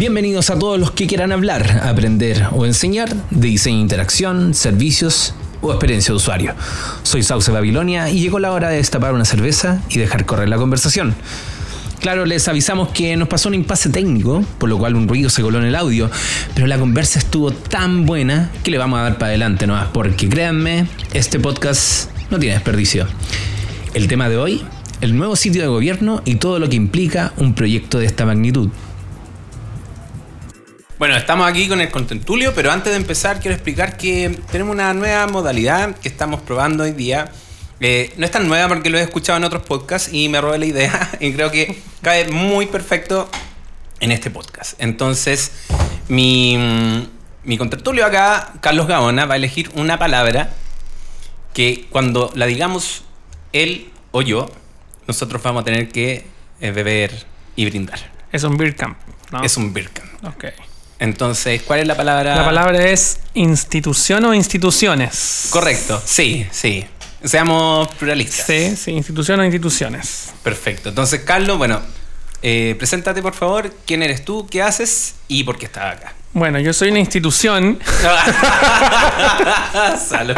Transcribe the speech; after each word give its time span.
Bienvenidos 0.00 0.48
a 0.48 0.58
todos 0.58 0.80
los 0.80 0.92
que 0.92 1.06
quieran 1.06 1.30
hablar, 1.30 1.82
aprender 1.84 2.46
o 2.52 2.64
enseñar 2.64 3.14
de 3.28 3.48
diseño 3.48 3.76
de 3.76 3.82
interacción, 3.82 4.54
servicios 4.54 5.34
o 5.60 5.72
experiencia 5.72 6.12
de 6.12 6.16
usuario. 6.16 6.54
Soy 7.02 7.22
Sauce 7.22 7.50
Babilonia 7.50 8.08
y 8.08 8.18
llegó 8.18 8.38
la 8.38 8.52
hora 8.52 8.70
de 8.70 8.76
destapar 8.76 9.12
una 9.12 9.26
cerveza 9.26 9.82
y 9.90 9.98
dejar 9.98 10.24
correr 10.24 10.48
la 10.48 10.56
conversación. 10.56 11.14
Claro, 12.00 12.24
les 12.24 12.48
avisamos 12.48 12.88
que 12.88 13.14
nos 13.18 13.28
pasó 13.28 13.50
un 13.50 13.56
impasse 13.56 13.90
técnico, 13.90 14.42
por 14.56 14.70
lo 14.70 14.78
cual 14.78 14.94
un 14.94 15.06
ruido 15.06 15.28
se 15.28 15.42
coló 15.42 15.58
en 15.58 15.66
el 15.66 15.74
audio, 15.74 16.10
pero 16.54 16.66
la 16.66 16.78
conversa 16.78 17.18
estuvo 17.18 17.50
tan 17.50 18.06
buena 18.06 18.50
que 18.64 18.70
le 18.70 18.78
vamos 18.78 19.00
a 19.00 19.02
dar 19.02 19.18
para 19.18 19.26
adelante 19.26 19.66
nomás, 19.66 19.88
porque 19.92 20.30
créanme, 20.30 20.86
este 21.12 21.38
podcast 21.38 22.10
no 22.30 22.38
tiene 22.38 22.54
desperdicio. 22.54 23.06
El 23.92 24.08
tema 24.08 24.30
de 24.30 24.38
hoy, 24.38 24.62
el 25.02 25.14
nuevo 25.14 25.36
sitio 25.36 25.60
de 25.60 25.68
gobierno 25.68 26.22
y 26.24 26.36
todo 26.36 26.58
lo 26.58 26.70
que 26.70 26.76
implica 26.76 27.34
un 27.36 27.52
proyecto 27.52 27.98
de 27.98 28.06
esta 28.06 28.24
magnitud. 28.24 28.70
Bueno, 31.00 31.16
estamos 31.16 31.48
aquí 31.48 31.66
con 31.66 31.80
el 31.80 31.88
contentulio, 31.88 32.52
pero 32.54 32.70
antes 32.70 32.92
de 32.92 32.98
empezar 32.98 33.40
quiero 33.40 33.54
explicar 33.54 33.96
que 33.96 34.38
tenemos 34.52 34.74
una 34.74 34.92
nueva 34.92 35.26
modalidad 35.28 35.96
que 35.96 36.08
estamos 36.08 36.42
probando 36.42 36.84
hoy 36.84 36.92
día. 36.92 37.32
Eh, 37.80 38.12
no 38.18 38.26
es 38.26 38.30
tan 38.30 38.46
nueva 38.46 38.68
porque 38.68 38.90
lo 38.90 38.98
he 38.98 39.00
escuchado 39.00 39.38
en 39.38 39.44
otros 39.44 39.62
podcasts 39.62 40.12
y 40.12 40.28
me 40.28 40.42
robé 40.42 40.58
la 40.58 40.66
idea 40.66 41.10
y 41.20 41.32
creo 41.32 41.50
que 41.50 41.80
cae 42.02 42.28
muy 42.28 42.66
perfecto 42.66 43.30
en 44.00 44.12
este 44.12 44.30
podcast. 44.30 44.74
Entonces, 44.78 45.52
mi, 46.08 47.08
mi 47.44 47.56
contertulio 47.56 48.04
acá, 48.04 48.52
Carlos 48.60 48.86
Gaona, 48.86 49.24
va 49.24 49.32
a 49.32 49.36
elegir 49.38 49.70
una 49.76 49.98
palabra 49.98 50.50
que 51.54 51.86
cuando 51.88 52.30
la 52.34 52.44
digamos 52.44 53.04
él 53.54 53.90
o 54.10 54.20
yo, 54.20 54.50
nosotros 55.06 55.42
vamos 55.42 55.62
a 55.62 55.64
tener 55.64 55.88
que 55.88 56.26
eh, 56.60 56.70
beber 56.72 57.24
y 57.56 57.64
brindar. 57.64 58.00
Es 58.32 58.44
un 58.44 58.58
beer 58.58 58.76
camp, 58.76 58.98
¿no? 59.32 59.42
Es 59.42 59.56
un 59.56 59.72
beer 59.72 59.88
camp. 59.88 60.24
Ok. 60.26 60.44
Entonces, 61.00 61.62
¿cuál 61.62 61.80
es 61.80 61.86
la 61.86 61.96
palabra? 61.96 62.36
La 62.36 62.44
palabra 62.44 62.84
es 62.84 63.18
institución 63.34 64.24
o 64.26 64.34
instituciones. 64.34 65.46
Correcto, 65.50 66.00
sí, 66.04 66.46
sí. 66.50 66.84
Seamos 67.24 67.88
pluralistas. 67.94 68.46
Sí, 68.46 68.76
sí, 68.76 68.92
institución 68.92 69.40
o 69.40 69.44
instituciones. 69.44 70.30
Perfecto. 70.42 70.90
Entonces, 70.90 71.20
Carlos, 71.20 71.58
bueno, 71.58 71.80
eh, 72.42 72.74
preséntate 72.78 73.22
por 73.22 73.34
favor. 73.34 73.74
¿Quién 73.86 74.02
eres 74.02 74.24
tú? 74.24 74.46
¿Qué 74.48 74.62
haces? 74.62 75.14
¿Y 75.26 75.42
por 75.44 75.58
qué 75.58 75.66
estás 75.66 75.96
acá? 75.96 76.14
Bueno, 76.32 76.60
yo 76.60 76.72
soy 76.72 76.90
una 76.90 77.00
institución. 77.00 77.78
Salud. 80.08 80.36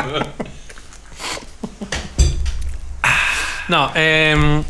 No, 3.68 3.92
eh, 3.94 4.36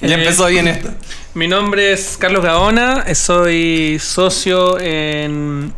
Ya 0.00 0.08
Eh, 0.08 0.14
empezó 0.14 0.46
bien 0.46 0.68
esto. 0.68 0.90
Mi 1.34 1.48
nombre 1.48 1.92
es 1.92 2.16
Carlos 2.16 2.44
Gaona, 2.44 3.12
soy 3.14 3.98
socio 3.98 4.78
en 4.78 5.72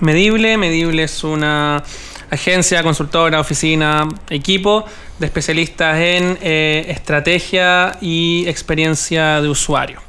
Medible. 0.00 0.56
Medible 0.56 1.04
es 1.04 1.22
una 1.22 1.82
agencia, 2.30 2.82
consultora, 2.82 3.38
oficina, 3.38 4.08
equipo 4.28 4.84
de 5.18 5.26
especialistas 5.26 5.96
en 5.98 6.38
eh, 6.42 6.86
estrategia 6.88 7.96
y 8.00 8.44
experiencia 8.48 9.40
de 9.40 9.48
usuario. 9.48 10.00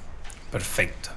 Perfecto. 0.51 1.09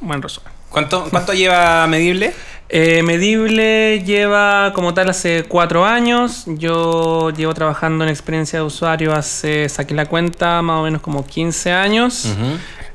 Buen 0.00 0.20
resumen. 0.20 0.52
¿Cuánto, 0.68 1.06
cuánto 1.10 1.32
lleva 1.32 1.86
medible? 1.86 2.34
Eh, 2.70 3.02
Medible 3.02 4.02
lleva 4.04 4.72
como 4.74 4.94
tal 4.94 5.10
hace 5.10 5.44
cuatro 5.44 5.84
años. 5.84 6.44
Yo 6.46 7.30
llevo 7.30 7.54
trabajando 7.54 8.04
en 8.04 8.10
experiencia 8.10 8.58
de 8.58 8.64
usuario 8.64 9.14
hace, 9.14 9.68
saqué 9.68 9.94
la 9.94 10.06
cuenta, 10.06 10.60
más 10.62 10.80
o 10.80 10.82
menos 10.82 11.02
como 11.02 11.24
15 11.24 11.70
años. 11.72 12.26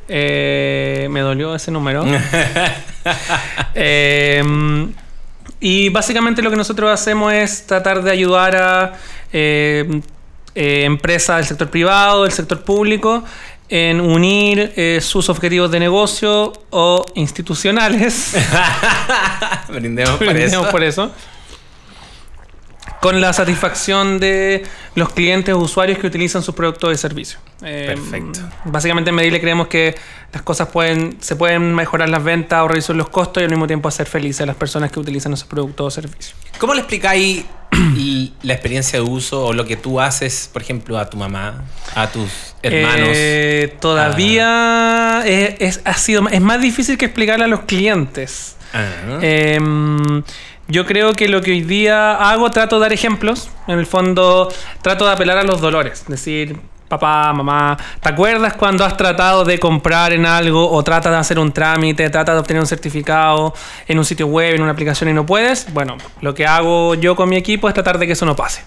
Eh, 0.10 1.08
me 1.10 1.22
dolió 1.22 1.56
ese 1.56 1.72
número. 1.72 2.06
Eh, 3.76 4.44
y 5.62 5.90
básicamente 5.90 6.42
lo 6.42 6.50
que 6.50 6.56
nosotros 6.56 6.90
hacemos 6.90 7.34
es 7.34 7.66
tratar 7.66 8.02
de 8.02 8.12
ayudar 8.12 8.56
a 8.56 8.94
eh, 9.34 10.02
eh, 10.56 10.84
empresas 10.86 11.38
del 11.38 11.46
sector 11.46 11.70
privado, 11.70 12.24
del 12.24 12.32
sector 12.32 12.64
público, 12.64 13.24
en 13.68 14.00
unir 14.00 14.74
eh, 14.76 15.00
sus 15.02 15.30
objetivos 15.30 15.70
de 15.70 15.80
negocio 15.80 16.54
o 16.70 17.06
institucionales. 17.16 18.36
Brindemos 19.70 20.16
por 20.18 20.28
Brindemos 20.28 20.66
eso. 20.66 20.72
por 20.72 20.84
eso. 20.84 21.12
Con 23.02 23.22
la 23.22 23.32
satisfacción 23.32 24.20
de 24.20 24.64
los 24.96 25.10
clientes 25.14 25.54
o 25.56 25.60
usuarios 25.60 26.00
que 26.00 26.08
utilizan 26.08 26.44
sus 26.44 26.54
productos 26.54 26.90
de 26.90 26.98
servicio. 26.98 27.40
Eh, 27.64 27.86
Perfecto. 27.96 28.42
Básicamente 28.66 29.10
en 29.12 29.16
Medible 29.16 29.40
creemos 29.40 29.68
que 29.68 29.96
las 30.34 30.42
cosas 30.42 30.68
pueden, 30.68 31.18
se 31.22 31.36
pueden 31.38 31.74
mejorar 31.74 32.10
las 32.10 32.24
ventas 32.24 32.62
o 32.62 32.68
reducir 32.68 32.96
los 32.98 33.08
costos 33.10 33.42
y 33.42 33.46
al 33.46 33.50
mismo 33.50 33.68
tiempo 33.68 33.88
hacer 33.88 34.06
felices 34.06 34.42
a 34.42 34.46
las 34.46 34.56
personas 34.58 34.92
que 34.92 35.00
utilizan 35.00 35.32
esos 35.34 35.48
productos 35.48 35.88
o 35.88 35.92
servicios. 35.92 36.36
¿Cómo 36.58 36.74
le 36.74 36.82
explicáis 36.82 37.46
la 38.44 38.54
experiencia 38.54 39.00
de 39.00 39.06
uso 39.06 39.46
o 39.46 39.54
lo 39.54 39.66
que 39.66 39.78
tú 39.78 40.02
haces, 40.02 40.50
por 40.52 40.62
ejemplo, 40.62 40.98
a 41.00 41.10
tu 41.10 41.16
mamá, 41.18 41.64
a 41.96 42.12
tus 42.12 42.30
hermanos? 42.62 43.10
Eh, 43.14 43.76
todavía 43.80 45.24
es, 45.26 45.56
es- 45.60 45.82
ha 45.86 45.94
sido, 45.94 46.28
es 46.30 46.42
más 46.42 46.62
difícil 46.62 46.98
que 46.98 47.06
explicarle 47.06 47.46
a 47.46 47.48
los 47.48 47.62
clientes. 47.62 48.56
Ah. 48.74 49.20
Em, 49.22 50.22
yo 50.70 50.86
creo 50.86 51.16
que 51.16 51.28
lo 51.28 51.42
que 51.42 51.52
hoy 51.52 51.62
día 51.62 52.14
hago, 52.14 52.52
trato 52.52 52.78
de 52.78 52.84
dar 52.84 52.94
ejemplos. 52.94 53.50
En 53.68 53.80
el 53.80 53.88
fondo, 53.88 54.52
trato 54.82 55.06
de 55.06 55.12
apelar 55.12 55.40
a 55.40 55.44
los 55.44 55.60
dolores. 55.60 56.06
Decir, 56.08 56.58
papá, 56.88 57.34
mamá, 57.34 57.76
¿te 58.00 58.10
acuerdas 58.10 58.54
cuando 58.54 58.86
has 58.86 58.96
tratado 58.96 59.44
de 59.46 59.60
comprar 59.60 60.14
en 60.14 60.28
algo 60.28 60.70
o 60.70 60.84
tratas 60.84 61.12
de 61.12 61.18
hacer 61.18 61.40
un 61.40 61.52
trámite, 61.52 62.08
tratas 62.12 62.36
de 62.36 62.40
obtener 62.40 62.62
un 62.62 62.68
certificado 62.68 63.54
en 63.88 63.98
un 63.98 64.06
sitio 64.06 64.28
web, 64.28 64.54
en 64.56 64.62
una 64.62 64.72
aplicación 64.72 65.10
y 65.10 65.14
no 65.14 65.26
puedes? 65.26 65.74
Bueno, 65.74 65.98
lo 66.22 66.36
que 66.36 66.46
hago 66.46 66.94
yo 66.94 67.16
con 67.16 67.30
mi 67.30 67.36
equipo 67.36 67.68
es 67.68 67.74
tratar 67.74 67.98
de 67.98 68.06
que 68.06 68.14
eso 68.14 68.26
no 68.26 68.36
pase. 68.36 68.62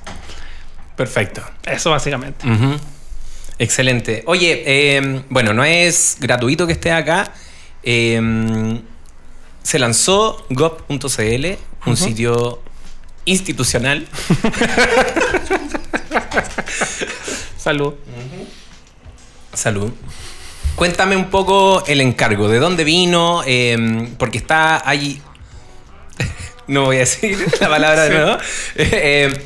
Perfecto. 0.96 1.42
Eso 1.64 1.91
básicamente. 1.91 2.46
Excelente. 3.58 4.24
Oye, 4.26 4.62
eh, 4.66 5.22
bueno, 5.28 5.54
no 5.54 5.62
es 5.62 6.16
gratuito 6.20 6.66
que 6.66 6.72
esté 6.72 6.91
acá. 6.91 7.32
Eh, 7.84 8.20
se 9.62 9.78
lanzó 9.78 10.44
gov.cl, 10.50 11.46
un 11.86 11.96
sitio 11.96 12.60
institucional. 13.24 14.06
Salud. 17.56 17.94
Salud. 19.52 19.92
Cuéntame 20.74 21.16
un 21.16 21.30
poco 21.30 21.84
el 21.86 22.00
encargo, 22.00 22.48
de 22.48 22.58
dónde 22.58 22.84
vino, 22.84 23.42
Eh, 23.46 24.08
porque 24.18 24.38
está 24.38 24.88
ahí. 24.88 25.20
No 26.66 26.84
voy 26.84 26.96
a 26.96 27.00
decir 27.00 27.38
la 27.60 27.68
palabra 27.68 28.04
de 28.04 28.10
nuevo. 28.10 28.38
Eh, 28.76 29.44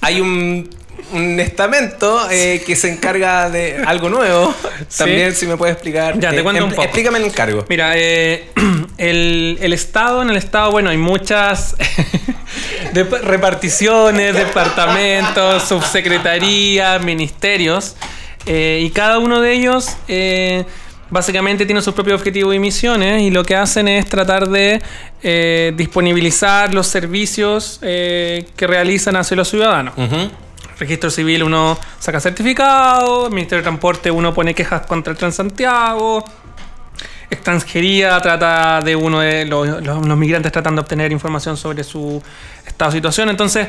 hay 0.00 0.20
un, 0.20 0.68
un 1.12 1.38
estamento 1.40 2.28
eh, 2.30 2.62
que 2.66 2.74
se 2.76 2.90
encarga 2.92 3.48
de 3.50 3.82
algo 3.86 4.08
nuevo. 4.08 4.54
Sí. 4.88 4.98
También, 4.98 5.34
si 5.34 5.46
me 5.46 5.56
puedes 5.56 5.74
explicar. 5.74 6.18
Ya, 6.18 6.30
te 6.30 6.40
Eh, 6.40 6.42
cuento 6.42 6.64
un 6.64 6.70
poco. 6.70 6.82
Explícame 6.82 7.18
el 7.18 7.24
encargo. 7.26 7.64
Mira, 7.68 7.92
eh, 7.96 8.50
el, 8.98 9.58
el 9.60 9.72
Estado, 9.72 10.22
en 10.22 10.30
el 10.30 10.36
Estado, 10.36 10.70
bueno, 10.70 10.90
hay 10.90 10.96
muchas 10.98 11.76
de- 12.92 13.04
reparticiones, 13.04 14.34
departamentos, 14.34 15.62
subsecretarías, 15.64 17.02
ministerios, 17.02 17.96
eh, 18.46 18.80
y 18.84 18.90
cada 18.90 19.18
uno 19.18 19.40
de 19.40 19.52
ellos 19.52 19.96
eh, 20.08 20.64
básicamente 21.10 21.66
tiene 21.66 21.82
sus 21.82 21.94
propios 21.94 22.18
objetivos 22.20 22.54
y 22.54 22.58
misiones, 22.58 23.22
y 23.22 23.30
lo 23.30 23.44
que 23.44 23.56
hacen 23.56 23.88
es 23.88 24.06
tratar 24.06 24.48
de 24.48 24.80
eh, 25.22 25.72
disponibilizar 25.76 26.72
los 26.74 26.86
servicios 26.86 27.78
eh, 27.82 28.46
que 28.56 28.66
realizan 28.66 29.16
hacia 29.16 29.36
los 29.36 29.48
ciudadanos. 29.48 29.94
Ujú. 29.96 30.30
Registro 30.78 31.10
civil 31.10 31.42
uno 31.42 31.78
saca 31.98 32.20
certificado, 32.20 33.30
Ministerio 33.30 33.58
de 33.58 33.62
Transporte 33.62 34.10
uno 34.10 34.34
pone 34.34 34.54
quejas 34.54 34.82
contra 34.86 35.10
el 35.12 35.18
Transantiago, 35.18 36.22
extranjería 37.30 38.20
trata 38.20 38.80
de 38.82 38.94
uno 38.94 39.20
de 39.20 39.46
los, 39.46 40.16
migrantes 40.16 40.52
tratan 40.52 40.74
de 40.74 40.82
obtener 40.82 41.12
información 41.12 41.56
sobre 41.56 41.82
su 41.82 42.22
estado 42.66 42.90
de 42.90 42.98
situación. 42.98 43.30
Entonces, 43.30 43.68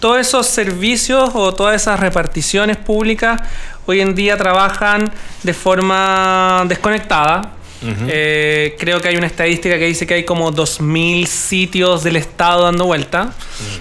todos 0.00 0.18
esos 0.18 0.46
servicios 0.46 1.30
o 1.34 1.54
todas 1.54 1.76
esas 1.80 2.00
reparticiones 2.00 2.76
públicas 2.76 3.40
hoy 3.86 4.00
en 4.00 4.14
día 4.14 4.36
trabajan 4.36 5.10
de 5.42 5.54
forma 5.54 6.64
desconectada. 6.66 7.59
Eh, 7.82 8.76
creo 8.78 9.00
que 9.00 9.08
hay 9.08 9.16
una 9.16 9.26
estadística 9.26 9.78
que 9.78 9.86
dice 9.86 10.06
que 10.06 10.14
hay 10.14 10.24
como 10.24 10.52
2.000 10.52 11.26
sitios 11.26 12.02
del 12.02 12.16
Estado 12.16 12.64
dando 12.64 12.84
vuelta. 12.86 13.32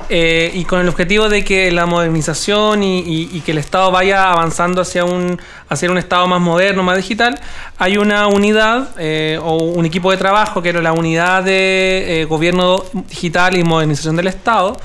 Eh, 0.09 0.51
y 0.53 0.63
con 0.65 0.79
el 0.79 0.87
objetivo 0.89 1.27
de 1.29 1.43
que 1.43 1.69
la 1.71 1.85
modernización 1.85 2.81
y, 2.83 2.99
y- 2.99 3.29
y 3.33 3.41
que 3.41 3.51
el 3.51 3.57
Estado 3.57 3.91
vaya 3.91 4.31
avanzando 4.31 4.81
hacia 4.81 5.03
un, 5.05 5.39
hacia 5.69 5.91
un 5.91 5.97
Estado 5.97 6.27
más 6.27 6.39
moderno, 6.41 6.81
más 6.83 6.97
digital, 6.97 7.39
hay 7.77 7.97
una 7.97 8.27
unidad 8.27 8.89
eh, 8.97 9.37
o 9.41 9.57
un 9.57 9.85
equipo 9.85 10.11
de 10.11 10.17
trabajo 10.17 10.61
que 10.61 10.69
era 10.69 10.81
la 10.81 10.93
unidad 10.93 11.43
de 11.43 12.21
eh, 12.21 12.25
gobierno 12.25 12.83
digital 13.09 13.57
y 13.57 13.63
modernización 13.63 14.15
del 14.15 14.27
Estado 14.27 14.77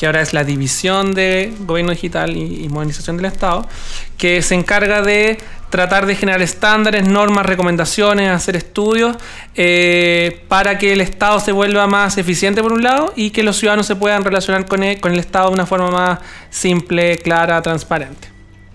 que 0.00 0.06
ahora 0.06 0.22
es 0.22 0.32
la 0.32 0.44
División 0.44 1.12
de 1.12 1.52
Gobierno 1.58 1.92
Digital 1.92 2.34
y, 2.34 2.64
y 2.64 2.68
Modernización 2.70 3.18
del 3.18 3.26
Estado, 3.26 3.68
que 4.16 4.40
se 4.40 4.54
encarga 4.54 5.02
de 5.02 5.36
tratar 5.68 6.06
de 6.06 6.16
generar 6.16 6.40
estándares, 6.40 7.06
normas, 7.06 7.44
recomendaciones, 7.44 8.30
hacer 8.30 8.56
estudios 8.56 9.18
eh, 9.56 10.42
para 10.48 10.78
que 10.78 10.94
el 10.94 11.02
Estado 11.02 11.38
se 11.38 11.52
vuelva 11.52 11.86
más 11.86 12.16
eficiente 12.16 12.62
por 12.62 12.72
un 12.72 12.82
lado 12.82 13.12
y 13.14 13.28
que 13.28 13.42
los 13.42 13.58
ciudadanos 13.58 13.84
se 13.84 13.94
puedan 13.94 14.24
relacionar 14.24 14.64
con 14.64 14.82
el, 14.82 14.98
con 15.00 15.12
el 15.12 15.18
Estado 15.18 15.48
de 15.48 15.52
una 15.52 15.66
forma 15.66 15.90
más 15.90 16.20
simple, 16.48 17.18
clara, 17.18 17.60
transparente. 17.60 18.28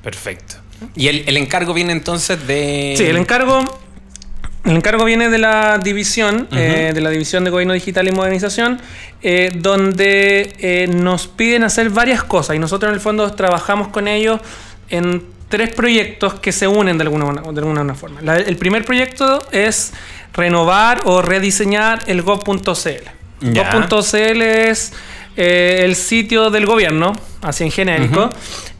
Perfecto. 0.03 0.57
¿Y 0.95 1.07
el, 1.07 1.23
el 1.25 1.37
encargo 1.37 1.73
viene 1.73 1.91
entonces 1.91 2.45
de...? 2.45 2.93
Sí, 2.95 3.03
el 3.03 3.17
encargo, 3.17 3.65
el 4.65 4.75
encargo 4.77 5.05
viene 5.05 5.29
de 5.29 5.37
la 5.37 5.77
división, 5.77 6.47
eh, 6.51 6.91
de 6.93 7.01
la 7.01 7.09
división 7.09 7.43
de 7.43 7.51
Gobierno 7.51 7.73
Digital 7.73 8.07
y 8.07 8.11
Modernización, 8.11 8.79
eh, 9.21 9.51
donde 9.55 10.53
eh, 10.59 10.87
nos 10.87 11.27
piden 11.27 11.63
hacer 11.63 11.89
varias 11.89 12.23
cosas 12.23 12.55
y 12.55 12.59
nosotros 12.59 12.89
en 12.89 12.95
el 12.95 13.01
fondo 13.01 13.31
trabajamos 13.33 13.89
con 13.89 14.07
ellos 14.07 14.39
en 14.89 15.23
tres 15.49 15.69
proyectos 15.73 16.35
que 16.39 16.51
se 16.51 16.67
unen 16.67 16.97
de 16.97 17.03
alguna, 17.03 17.41
de 17.41 17.59
alguna 17.59 17.93
forma. 17.95 18.21
La- 18.21 18.35
el 18.37 18.57
primer 18.57 18.83
proyecto 18.83 19.39
es 19.51 19.93
renovar 20.33 21.01
o 21.05 21.21
rediseñar 21.21 21.99
el 22.07 22.21
gov.cl. 22.23 22.63
Gov.cl 23.41 24.41
es 24.41 24.93
eh, 25.37 25.81
el 25.83 25.95
sitio 25.95 26.49
del 26.49 26.65
gobierno, 26.65 27.13
así 27.41 27.63
en 27.65 27.71
genérico, 27.71 28.29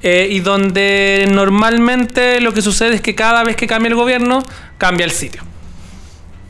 eh, 0.02 0.28
y 0.32 0.40
donde 0.40 1.28
normalmente 1.32 2.40
lo 2.42 2.54
que 2.54 2.62
sucede 2.62 2.96
es 2.96 3.02
que 3.02 3.14
cada 3.16 3.44
vez 3.44 3.56
que 3.56 3.68
cambia 3.68 3.90
el 3.90 3.96
gobierno, 3.96 4.42
cambia 4.78 5.06
el 5.06 5.12
sitio. 5.12 5.44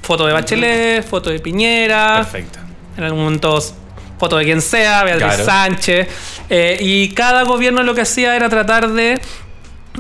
Foto 0.06 0.26
de 0.28 0.34
Bachelet, 0.34 1.04
foto 1.08 1.30
de 1.30 1.40
Piñera, 1.40 2.18
Perfecto. 2.18 2.60
en 2.98 3.04
algún 3.04 3.24
momento 3.24 3.60
foto 4.20 4.38
de 4.38 4.46
quien 4.46 4.62
sea, 4.62 5.04
Beatriz 5.04 5.26
Claro. 5.28 5.46
Sánchez. 5.46 6.08
eh, 6.50 6.78
y 6.80 7.10
cada 7.10 7.44
gobierno 7.44 7.82
lo 7.84 7.94
que 7.96 8.02
hacía 8.02 8.36
era 8.36 8.48
tratar 8.50 8.90
de 8.92 9.20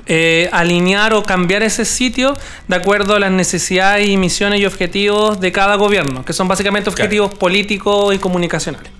eh, 0.07 0.50
alinear 0.52 1.13
o 1.13 1.24
cambiar 1.24 1.63
ese 1.63 1.86
sitio 1.86 2.36
de 2.68 2.75
acuerdo 2.75 3.16
a 3.16 3.19
las 3.19 3.31
necesidades 3.31 4.07
y 4.07 4.18
misiones 4.18 4.60
y 4.60 4.66
objetivos 4.66 5.40
de 5.40 5.52
cada 5.52 5.75
gobierno, 5.75 6.24
que 6.24 6.34
son 6.34 6.48
básicamente 6.48 6.90
objetivos 6.90 7.34
políticos 7.34 8.13
y 8.13 8.19
comunicacionales. 8.19 8.92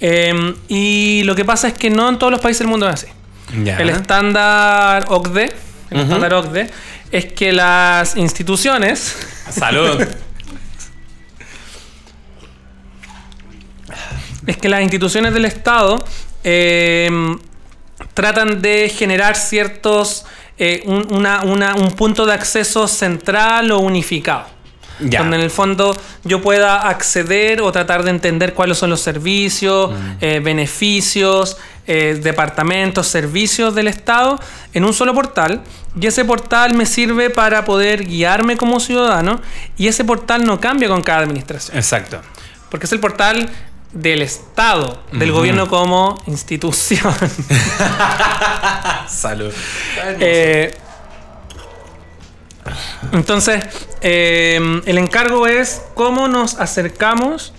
Eh, 0.00 0.54
y 0.68 1.22
lo 1.24 1.34
que 1.34 1.44
pasa 1.44 1.68
es 1.68 1.74
que 1.74 1.88
no 1.88 2.08
en 2.08 2.18
todos 2.18 2.30
los 2.32 2.40
países 2.40 2.58
del 2.60 2.68
mundo 2.68 2.86
es 2.88 2.94
así. 2.94 3.06
Ya. 3.64 3.78
El 3.78 3.88
estándar 3.90 5.04
OCDE, 5.08 5.52
el 5.90 6.00
estándar 6.00 6.34
OCDE, 6.34 6.70
es 7.10 7.26
que 7.32 7.52
las 7.52 8.16
instituciones 8.16 9.16
Salud. 9.50 10.02
es 14.46 14.56
que 14.56 14.68
las 14.68 14.82
instituciones 14.82 15.32
del 15.34 15.44
Estado 15.44 16.04
eh, 16.44 17.10
tratan 18.14 18.60
de 18.62 18.88
generar 18.88 19.36
ciertos 19.36 20.24
eh, 20.58 20.82
un, 20.86 21.06
una- 21.12 21.42
una- 21.42 21.74
un 21.74 21.90
punto 21.92 22.26
de 22.26 22.32
acceso 22.32 22.86
central 22.86 23.70
o 23.72 23.78
unificado. 23.78 24.46
Ya. 25.00 25.18
Donde 25.20 25.38
en 25.38 25.42
el 25.42 25.50
fondo 25.50 25.96
yo 26.22 26.40
pueda 26.40 26.88
acceder 26.88 27.60
o 27.60 27.72
tratar 27.72 28.04
de 28.04 28.10
entender 28.10 28.54
cuáles 28.54 28.78
son 28.78 28.90
los 28.90 29.00
servicios, 29.00 29.90
eh, 30.20 30.38
beneficios, 30.38 31.56
eh, 31.88 32.20
departamentos, 32.22 33.08
servicios 33.08 33.74
del 33.74 33.88
Estado 33.88 34.38
en 34.72 34.84
un 34.84 34.94
solo 34.94 35.12
portal. 35.12 35.62
Y 36.00 36.06
ese 36.06 36.24
portal 36.24 36.74
me 36.74 36.86
sirve 36.86 37.30
para 37.30 37.64
poder 37.64 38.04
guiarme 38.06 38.56
como 38.56 38.78
ciudadano. 38.78 39.40
Y 39.76 39.88
ese 39.88 40.04
portal 40.04 40.44
no 40.44 40.60
cambia 40.60 40.88
con 40.88 41.02
cada 41.02 41.20
administración. 41.20 41.76
Exacto. 41.76 42.20
Porque 42.70 42.86
es 42.86 42.92
el 42.92 43.00
portal 43.00 43.48
del 43.94 44.20
Estado, 44.22 45.00
del 45.12 45.32
gobierno 45.32 45.68
como 45.68 46.20
institución. 46.26 47.14
Salud. 49.08 49.52
Eh, 50.20 50.74
entonces, 53.12 53.64
eh, 54.00 54.80
el 54.86 54.98
encargo 54.98 55.46
es 55.46 55.82
cómo 55.94 56.28
nos 56.28 56.54
acercamos 56.58 57.52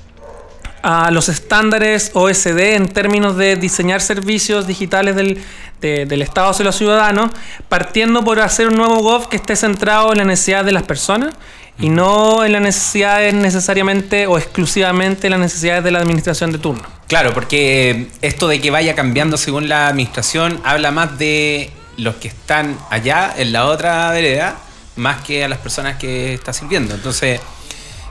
a 0.82 1.10
los 1.12 1.30
estándares 1.30 2.12
OSD 2.14 2.60
en 2.76 2.88
términos 2.90 3.38
de 3.38 3.56
diseñar 3.56 4.02
servicios 4.02 4.68
digitales 4.68 5.16
del, 5.16 5.42
de- 5.82 6.06
del 6.06 6.22
Estado 6.22 6.50
hacia 6.52 6.66
los 6.66 6.76
ciudadanos, 6.76 7.32
partiendo 7.70 8.24
por 8.24 8.40
hacer 8.40 8.68
un 8.68 8.76
nuevo 8.76 9.00
GOV 9.00 9.30
que 9.30 9.38
esté 9.38 9.56
centrado 9.56 10.12
en 10.12 10.20
la 10.20 10.24
necesidad 10.26 10.64
de 10.66 10.74
las 10.74 10.84
personas 10.84 11.34
y 11.80 11.90
no 11.90 12.46
en 12.46 12.54
las 12.54 12.62
necesidades 12.62 13.34
necesariamente 13.34 14.28
o 14.28 14.38
exclusivamente 14.38 15.28
en 15.28 15.32
las 15.32 15.40
necesidades 15.40 15.84
de 15.84 15.92
la 15.92 16.00
administración 16.00 16.52
de 16.52 16.58
turno. 16.58 16.84
Claro, 17.08 17.34
porque 17.34 18.08
esto 18.22 18.48
de 18.48 18.60
que 18.62 18.72
vaya 18.72 18.96
cambiando 18.96 19.38
según 19.38 19.68
la 19.70 19.88
administración 19.88 20.60
habla 20.64 20.92
más 20.92 21.18
de 21.20 21.70
los 21.98 22.16
que 22.16 22.28
están 22.30 22.78
allá 22.90 23.34
en 23.38 23.52
la 23.54 23.66
otra 23.68 24.10
vereda, 24.12 24.58
más 24.96 25.22
que 25.22 25.44
a 25.44 25.48
las 25.50 25.60
personas 25.60 25.98
que 25.98 26.34
está 26.34 26.52
sirviendo. 26.54 26.96
Entonces, 26.96 27.40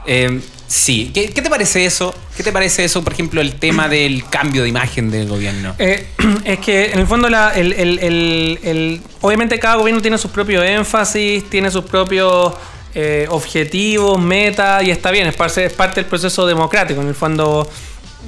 eh, 0.05 0.39
sí. 0.67 1.11
¿Qué, 1.13 1.31
qué 1.31 1.41
te 1.41 1.49
parece 1.49 1.85
eso? 1.85 2.13
¿Qué 2.37 2.43
te 2.43 2.51
parece 2.51 2.83
eso, 2.85 3.03
por 3.03 3.13
ejemplo, 3.13 3.41
el 3.41 3.55
tema 3.55 3.87
del 3.89 4.27
cambio 4.29 4.63
de 4.63 4.69
imagen 4.69 5.09
del 5.11 5.27
gobierno? 5.27 5.75
Eh, 5.79 6.07
es 6.45 6.59
que 6.59 6.91
en 6.91 6.99
el 6.99 7.07
fondo 7.07 7.29
la- 7.29 7.51
el, 7.55 7.73
el- 7.73 7.99
el- 7.99 8.59
el- 8.63 9.01
obviamente 9.21 9.57
cada 9.59 9.75
gobierno 9.75 10.01
tiene 10.01 10.17
sus 10.19 10.31
propios 10.31 10.63
énfasis, 10.63 11.49
tiene 11.49 11.69
sus 11.71 11.85
propios 11.85 12.53
eh, 12.97 13.27
objetivos, 13.29 14.19
metas, 14.21 14.81
y 14.83 14.89
está 14.89 15.11
bien, 15.11 15.27
es 15.27 15.35
parte, 15.35 15.65
es 15.65 15.73
parte 15.73 15.99
del 15.99 16.09
proceso 16.09 16.47
democrático. 16.47 17.01
En 17.01 17.09
el 17.09 17.15
fondo 17.15 17.69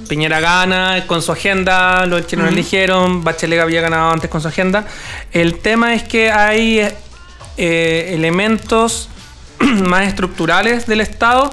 Piñera 0.10 0.42
gana 0.42 1.06
con 1.08 1.22
su 1.22 1.32
agenda, 1.32 2.06
los 2.06 2.28
chilenos 2.28 2.52
eligieron, 2.52 3.24
Bachelet 3.24 3.62
había 3.62 3.80
ganado 3.80 4.12
antes 4.12 4.30
con 4.30 4.42
su 4.42 4.50
agenda. 4.50 4.86
El 5.32 5.60
tema 5.60 5.94
es 5.94 6.04
que 6.04 6.32
hay 6.32 6.82
eh, 7.58 8.12
elementos 8.14 9.10
más 9.60 10.06
estructurales 10.08 10.86
del 10.86 11.00
Estado 11.02 11.50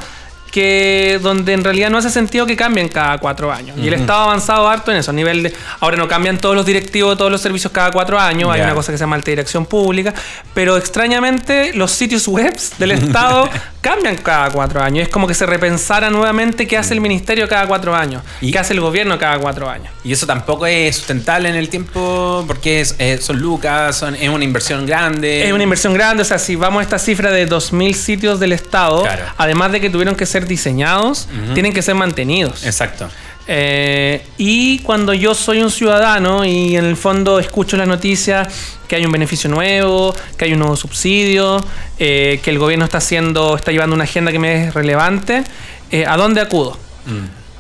que 0.55 1.19
donde 1.21 1.53
en 1.53 1.65
realidad 1.65 1.91
no 1.91 1.99
hace 1.99 2.11
sentido 2.11 2.47
que 2.47 2.55
cambien 2.57 2.89
cada 2.89 3.19
cuatro 3.19 3.53
años. 3.53 3.77
Y 3.77 3.89
el 3.89 3.95
Estado 3.95 4.21
ha 4.21 4.25
avanzado 4.27 4.69
harto 4.69 4.93
en 4.93 4.99
eso. 4.99 5.11
A 5.11 5.15
nivel 5.15 5.43
de. 5.43 5.55
Ahora 5.81 5.97
no 5.97 6.07
cambian 6.07 6.39
todos 6.39 6.55
los 6.55 6.65
directivos 6.65 7.11
de 7.15 7.17
todos 7.19 7.33
los 7.33 7.41
servicios 7.41 7.73
cada 7.73 7.91
cuatro 7.91 8.19
años. 8.21 8.49
Hay 8.53 8.61
una 8.61 8.73
cosa 8.75 8.93
que 8.93 8.99
se 8.99 9.03
llama 9.03 9.17
alta 9.17 9.33
dirección 9.33 9.67
pública. 9.67 10.15
Pero 10.55 10.77
extrañamente 10.77 11.73
los 11.75 11.91
sitios 11.91 12.29
web 12.29 12.55
del 12.79 12.91
Estado 13.01 13.51
cambian 13.81 14.17
cada 14.19 14.51
cuatro 14.51 14.81
años. 14.81 15.03
Es 15.03 15.09
como 15.09 15.27
que 15.27 15.35
se 15.35 15.45
repensara 15.45 16.09
nuevamente 16.09 16.69
qué 16.69 16.79
hace 16.79 16.95
el 16.95 17.01
ministerio 17.01 17.49
cada 17.49 17.67
cuatro 17.67 17.93
años. 17.95 18.23
Y- 18.41 18.53
qué 18.53 18.59
hace 18.61 18.75
el 18.75 18.81
gobierno 18.81 19.19
cada 19.19 19.39
cuatro 19.39 19.69
años. 19.69 19.89
Y 20.05 20.13
eso 20.13 20.25
tampoco 20.27 20.67
es 20.67 20.95
sustentable 20.97 21.49
en 21.49 21.57
el 21.57 21.69
tiempo 21.69 22.45
porque 22.47 22.81
es- 22.81 22.95
eh, 23.01 23.19
son 23.21 23.41
lucas, 23.41 23.97
son, 23.97 24.15
es 24.15 24.29
una 24.29 24.45
inversión 24.45 24.87
grande. 24.87 25.45
Es 25.47 25.53
una 25.53 25.65
inversión 25.65 25.93
grande, 25.95 26.23
o 26.23 26.25
sea, 26.25 26.39
si 26.39 26.55
vamos 26.55 26.79
a 26.81 26.83
esta 26.85 26.99
cifra 27.01 27.33
de 27.33 27.47
2.000 27.49 27.95
sitios 27.95 28.39
del 28.39 28.53
Estado, 28.53 29.03
Claro. 29.03 29.25
además 29.37 29.73
de 29.73 29.81
que 29.81 29.91
tuvieron 29.91 30.15
que 30.15 30.27
ser 30.27 30.44
diseñados, 30.47 31.29
tienen 31.55 31.73
que 31.73 31.83
ser 31.83 31.95
mantenidos. 31.95 32.65
Exacto. 32.65 33.09
Eh, 33.47 34.25
y 34.39 34.79
cuando 34.79 35.13
yo 35.13 35.35
soy 35.35 35.61
un 35.63 35.71
ciudadano 35.71 36.47
y 36.47 36.77
en 36.77 36.87
el 36.87 36.97
fondo 36.97 37.39
escucho 37.39 37.77
la 37.77 37.85
noticia 37.85 38.49
que 38.89 38.97
hay 38.97 39.05
un 39.05 39.13
beneficio 39.13 39.51
nuevo, 39.51 40.15
que 40.39 40.47
hay 40.47 40.53
un 40.53 40.61
nuevo 40.61 40.77
subsidio, 40.77 41.63
eh, 41.99 42.41
que 42.43 42.51
el 42.51 42.59
gobierno 42.59 42.85
está 42.87 42.99
haciendo, 42.99 43.57
está 43.57 43.71
llevando 43.71 43.95
una 43.95 44.05
agenda 44.05 44.33
que 44.33 44.39
me 44.39 44.69
es 44.69 44.75
relevante, 44.75 45.45
eh, 45.91 46.07
¿a 46.07 46.17
dónde 46.17 46.41
acudo? 46.41 46.79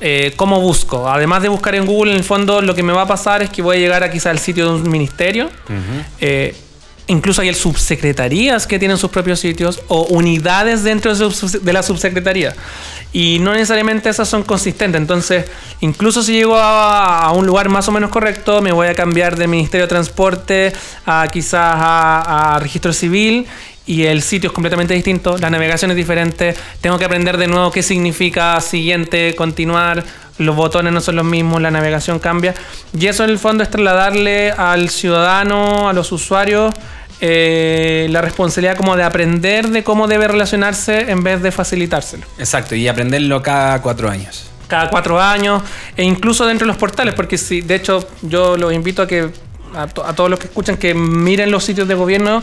Eh, 0.00 0.32
¿Cómo 0.36 0.60
busco? 0.60 1.08
Además 1.08 1.42
de 1.42 1.48
buscar 1.48 1.74
en 1.74 1.86
Google, 1.86 2.12
en 2.12 2.18
el 2.18 2.24
fondo 2.24 2.60
lo 2.60 2.74
que 2.74 2.82
me 2.82 2.92
va 2.92 3.02
a 3.02 3.06
pasar 3.06 3.42
es 3.42 3.50
que 3.50 3.62
voy 3.62 3.76
a 3.76 3.80
llegar 3.80 4.02
a 4.02 4.10
quizá 4.10 4.30
al 4.30 4.38
sitio 4.38 4.66
de 4.66 4.74
un 4.74 4.90
ministerio. 4.90 5.50
Incluso 7.06 7.42
hay 7.42 7.52
subsecretarías 7.54 8.66
que 8.66 8.78
tienen 8.78 8.96
sus 8.96 9.10
propios 9.10 9.40
sitios 9.40 9.82
o 9.88 10.02
unidades 10.04 10.82
dentro 10.82 11.14
de, 11.14 11.58
de 11.60 11.72
la 11.72 11.82
subsecretaría. 11.82 12.54
Y 13.12 13.38
no 13.38 13.52
necesariamente 13.52 14.08
esas 14.08 14.28
son 14.28 14.42
consistentes. 14.42 15.00
Entonces, 15.00 15.44
incluso 15.80 16.22
si 16.22 16.32
llego 16.32 16.56
a, 16.56 17.30
un 17.32 17.46
lugar 17.46 17.68
más 17.68 17.86
o 17.88 17.92
menos 17.92 18.10
correcto, 18.10 18.60
me 18.60 18.72
voy 18.72 18.88
a 18.88 18.94
cambiar 18.94 19.36
del 19.36 19.48
Ministerio 19.48 19.86
de 19.86 19.88
Transporte 19.88 20.72
a 21.06 21.28
quizás 21.32 21.76
a, 21.76 22.56
a 22.56 22.58
Registro 22.58 22.92
Civil 22.92 23.46
y 23.86 24.04
el 24.04 24.22
sitio 24.22 24.48
es 24.48 24.54
completamente 24.54 24.94
distinto, 24.94 25.36
la 25.38 25.50
navegación 25.50 25.90
es 25.90 25.96
diferente, 25.96 26.54
tengo 26.80 26.98
que 26.98 27.04
aprender 27.04 27.36
de 27.36 27.46
nuevo 27.46 27.70
qué 27.70 27.82
significa 27.82 28.60
siguiente, 28.60 29.34
continuar, 29.36 30.04
los 30.38 30.56
botones 30.56 30.92
no 30.92 31.00
son 31.00 31.16
los 31.16 31.24
mismos, 31.24 31.60
la 31.60 31.70
navegación 31.70 32.18
cambia. 32.18 32.54
Y 32.98 33.06
eso 33.06 33.24
en 33.24 33.30
el 33.30 33.38
fondo 33.38 33.62
es 33.62 33.70
trasladarle 33.70 34.50
al 34.50 34.88
ciudadano, 34.88 35.88
a 35.88 35.92
los 35.92 36.10
usuarios, 36.12 36.74
eh, 37.20 38.08
la 38.10 38.20
responsabilidad 38.20 38.76
como 38.76 38.96
de 38.96 39.04
aprender 39.04 39.68
de 39.68 39.84
cómo 39.84 40.06
debe 40.06 40.28
relacionarse 40.28 41.10
en 41.10 41.22
vez 41.22 41.42
de 41.42 41.52
facilitárselo. 41.52 42.26
Exacto. 42.38 42.74
Y 42.74 42.88
aprenderlo 42.88 43.42
cada 43.42 43.80
cuatro 43.80 44.10
años. 44.10 44.50
Cada 44.66 44.90
cuatro 44.90 45.20
años, 45.20 45.62
e 45.96 46.02
incluso 46.02 46.46
dentro 46.46 46.66
de 46.66 46.68
los 46.68 46.78
portales, 46.78 47.14
porque 47.14 47.38
si, 47.38 47.60
de 47.60 47.76
hecho, 47.76 48.08
yo 48.22 48.56
los 48.56 48.72
invito 48.72 49.02
a 49.02 49.06
que 49.06 49.30
a, 49.76 49.86
to- 49.86 50.04
a 50.04 50.14
todos 50.14 50.30
los 50.30 50.38
que 50.38 50.46
escuchan 50.46 50.76
que 50.76 50.94
miren 50.94 51.50
los 51.50 51.64
sitios 51.64 51.86
de 51.88 51.94
gobierno 51.94 52.42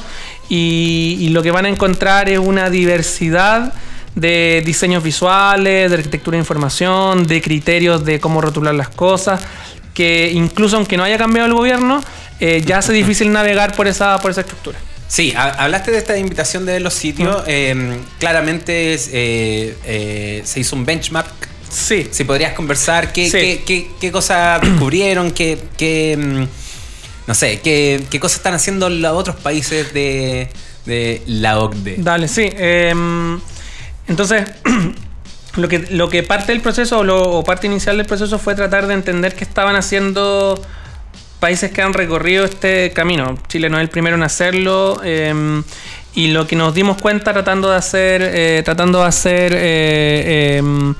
y, 0.49 1.17
y 1.19 1.29
lo 1.29 1.41
que 1.43 1.51
van 1.51 1.65
a 1.65 1.69
encontrar 1.69 2.29
es 2.29 2.39
una 2.39 2.69
diversidad 2.69 3.73
de 4.15 4.61
diseños 4.65 5.03
visuales, 5.03 5.89
de 5.89 5.95
arquitectura 5.97 6.35
de 6.35 6.39
información, 6.39 7.25
de 7.27 7.41
criterios 7.41 8.03
de 8.03 8.19
cómo 8.19 8.41
rotular 8.41 8.73
las 8.75 8.89
cosas, 8.89 9.41
que 9.93 10.31
incluso 10.33 10.75
aunque 10.77 10.97
no 10.97 11.03
haya 11.03 11.17
cambiado 11.17 11.47
el 11.47 11.53
gobierno, 11.53 12.01
eh, 12.39 12.61
ya 12.65 12.79
hace 12.79 12.91
difícil 12.93 13.31
navegar 13.31 13.75
por 13.75 13.87
esa, 13.87 14.19
por 14.19 14.31
esa 14.31 14.41
estructura. 14.41 14.77
Sí, 15.07 15.33
ha- 15.35 15.49
hablaste 15.63 15.91
de 15.91 15.97
esta 15.97 16.17
invitación 16.17 16.65
de 16.65 16.79
los 16.79 16.93
sitios. 16.93 17.43
eh, 17.47 17.99
claramente 18.19 18.93
es, 18.93 19.09
eh, 19.13 19.75
eh, 19.85 20.41
se 20.45 20.59
hizo 20.61 20.75
un 20.75 20.85
benchmark. 20.85 21.29
Sí, 21.69 22.07
Si 22.11 22.25
podrías 22.25 22.51
conversar, 22.53 23.13
¿qué, 23.13 23.25
Sí. 23.29 23.37
qué, 23.37 23.63
qué- 23.65 23.87
qué 23.99 24.11
cosas 24.11 24.59
descubrieron? 24.67 25.31
¿Qué, 25.31 25.57
qué, 25.77 26.17
mm, 26.17 26.43
no 27.31 27.35
sé, 27.35 27.61
qué, 27.61 28.03
qué 28.09 28.19
cosas 28.19 28.39
están 28.39 28.55
haciendo 28.55 28.89
los 28.89 29.13
otros 29.13 29.37
países 29.37 29.93
de, 29.93 30.49
la 31.27 31.61
OCDE? 31.61 31.95
Dale, 31.99 32.27
sí. 32.27 32.49
em, 32.57 33.39
entonces, 34.05 34.51
lo 35.55 36.09
que, 36.09 36.23
parte 36.23 36.51
del 36.51 36.59
proceso 36.59 36.99
o 36.99 37.41
parte 37.45 37.67
inicial 37.67 37.95
del 37.95 38.05
proceso 38.05 38.37
fue 38.37 38.53
tratar 38.53 38.85
de 38.85 38.95
entender 38.95 39.33
qué 39.33 39.45
estaban 39.45 39.77
haciendo 39.77 40.61
países 41.39 41.71
que 41.71 41.81
han 41.81 41.93
recorrido 41.93 42.43
este 42.43 42.91
camino. 42.91 43.37
Chile 43.47 43.69
no 43.69 43.77
es 43.77 43.83
el 43.83 43.89
primero 43.89 44.17
en 44.17 44.23
hacerlo. 44.23 45.01
em, 45.01 45.63
y 46.13 46.31
lo 46.31 46.45
que 46.45 46.57
nos 46.57 46.73
dimos 46.73 46.97
cuenta 47.01 47.31
tratando 47.31 47.69
de 47.69 47.77
hacer, 47.77 48.21
eh, 48.21 48.61
tratando 48.65 48.99
de 48.99 49.05
hacer, 49.05 49.53
eh, 49.55 50.57
em, 50.57 50.93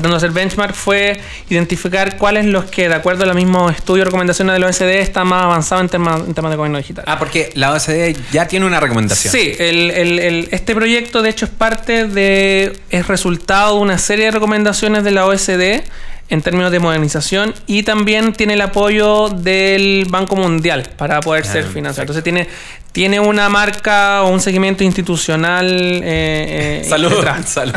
tratando 0.00 0.18
de 0.18 0.26
hacer 0.26 0.30
benchmark 0.30 0.74
fue 0.74 1.18
identificar 1.48 2.16
cuáles 2.16 2.46
los 2.46 2.64
que, 2.66 2.88
de 2.88 2.94
acuerdo 2.94 3.24
a 3.24 3.26
los 3.26 3.36
mismos 3.36 3.74
estudios 3.74 4.02
y 4.02 4.04
recomendaciones 4.06 4.54
del 4.54 4.64
OECD, 4.64 5.00
están 5.00 5.26
más 5.26 5.42
avanzados 5.44 5.82
en 5.82 5.88
temas, 5.88 6.20
en 6.26 6.34
temas 6.34 6.50
de 6.50 6.56
gobierno 6.56 6.78
digital. 6.78 7.04
Ah, 7.06 7.18
porque 7.18 7.50
la 7.54 7.72
OCDE 7.72 8.16
ya 8.32 8.46
tiene 8.46 8.66
una 8.66 8.80
recomendación. 8.80 9.32
Sí, 9.32 9.54
el- 9.58 9.90
el- 9.90 10.18
el- 10.18 10.48
este 10.52 10.74
proyecto 10.74 11.22
de 11.22 11.30
hecho 11.30 11.44
es 11.46 11.50
parte 11.50 12.06
de, 12.06 12.78
es 12.90 13.06
resultado 13.08 13.76
de 13.76 13.80
una 13.82 13.98
serie 13.98 14.26
de 14.26 14.30
recomendaciones 14.30 15.04
de 15.04 15.10
la 15.10 15.26
OSD 15.26 15.82
en 16.30 16.42
términos 16.42 16.70
de 16.70 16.78
modernización 16.78 17.54
y 17.66 17.82
también 17.84 18.32
tiene 18.34 18.52
el 18.54 18.60
apoyo 18.60 19.28
del 19.30 20.06
Banco 20.10 20.36
Mundial 20.36 20.90
para 20.96 21.20
poder 21.20 21.44
Ah, 21.48 21.52
ser 21.52 21.64
financiado. 21.64 22.02
Entonces 22.02 22.22
tiene, 22.24 22.48
tiene 22.92 23.18
una 23.18 23.48
marca 23.48 24.22
o 24.22 24.28
un 24.28 24.40
seguimiento 24.40 24.84
institucional. 24.84 25.66
eh, 26.04 26.82
eh, 26.82 26.86
Salud. 26.88 27.12
Salud. 27.46 27.72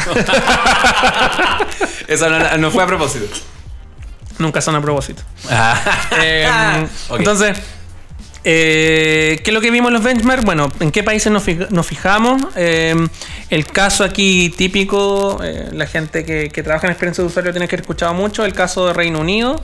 Eso 2.08 2.30
no, 2.30 2.58
no 2.58 2.72
fue 2.72 2.84
a 2.84 2.88
propósito. 2.88 3.26
Nunca 4.40 4.60
son 4.62 4.76
a 4.76 4.82
propósito. 4.82 5.22
Eh, 6.22 6.48
Ok. 7.10 7.20
Entonces, 7.20 7.58
eh, 8.44 9.40
¿qué 9.44 9.50
es 9.52 9.54
lo 9.54 9.62
que 9.62 9.72
vimos 9.72 9.90
en 9.90 9.94
los 9.96 10.04
benchmarks? 10.04 10.44
Bueno, 10.46 10.70
¿en 10.80 10.92
qué 10.92 11.04
países 11.04 11.32
nos, 11.32 11.46
fij- 11.48 11.70
nos 11.70 11.86
fijamos? 11.88 12.42
Eh, 12.56 12.96
el 13.50 13.66
caso 13.66 14.04
aquí 14.04 14.50
típico, 14.50 15.40
eh, 15.44 15.70
la 15.74 15.86
gente 15.88 16.26
que, 16.26 16.50
que 16.50 16.64
trabaja 16.64 16.88
en 16.88 16.92
experiencia 16.92 17.24
de 17.24 17.28
usuario 17.28 17.52
tiene 17.52 17.68
que 17.68 17.76
haber 17.76 17.82
escuchado 17.82 18.14
mucho, 18.14 18.46
el 18.46 18.54
caso 18.54 18.88
de 18.88 18.94
Reino 18.94 19.20
Unido. 19.20 19.62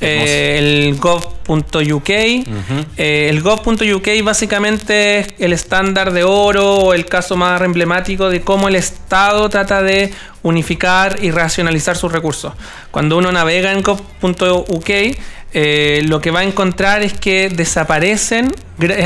Eh, 0.00 0.56
el 0.58 0.98
gov.uk. 0.98 2.08
Eh, 2.08 3.28
el 3.28 3.42
gov.uk 3.42 4.08
básicamente 4.24 5.18
es 5.18 5.28
el 5.38 5.52
estándar 5.52 6.12
de 6.12 6.24
oro 6.24 6.76
o 6.76 6.94
el 6.94 7.06
caso 7.06 7.36
más 7.36 7.60
emblemático 7.60 8.30
de 8.30 8.40
cómo 8.40 8.68
el 8.68 8.76
Estado 8.76 9.48
trata 9.48 9.82
de 9.82 10.12
unificar 10.42 11.18
y 11.22 11.30
racionalizar 11.30 11.96
sus 11.96 12.12
recursos. 12.12 12.54
Cuando 12.90 13.18
uno 13.18 13.30
navega 13.30 13.72
en 13.72 13.82
gov.uk, 13.82 14.90
eh, 15.52 16.02
lo 16.06 16.20
que 16.20 16.30
va 16.30 16.40
a 16.40 16.44
encontrar 16.44 17.02
es 17.02 17.12
que 17.12 17.50
desaparecen, 17.50 18.54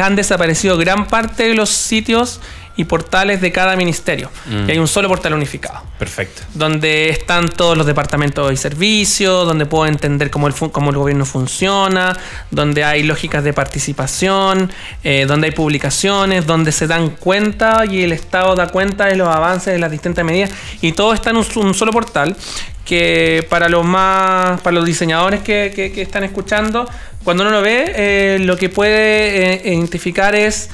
han 0.00 0.14
desaparecido 0.14 0.76
gran 0.76 1.06
parte 1.08 1.48
de 1.48 1.54
los 1.54 1.70
sitios 1.70 2.40
y 2.76 2.84
portales 2.84 3.40
de 3.40 3.52
cada 3.52 3.76
ministerio. 3.76 4.30
Y 4.66 4.70
hay 4.72 4.78
un 4.78 4.88
solo 4.88 5.08
portal 5.08 5.32
unificado 5.34 5.82
Perfecto. 5.98 6.42
donde 6.54 7.08
están 7.08 7.48
todos 7.48 7.76
los 7.78 7.86
departamentos 7.86 8.52
y 8.52 8.56
servicios, 8.56 9.46
donde 9.46 9.64
puedo 9.66 9.86
entender 9.86 10.30
cómo 10.30 10.48
el, 10.48 10.54
cómo 10.54 10.90
el 10.90 10.96
gobierno 10.96 11.24
funciona, 11.24 12.16
donde 12.50 12.82
hay 12.82 13.04
lógicas 13.04 13.44
de 13.44 13.52
participación, 13.52 14.72
eh, 15.04 15.24
donde 15.26 15.46
hay 15.48 15.52
publicaciones, 15.52 16.46
donde 16.46 16.72
se 16.72 16.86
dan 16.86 17.10
cuenta 17.10 17.84
y 17.86 18.02
el 18.02 18.12
Estado 18.12 18.54
da 18.56 18.66
cuenta 18.68 19.06
de 19.06 19.16
los 19.16 19.28
avances 19.28 19.72
de 19.72 19.78
las 19.78 19.90
distintas 19.90 20.24
medidas 20.24 20.50
y 20.80 20.92
todo 20.92 21.12
está 21.14 21.30
en 21.30 21.36
un, 21.36 21.46
un 21.56 21.74
solo 21.74 21.92
portal 21.92 22.36
que 22.84 23.46
para 23.48 23.68
los 23.68 23.84
más 23.84 24.60
para 24.60 24.74
los 24.74 24.84
diseñadores 24.84 25.40
que, 25.42 25.72
que- 25.74 25.90
que 25.92 26.02
están 26.02 26.22
escuchando 26.24 26.86
cuando 27.22 27.42
uno 27.42 27.52
lo 27.52 27.62
ve 27.62 27.92
eh, 27.96 28.38
lo 28.40 28.56
que 28.58 28.68
puede 28.68 29.54
eh, 29.54 29.62
identificar 29.72 30.34
es 30.34 30.68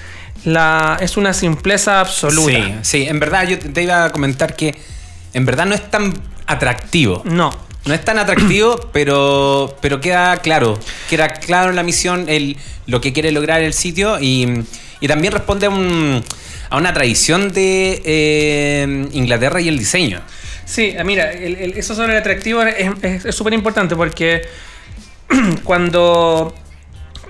la 0.45 0.99
es 1.01 1.17
una 1.17 1.33
simpleza 1.35 2.01
absoluta 2.01 2.53
Sí, 2.53 2.75
sí, 2.83 3.07
en 3.09 3.21
verdad 3.21 3.47
yo 3.49 3.59
te 3.59 3.83
iba 3.83 4.05
a 4.07 4.11
comentar 4.13 4.57
que 4.57 4.75
en 5.35 5.45
verdad 5.47 5.67
no 5.67 5.75
es 5.75 5.91
tan 5.91 6.13
atractivo. 6.47 7.23
no 7.25 7.51
No 7.85 7.95
es 7.95 8.05
tan 8.05 8.19
atractivo, 8.19 8.79
pero, 8.93 9.77
pero 9.81 10.01
queda 10.01 10.37
claro. 10.39 10.79
Queda 11.09 11.29
claro 11.35 11.73
la 11.73 11.83
misión, 11.83 12.25
el, 12.29 12.57
lo 12.87 13.01
que 13.01 13.13
quiere 13.13 13.31
lograr 13.33 13.61
el 13.63 13.73
sitio 13.73 14.19
y, 14.21 14.65
y 15.01 15.09
también 15.09 15.33
responde 15.33 15.67
a, 15.67 15.71
un- 15.71 16.23
a 16.69 16.77
una 16.77 16.93
tradición 16.93 17.53
de 17.53 18.01
eh, 18.05 19.09
Inglaterra 19.13 19.61
y 19.61 19.69
el 19.69 19.79
diseño. 19.79 20.21
Sí, 20.65 20.95
ah, 20.99 21.05
mira, 21.05 21.33
el- 21.33 21.57
el- 21.57 21.73
eso 21.79 21.95
sobre 21.95 22.13
el 22.13 22.19
atractivo 22.19 22.63
es 22.63 23.35
súper 23.35 23.53
importante 23.55 23.97
porque 23.97 24.43
cuando, 25.65 26.55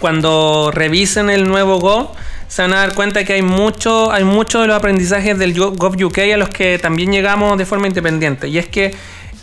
cuando 0.00 0.70
revisen 0.74 1.30
el 1.30 1.46
nuevo 1.46 1.78
Go, 1.78 2.12
se 2.48 2.62
van 2.62 2.72
a 2.72 2.76
dar 2.78 2.94
cuenta 2.94 3.22
que 3.24 3.34
hay 3.34 3.42
mucho, 3.42 4.10
hay 4.10 4.24
mucho 4.24 4.60
de 4.60 4.66
los 4.66 4.76
aprendizajes 4.76 5.38
del 5.38 5.54
Go- 5.54 5.72
GovUK 5.72 6.18
a 6.34 6.36
los 6.36 6.48
que 6.48 6.78
también 6.78 7.12
llegamos 7.12 7.56
de 7.58 7.64
forma 7.66 7.86
independiente. 7.86 8.48
Y 8.48 8.58
es 8.58 8.66
que 8.66 8.92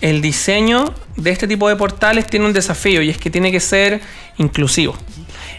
el 0.01 0.21
diseño 0.21 0.93
de 1.15 1.29
este 1.31 1.47
tipo 1.47 1.69
de 1.69 1.75
portales 1.75 2.27
tiene 2.27 2.45
un 2.45 2.53
desafío 2.53 3.01
y 3.01 3.09
es 3.09 3.17
que 3.17 3.29
tiene 3.29 3.51
que 3.51 3.59
ser 3.59 4.01
inclusivo. 4.37 4.95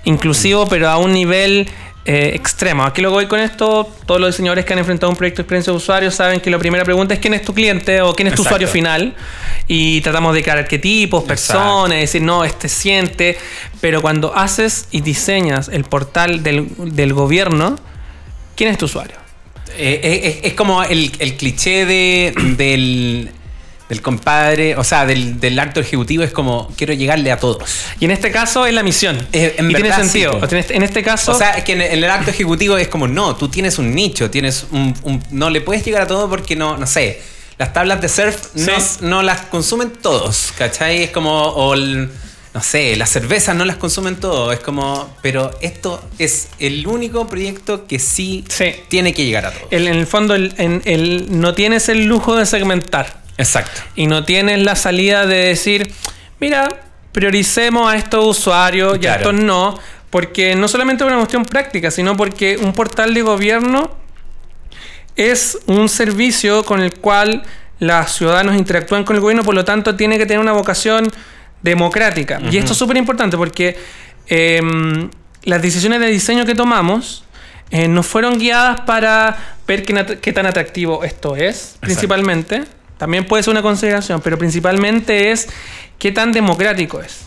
Inclusivo, 0.04 0.68
pero 0.68 0.88
a 0.88 0.98
un 0.98 1.12
nivel 1.12 1.68
eh, 2.10 2.30
extremo. 2.34 2.84
Aquí 2.84 3.02
lo 3.02 3.10
voy 3.10 3.26
con 3.26 3.38
esto, 3.38 3.86
todos 4.06 4.18
los 4.18 4.30
diseñadores 4.30 4.64
que 4.64 4.72
han 4.72 4.78
enfrentado 4.78 5.10
un 5.10 5.16
proyecto 5.16 5.42
de 5.42 5.42
experiencia 5.42 5.70
de 5.74 5.76
usuario 5.76 6.10
saben 6.10 6.40
que 6.40 6.48
la 6.48 6.58
primera 6.58 6.82
pregunta 6.82 7.12
es 7.12 7.20
quién 7.20 7.34
es 7.34 7.42
tu 7.42 7.52
cliente 7.52 8.00
o 8.00 8.14
quién 8.14 8.28
es 8.28 8.34
tu 8.34 8.40
Exacto. 8.40 8.64
usuario 8.64 8.68
final. 8.68 9.14
Y 9.66 10.00
tratamos 10.00 10.32
de 10.34 10.42
crear 10.42 10.56
arquetipos, 10.56 11.24
personas, 11.24 11.98
decir, 11.98 12.22
no, 12.22 12.44
este 12.44 12.70
siente. 12.70 13.36
Pero 13.82 14.00
cuando 14.00 14.34
haces 14.34 14.88
y 14.90 15.02
diseñas 15.02 15.68
el 15.68 15.84
portal 15.84 16.42
del, 16.42 16.68
del 16.78 17.12
gobierno, 17.12 17.76
¿quién 18.56 18.70
es 18.70 18.78
tu 18.78 18.86
usuario? 18.86 19.16
Eh, 19.76 20.00
eh, 20.02 20.40
es, 20.42 20.52
es 20.52 20.54
como 20.54 20.82
el, 20.82 21.12
el 21.18 21.36
cliché 21.36 21.84
de, 21.84 22.32
del, 22.56 23.30
del 23.88 24.02
compadre, 24.02 24.76
o 24.76 24.84
sea, 24.84 25.06
del, 25.06 25.40
del 25.40 25.58
acto 25.58 25.80
ejecutivo, 25.80 26.22
es 26.22 26.30
como 26.30 26.70
quiero 26.76 26.92
llegarle 26.92 27.32
a 27.32 27.38
todos. 27.38 27.62
Y 27.98 28.04
en 28.04 28.10
este 28.10 28.30
caso 28.30 28.66
es 28.66 28.74
la 28.74 28.82
misión. 28.82 29.16
Eh, 29.32 29.54
en 29.58 29.70
y 29.70 29.74
tiene 29.74 29.88
verdad, 29.88 30.02
sentido. 30.02 30.34
sí, 30.34 30.40
po. 30.40 30.46
en, 30.52 30.56
este, 30.58 30.76
en 30.76 30.82
este 30.82 31.02
caso, 31.02 31.32
O 31.32 31.34
sea, 31.34 31.50
es 31.52 31.64
que 31.64 31.72
en 31.72 31.80
el, 31.80 32.04
acto 32.04 32.30
ejecutivo 32.30 32.76
es 32.76 32.88
como, 32.88 33.08
no, 33.08 33.34
tú 33.36 33.48
tienes 33.48 33.78
un 33.78 33.94
nicho, 33.94 34.30
tienes 34.30 34.66
un, 34.70 34.94
un- 35.04 35.22
no 35.30 35.48
le 35.50 35.60
puedes 35.62 35.84
llegar 35.84 36.02
a 36.02 36.06
todo 36.06 36.28
porque 36.28 36.54
no, 36.56 36.76
no 36.76 36.86
sé, 36.86 37.20
las 37.58 37.72
tablas 37.72 38.00
de 38.02 38.08
surf 38.08 38.54
no, 38.54 38.78
Sí. 38.78 38.98
no 39.00 39.22
las 39.22 39.40
consumen 39.46 39.90
todos, 40.02 40.52
¿cachai? 40.58 41.04
Es 41.04 41.10
como, 41.10 41.30
o 41.42 41.72
el- 41.74 42.10
no 42.54 42.62
sé, 42.62 42.94
las 42.96 43.10
cervezas 43.10 43.54
no 43.56 43.64
las 43.64 43.76
consumen 43.76 44.16
todos, 44.16 44.52
es 44.52 44.60
como, 44.60 45.16
pero 45.22 45.50
esto 45.60 46.02
es 46.18 46.48
el 46.58 46.86
único 46.86 47.26
proyecto 47.26 47.86
que 47.86 47.98
sí, 47.98 48.44
Sí. 48.48 48.72
tiene 48.88 49.12
que 49.14 49.24
llegar 49.24 49.46
a 49.46 49.50
todos. 49.52 49.66
el- 49.70 49.86
en 49.88 49.94
el 49.94 50.06
fondo 50.06 50.34
el- 50.34 50.54
en- 50.58 50.82
el- 50.84 51.40
no 51.40 51.54
tienes 51.54 51.88
el 51.88 52.04
lujo 52.04 52.36
de 52.36 52.44
segmentar. 52.46 53.26
Exacto. 53.38 53.80
y 53.94 54.06
no 54.06 54.24
tienes 54.24 54.62
la 54.62 54.76
salida 54.76 55.26
de 55.26 55.36
decir, 55.36 55.92
mira, 56.40 56.68
prioricemos 57.12 57.90
a 57.90 57.96
estos 57.96 58.38
usuarios 58.38 58.98
y 59.00 59.06
a 59.06 59.16
estos 59.16 59.34
no, 59.34 59.78
porque 60.10 60.54
no 60.54 60.68
solamente 60.68 61.04
es 61.04 61.08
una 61.08 61.18
cuestión 61.18 61.44
práctica, 61.44 61.90
sino 61.90 62.16
porque 62.16 62.56
un 62.56 62.72
portal 62.72 63.14
de 63.14 63.22
gobierno 63.22 63.96
es 65.16 65.58
un 65.66 65.88
servicio 65.88 66.64
con 66.64 66.80
el 66.80 66.94
cual 66.94 67.42
los 67.80 68.12
ciudadanos 68.12 68.56
interactúan 68.56 69.04
con 69.04 69.16
el 69.16 69.22
gobierno, 69.22 69.42
por 69.42 69.54
lo 69.54 69.64
tanto 69.64 69.96
tiene 69.96 70.18
que 70.18 70.26
tener 70.26 70.40
una 70.40 70.52
vocación 70.52 71.08
democrática. 71.62 72.40
Y 72.50 72.56
esto 72.56 72.72
es 72.72 72.78
súper 72.78 72.96
importante 72.96 73.36
porque 73.36 73.76
em, 74.26 75.10
las 75.44 75.60
decisiones 75.62 76.00
de 76.00 76.06
diseño 76.06 76.46
que 76.46 76.54
tomamos 76.54 77.24
eh, 77.70 77.88
no 77.88 78.02
fueron 78.02 78.38
guiadas 78.38 78.80
para 78.82 79.36
ver 79.66 79.84
qué 79.84 80.32
tan 80.32 80.46
atractivo 80.46 81.04
esto 81.04 81.36
es, 81.36 81.76
principalmente. 81.80 82.64
También 82.98 83.24
puede 83.26 83.42
ser 83.42 83.52
una 83.52 83.62
consideración, 83.62 84.20
pero 84.22 84.36
principalmente 84.38 85.30
es 85.30 85.48
qué 85.98 86.12
tan 86.12 86.32
democrático 86.32 87.00
es. 87.00 87.24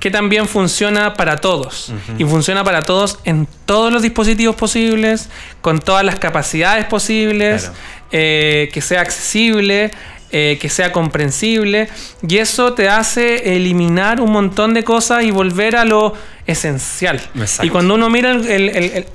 Que 0.00 0.10
también 0.10 0.48
funciona 0.48 1.12
para 1.14 1.36
todos. 1.36 1.92
Y 2.16 2.24
funciona 2.24 2.64
para 2.64 2.86
todos 2.86 3.18
en 3.24 3.46
todos 3.66 3.92
los 3.92 4.00
dispositivos 4.00 4.56
posibles, 4.56 5.28
con 5.60 5.80
todas 5.80 6.02
las 6.02 6.18
capacidades 6.18 6.86
posibles, 6.86 7.64
Claro. 7.64 7.76
eh, 8.12 8.70
que 8.72 8.80
sea 8.80 9.02
accesible, 9.02 9.90
eh, 10.32 10.56
que 10.62 10.70
sea 10.70 10.92
comprensible. 10.92 11.88
Y 12.26 12.38
eso 12.38 12.72
te 12.72 12.88
hace 12.88 13.54
eliminar 13.54 14.22
un 14.22 14.32
montón 14.32 14.72
de 14.72 14.82
cosas 14.82 15.24
y 15.24 15.30
volver 15.30 15.76
a 15.76 15.84
lo 15.84 16.14
esencial. 16.46 17.20
Exacto. 17.34 17.66
Y 17.66 17.70
cuando 17.70 17.94
uno 17.94 18.08
mira 18.08 18.30
el, 18.30 18.46
el, 18.46 18.68
el, 18.70 19.06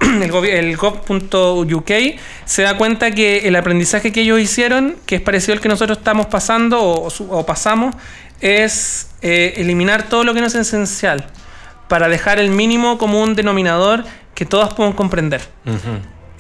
el, 0.47 0.77
gov.uk, 0.77 1.91
se 2.45 2.61
da 2.61 2.77
cuenta 2.77 3.11
que 3.11 3.47
el 3.47 3.55
aprendizaje 3.55 4.11
que 4.11 4.21
ellos 4.21 4.39
hicieron, 4.39 4.95
que 5.05 5.15
es 5.15 5.21
parecido 5.21 5.53
al 5.53 5.61
que 5.61 5.69
nosotros 5.69 5.97
estamos 5.99 6.27
pasando 6.27 6.83
o 6.83 7.45
pasamos, 7.45 7.95
es 8.41 9.09
eh, 9.21 9.53
eliminar 9.57 10.09
todo 10.09 10.23
lo 10.23 10.33
que 10.33 10.41
no 10.41 10.47
es 10.47 10.55
esencial 10.55 11.27
para 11.87 12.09
dejar 12.09 12.39
el 12.39 12.49
mínimo 12.49 12.97
común 12.97 13.35
denominador 13.35 14.03
que 14.33 14.45
todos 14.45 14.73
puedan 14.73 14.93
comprender. 14.93 15.41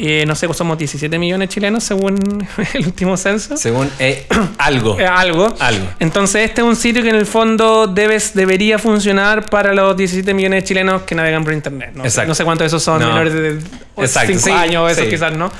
Eh, 0.03 0.25
no 0.25 0.33
sé, 0.33 0.51
somos 0.55 0.79
17 0.79 1.19
millones 1.19 1.47
de 1.47 1.53
chilenos 1.53 1.83
según 1.83 2.17
el 2.73 2.85
último 2.87 3.15
censo. 3.17 3.55
Según 3.55 3.87
eh, 3.99 4.25
algo. 4.57 4.99
Eh, 4.99 5.05
algo. 5.05 5.53
Algo. 5.59 5.85
Entonces 5.99 6.49
este 6.49 6.61
es 6.61 6.67
un 6.67 6.75
sitio 6.75 7.03
que 7.03 7.09
en 7.09 7.15
el 7.15 7.27
fondo 7.27 7.85
debes, 7.85 8.33
debería 8.33 8.79
funcionar 8.79 9.47
para 9.51 9.75
los 9.75 9.95
17 9.95 10.33
millones 10.33 10.63
de 10.63 10.67
chilenos 10.67 11.03
que 11.03 11.13
navegan 11.13 11.43
por 11.43 11.53
internet. 11.53 11.91
No, 11.93 12.01
sé, 12.01 12.07
Exacto. 12.07 12.29
no 12.29 12.35
sé 12.35 12.43
cuántos 12.45 12.63
de 12.63 12.67
esos 12.69 12.81
son 12.81 12.99
No. 12.99 13.09
menores 13.09 13.33
de 13.33 13.59
Exacto, 13.97 14.33
5 14.33 14.39
sí, 14.43 14.49
años, 14.51 14.91
esos 14.91 15.03
sí. 15.03 15.09
quizás 15.11 15.37
no. 15.37 15.51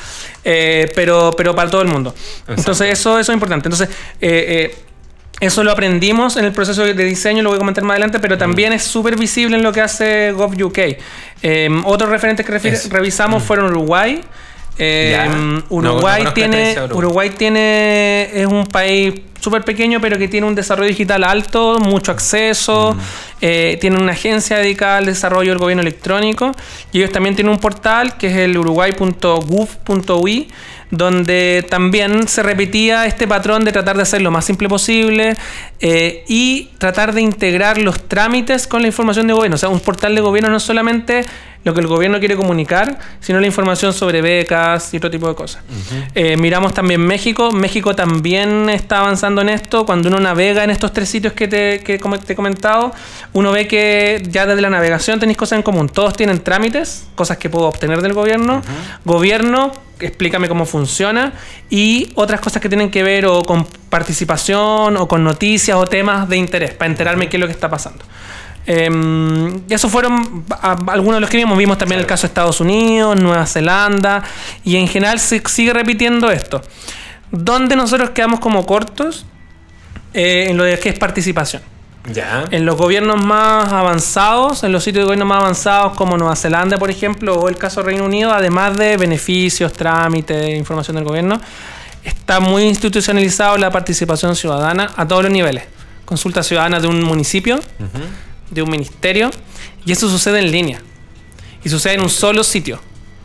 Eh, 0.44 0.92
pero, 0.96 1.36
pero 1.38 1.54
para 1.54 1.70
todo 1.70 1.84
el 1.84 1.88
mundo. 1.90 2.16
Entonces 2.48 2.90
eso, 2.94 3.20
eso 3.20 3.32
es 3.32 3.36
importante. 3.36 3.70
Entonces... 3.70 3.90
eso 5.42 5.64
lo 5.64 5.72
aprendimos 5.72 6.38
en 6.38 6.46
el 6.46 6.52
proceso 6.52 6.84
de 6.84 6.94
diseño, 7.04 7.42
lo 7.42 7.50
voy 7.50 7.56
a 7.56 7.60
comentar 7.60 7.84
más 7.84 7.96
adelante, 7.96 8.20
pero 8.20 8.38
también 8.38 8.74
es 8.74 8.84
súper 8.84 9.18
visible 9.18 9.58
en 9.58 9.64
lo 9.64 9.72
que 9.72 9.82
hace 9.82 10.32
GovUK. 10.34 10.78
Eh, 11.42 11.70
otros 11.84 12.12
referentes 12.12 12.46
que 12.46 12.52
revisamos 12.90 13.42
fueron 13.42 13.72
Uruguay. 13.72 14.22
Eh. 14.78 15.18
No, 15.28 15.64
Uruguay, 15.70 16.24
no 16.24 16.34
tiene, 16.34 16.74
Uruguay. 16.74 16.98
Uruguay 16.98 17.30
tiene 17.32 18.40
es 18.40 18.46
un 18.46 18.68
país 18.68 19.14
súper 19.40 19.64
pequeño, 19.64 20.00
pero 20.00 20.20
que 20.20 20.28
tiene 20.28 20.46
un 20.46 20.54
desarrollo 20.54 20.90
digital 20.90 21.24
alto, 21.24 21.80
mucho 21.80 22.12
acceso, 22.12 22.96
eh, 23.42 23.80
tiene 23.82 23.98
una 23.98 24.12
agencia 24.12 24.58
dedicada 24.58 24.98
al 24.98 25.06
desarrollo 25.06 25.50
del 25.50 25.58
gobierno 25.58 25.82
electrónico 25.82 26.52
y 26.94 27.00
ellos 27.00 27.12
también 27.12 27.36
tienen 27.36 27.52
un 27.52 27.60
portal 27.60 28.16
que 28.18 28.28
es 28.28 28.38
el 28.38 28.56
uruguay.gov.ui 28.56 30.48
donde 30.92 31.66
también 31.70 32.28
se 32.28 32.44
repetía 32.44 33.06
este 33.06 33.28
patrón 33.28 33.64
de 33.64 33.72
tratar 33.72 33.96
de 33.96 34.04
hacer 34.04 34.22
lo 34.22 34.30
más 34.30 34.46
simple 34.46 34.68
posible 34.70 35.36
eh, 35.80 36.24
y 36.28 36.70
tratar 36.78 37.14
de 37.14 37.22
integrar 37.22 37.78
los 37.78 38.08
trámites 38.08 38.68
con 38.68 38.82
la 38.82 38.88
información 38.88 39.28
de 39.28 39.34
gobierno. 39.34 39.56
O 39.56 39.58
sea, 39.58 39.70
un 39.70 39.80
portal 39.80 40.14
de 40.14 40.22
gobierno 40.22 40.52
no 40.52 40.60
solamente 40.60 41.26
lo 41.64 41.74
que 41.74 41.82
el 41.82 41.88
gobierno 41.88 42.20
quiere 42.20 42.36
comunicar, 42.36 42.98
sino 43.20 43.40
la 43.40 43.46
información 43.46 43.94
sobre 43.94 44.22
becas 44.22 44.94
y 44.94 44.98
otro 44.98 45.12
tipo 45.12 45.28
de 45.28 45.36
cosas. 45.36 45.64
Eh, 46.16 46.36
miramos 46.38 46.74
también 46.74 47.02
México. 47.02 47.52
México 47.52 47.96
también 47.96 48.70
está 48.70 49.00
avanzando 49.00 49.42
en 49.42 49.50
esto. 49.50 49.86
Cuando 49.86 50.10
uno 50.10 50.20
navega 50.20 50.64
en 50.64 50.72
estos 50.72 50.92
tres 50.92 51.10
sitios 51.10 51.34
que 51.34 51.48
te, 51.48 51.80
que 51.82 52.00
te 52.00 52.34
he 52.34 52.36
comentado, 52.36 52.92
uno 53.34 53.52
ve 53.52 53.68
que 53.68 54.24
ya 54.28 54.46
desde 54.46 54.62
la 54.62 54.70
navegación 54.70 55.20
tenéis 55.20 55.38
cosas 55.38 55.58
en 55.58 55.64
común. 55.64 55.90
Todos 55.90 56.16
tienen 56.16 56.40
trámites, 56.40 57.08
cosas 57.16 57.38
que 57.38 57.50
puedo 57.50 57.68
obtener 57.68 58.02
del 58.02 58.14
gobierno. 58.14 58.62
Gobierno, 59.06 59.72
explícame 60.00 60.48
cómo 60.48 60.66
funciona. 60.66 61.34
Y 61.70 62.12
otras 62.16 62.42
cosas 62.42 62.62
que 62.62 62.70
tienen 62.70 62.90
que 62.90 63.04
ver 63.04 63.28
o 63.28 63.44
con 63.44 63.68
participación 63.90 64.98
o 64.98 65.08
con 65.08 65.24
noticias 65.24 65.78
o 65.78 65.86
temas 65.86 66.28
de 66.28 66.38
interés, 66.38 66.74
para 66.74 66.90
enterarme 66.90 67.30
qué 67.30 67.38
es 67.38 67.42
lo 67.42 67.48
que 67.48 67.54
está 67.54 67.70
pasando. 67.70 68.04
Eh, 68.68 68.90
y 69.68 69.74
esos 69.74 69.92
fueron 69.92 70.46
a- 70.50 70.78
algunos 70.88 71.16
de 71.16 71.22
los 71.22 71.30
que 71.30 71.38
vimos. 71.38 71.58
Vimos 71.58 71.78
también 71.78 72.00
el 72.00 72.06
caso 72.08 72.24
de 72.24 72.28
Estados 72.28 72.60
Unidos, 72.62 73.20
Nueva 73.20 73.46
Zelanda, 73.46 74.24
y 74.64 74.76
en 74.76 74.88
general 74.88 75.20
se 75.20 75.42
sigue 75.48 75.74
repitiendo 75.74 76.30
esto. 76.30 76.62
Donde 77.32 77.76
nosotros 77.76 78.12
quedamos 78.12 78.40
como 78.40 78.66
cortos 78.66 79.26
Eh, 80.14 80.48
en 80.50 80.58
lo 80.58 80.66
de 80.66 80.78
que 80.78 80.90
es 80.90 81.00
participación. 81.00 81.62
Ya. 82.14 82.44
En 82.52 82.66
los 82.66 82.76
gobiernos 82.76 83.24
más 83.24 83.72
avanzados, 83.72 84.64
en 84.66 84.74
los 84.74 84.84
sitios 84.84 85.04
de 85.04 85.06
gobierno 85.06 85.26
más 85.26 85.40
avanzados 85.40 85.94
como 85.96 86.18
Nueva 86.18 86.36
Zelanda, 86.36 86.78
por 86.78 86.90
ejemplo, 86.90 87.36
o 87.36 87.48
el 87.48 87.56
caso 87.56 87.82
Reino 87.82 88.04
Unido, 88.04 88.34
además 88.34 88.76
de 88.76 88.98
beneficios, 88.98 89.72
trámites, 89.72 90.54
información 90.58 90.96
del 90.98 91.06
gobierno, 91.06 91.40
está 92.04 92.42
muy 92.42 92.64
institucionalizado 92.64 93.58
la 93.58 93.70
participación 93.72 94.36
ciudadana 94.36 94.90
a 94.98 95.08
todos 95.08 95.24
los 95.24 95.32
niveles. 95.32 95.64
Consulta 96.04 96.44
ciudadana 96.44 96.82
de 96.82 96.88
un 96.88 97.02
municipio, 97.04 97.62
de 98.52 98.62
un 98.62 98.70
ministerio, 98.70 99.32
y 99.86 99.92
eso 99.92 100.08
sucede 100.10 100.40
en 100.40 100.52
línea. 100.52 100.82
Y 101.64 101.70
sucede 101.70 101.96
en 101.96 102.02
un 102.02 102.10
solo 102.10 102.44
sitio. 102.44 102.80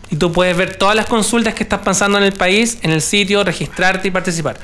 Y 0.09 0.17
tú 0.17 0.31
puedes 0.31 0.57
ver 0.57 0.77
todas 0.77 0.95
las 0.95 1.07
consultas 1.07 1.55
que 1.55 1.65
estás 1.65 1.81
pasando 1.81 2.17
en 2.19 2.25
el 2.25 2.33
país, 2.33 2.79
en 2.83 2.93
el 2.93 3.03
sitio, 3.03 3.43
registrarte 3.43 4.07
y 4.07 4.11
participar. 4.13 4.57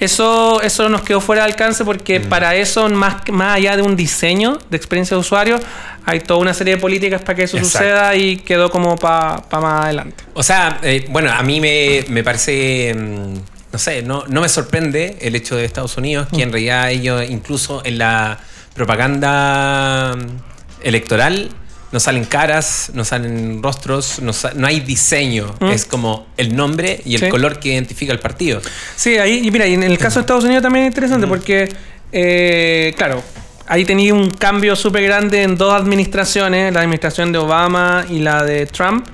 Eso, 0.00 0.62
eso 0.62 0.88
nos 0.88 1.02
quedó 1.02 1.20
fuera 1.20 1.42
de 1.44 1.50
alcance 1.50 1.84
porque 1.84 2.18
para 2.20 2.54
eso, 2.54 2.88
más, 2.88 3.16
más 3.30 3.56
allá 3.56 3.76
de 3.76 3.82
un 3.82 3.94
diseño 3.94 4.58
de 4.70 4.76
experiencia 4.76 5.14
de 5.14 5.20
usuario, 5.20 5.60
hay 6.06 6.20
toda 6.20 6.40
una 6.40 6.54
serie 6.54 6.76
de 6.76 6.80
políticas 6.80 7.20
para 7.20 7.34
que 7.34 7.42
eso 7.42 7.58
Exacto. 7.58 7.78
suceda 7.78 8.14
y 8.16 8.38
quedó 8.38 8.70
como 8.70 8.96
para 8.96 9.42
más 9.50 9.84
adelante. 9.84 10.24
O 10.32 10.42
sea, 10.42 10.80
eh, 10.82 11.04
bueno, 11.10 11.30
a 11.30 11.42
mí 11.42 11.60
me, 11.60 12.04
me 12.08 12.24
parece, 12.24 12.94
mm, 12.94 13.34
no 13.72 13.78
sé, 13.78 14.00
no, 14.00 14.24
no 14.28 14.40
me 14.40 14.48
sorprende 14.48 15.18
el 15.20 15.34
hecho 15.34 15.56
de 15.56 15.66
Estados 15.66 15.94
Unidos, 15.98 16.28
que 16.34 16.42
en 16.42 16.52
realidad 16.52 16.90
ellos 16.90 17.22
incluso 17.28 17.82
en 17.84 17.98
la 17.98 18.38
propaganda 18.76 20.14
mm, 20.16 20.86
electoral 20.86 21.50
no 21.92 22.00
salen 22.00 22.24
caras, 22.24 22.90
no 22.94 23.04
salen 23.04 23.62
rostros, 23.62 24.20
no, 24.20 24.32
sa- 24.32 24.52
no 24.54 24.66
hay 24.66 24.80
diseño, 24.80 25.54
Mm. 25.60 25.66
es 25.70 25.84
como 25.86 26.26
el 26.36 26.54
nombre 26.54 27.00
y 27.06 27.14
el 27.14 27.20
Sí. 27.22 27.28
color 27.28 27.58
que 27.60 27.70
identifica 27.70 28.12
el 28.12 28.18
partido. 28.18 28.60
Sí, 28.96 29.16
ahí, 29.16 29.46
y 29.46 29.50
mira, 29.50 29.66
y 29.66 29.74
en 29.74 29.82
el 29.84 29.96
caso 29.96 30.16
de 30.16 30.22
Estados 30.22 30.44
Unidos 30.44 30.62
también 30.62 30.84
es 30.86 30.90
interesante 30.90 31.26
porque, 31.26 31.68
eh, 32.12 32.92
claro, 32.98 33.22
ahí 33.68 33.84
tenía 33.84 34.12
un 34.12 34.30
cambio 34.30 34.74
súper 34.76 35.04
grande 35.04 35.44
en 35.44 35.56
dos 35.56 35.72
administraciones, 35.72 36.74
la 36.74 36.80
administración 36.80 37.32
de 37.32 37.38
Obama 37.38 38.04
y 38.10 38.18
la 38.18 38.44
de 38.44 38.66
Trump. 38.66 39.06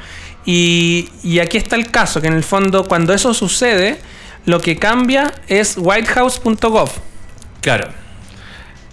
Y, 0.45 1.09
y 1.23 1.39
aquí 1.39 1.59
está 1.59 1.77
el 1.77 1.91
caso, 1.91 2.21
que 2.21 2.27
en 2.27 2.35
el 2.35 2.43
fondo 2.43 2.89
cuando 2.89 3.13
eso 3.15 3.33
sucede, 3.35 3.99
lo 4.47 4.61
que 4.61 4.77
cambia 4.77 5.33
es 5.47 5.77
whitehouse.gov, 5.77 6.91
Claro, 7.61 7.89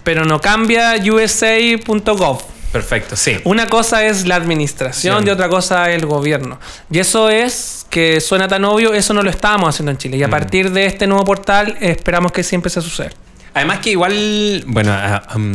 pero 0.10 0.26
no 0.26 0.42
cambia 0.42 0.96
usa.gov. 0.98 2.42
perfecto, 2.72 3.16
sí. 3.16 3.38
Una 3.44 3.70
cosa 3.70 4.04
es 4.08 4.26
la 4.26 4.38
administración 4.38 5.22
Sí. 5.22 5.28
y 5.28 5.30
otra 5.30 5.50
cosa 5.50 5.92
el 5.92 6.08
gobierno. 6.08 6.60
Y 6.90 6.98
eso 6.98 7.30
es 7.30 7.86
que 7.92 8.20
suena 8.20 8.48
tan 8.48 8.66
obvio, 8.66 8.96
eso 8.96 9.14
no 9.14 9.22
lo 9.22 9.30
estábamos 9.30 9.70
haciendo 9.70 9.92
en 9.92 9.98
Chile. 10.00 10.18
Y 10.18 10.24
a 10.24 10.28
partir 10.28 10.72
de 10.72 10.88
este 10.88 11.06
nuevo 11.06 11.24
portal 11.26 11.78
esperamos 11.80 12.32
que 12.32 12.44
siempre 12.44 12.72
se 12.72 12.82
suceda. 12.82 13.12
Además 13.54 13.80
que 13.82 13.92
igual, 13.92 14.64
bueno, 14.66 14.92
um, 15.36 15.54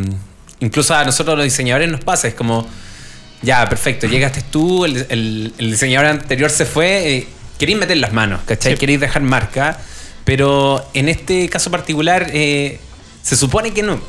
incluso 0.61 0.95
a 0.95 1.03
nosotros 1.03 1.35
los 1.35 1.43
diseñadores 1.43 1.89
nos 1.91 1.99
pasa, 2.01 2.29
es 2.29 2.33
como, 2.33 2.65
ya, 3.41 3.67
perfecto, 3.67 4.07
llegaste 4.07 4.41
tú, 4.49 4.85
el, 4.85 5.05
el- 5.09 5.53
el 5.57 5.71
diseñador 5.71 6.07
anterior 6.11 6.49
se 6.49 6.65
fue, 6.65 7.13
eh, 7.13 7.27
queréis 7.59 7.77
meter 7.77 7.97
las 7.97 8.13
manos, 8.13 8.39
¿cachai? 8.45 8.71
Sí. 8.73 8.77
Queréis 8.77 9.01
dejar 9.01 9.21
marca, 9.21 9.79
pero 10.23 10.85
en 10.93 11.09
este 11.09 11.49
caso 11.49 11.69
particular 11.71 12.27
eh, 12.33 12.79
se 13.21 13.35
supone 13.35 13.71
que 13.71 13.83
no, 13.83 13.99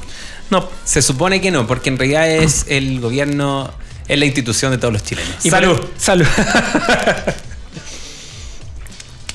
No. 0.51 0.69
se 0.85 1.03
supone 1.03 1.41
que 1.41 1.51
no, 1.51 1.67
porque 1.67 1.89
en 1.91 1.99
realidad 1.99 2.31
es 2.31 2.67
el 2.69 3.01
gobierno, 3.01 3.71
es 4.09 4.19
la 4.19 4.25
institución 4.27 4.71
de 4.73 4.79
todos 4.79 4.93
los 4.95 5.03
chilenos. 5.03 5.35
Y 5.45 5.51
Salud. 5.51 5.81
salud. 5.99 6.27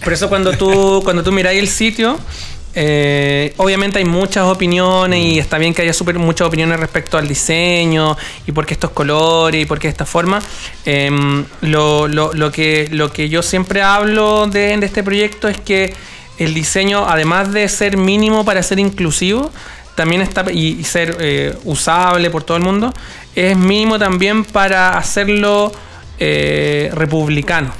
por 0.04 0.13
eso 0.13 0.30
cuando 0.30 0.54
tú, 0.54 1.02
cuando 1.04 1.24
tú 1.24 1.32
miráis 1.32 1.60
el 1.62 1.67
sitio, 1.67 2.17
eh, 2.74 3.54
obviamente 3.58 4.00
hay 4.00 4.06
muchas 4.06 4.45
opiniones 4.45 5.19
y 5.19 5.38
está 5.39 5.58
bien 5.58 5.74
que 5.74 5.82
haya 5.82 5.93
súper 5.93 6.17
muchas 6.17 6.47
opiniones 6.47 6.80
respecto 6.80 7.17
al 7.17 7.28
diseño 7.28 8.17
y 8.47 8.52
por 8.54 8.65
qué 8.65 8.74
estos 8.74 8.91
colores 8.91 9.62
y 9.62 9.65
por 9.65 9.78
qué 9.78 9.89
esta 9.89 10.06
forma. 10.06 10.39
Em, 10.86 11.45
lo, 11.62 12.08
lo- 12.08 12.34
lo 12.34 12.52
que, 12.52 12.88
lo 12.91 13.12
que 13.12 13.30
yo 13.30 13.43
siempre 13.43 13.82
hablo 13.82 14.47
de, 14.47 14.78
de 14.78 14.86
este 14.86 15.04
proyecto 15.04 15.47
es 15.50 15.60
que 15.60 15.93
el 16.39 16.54
diseño, 16.56 17.06
además 17.08 17.52
de 17.52 17.67
ser 17.69 17.97
mínimo 17.97 18.43
para 18.45 18.63
ser 18.63 18.80
inclusivo, 18.80 19.52
también 19.96 20.22
está 20.22 20.46
y, 20.52 20.80
y 20.80 20.84
ser 20.84 21.18
eh, 21.20 21.58
usable 21.64 22.30
por 22.30 22.44
todo 22.44 22.58
el 22.58 22.64
mundo, 22.64 22.94
es 23.36 23.56
mínimo 23.58 24.00
también 24.00 24.44
para 24.46 24.98
hacerlo 24.98 25.72
eh, 26.20 26.90
republicano. 26.94 27.74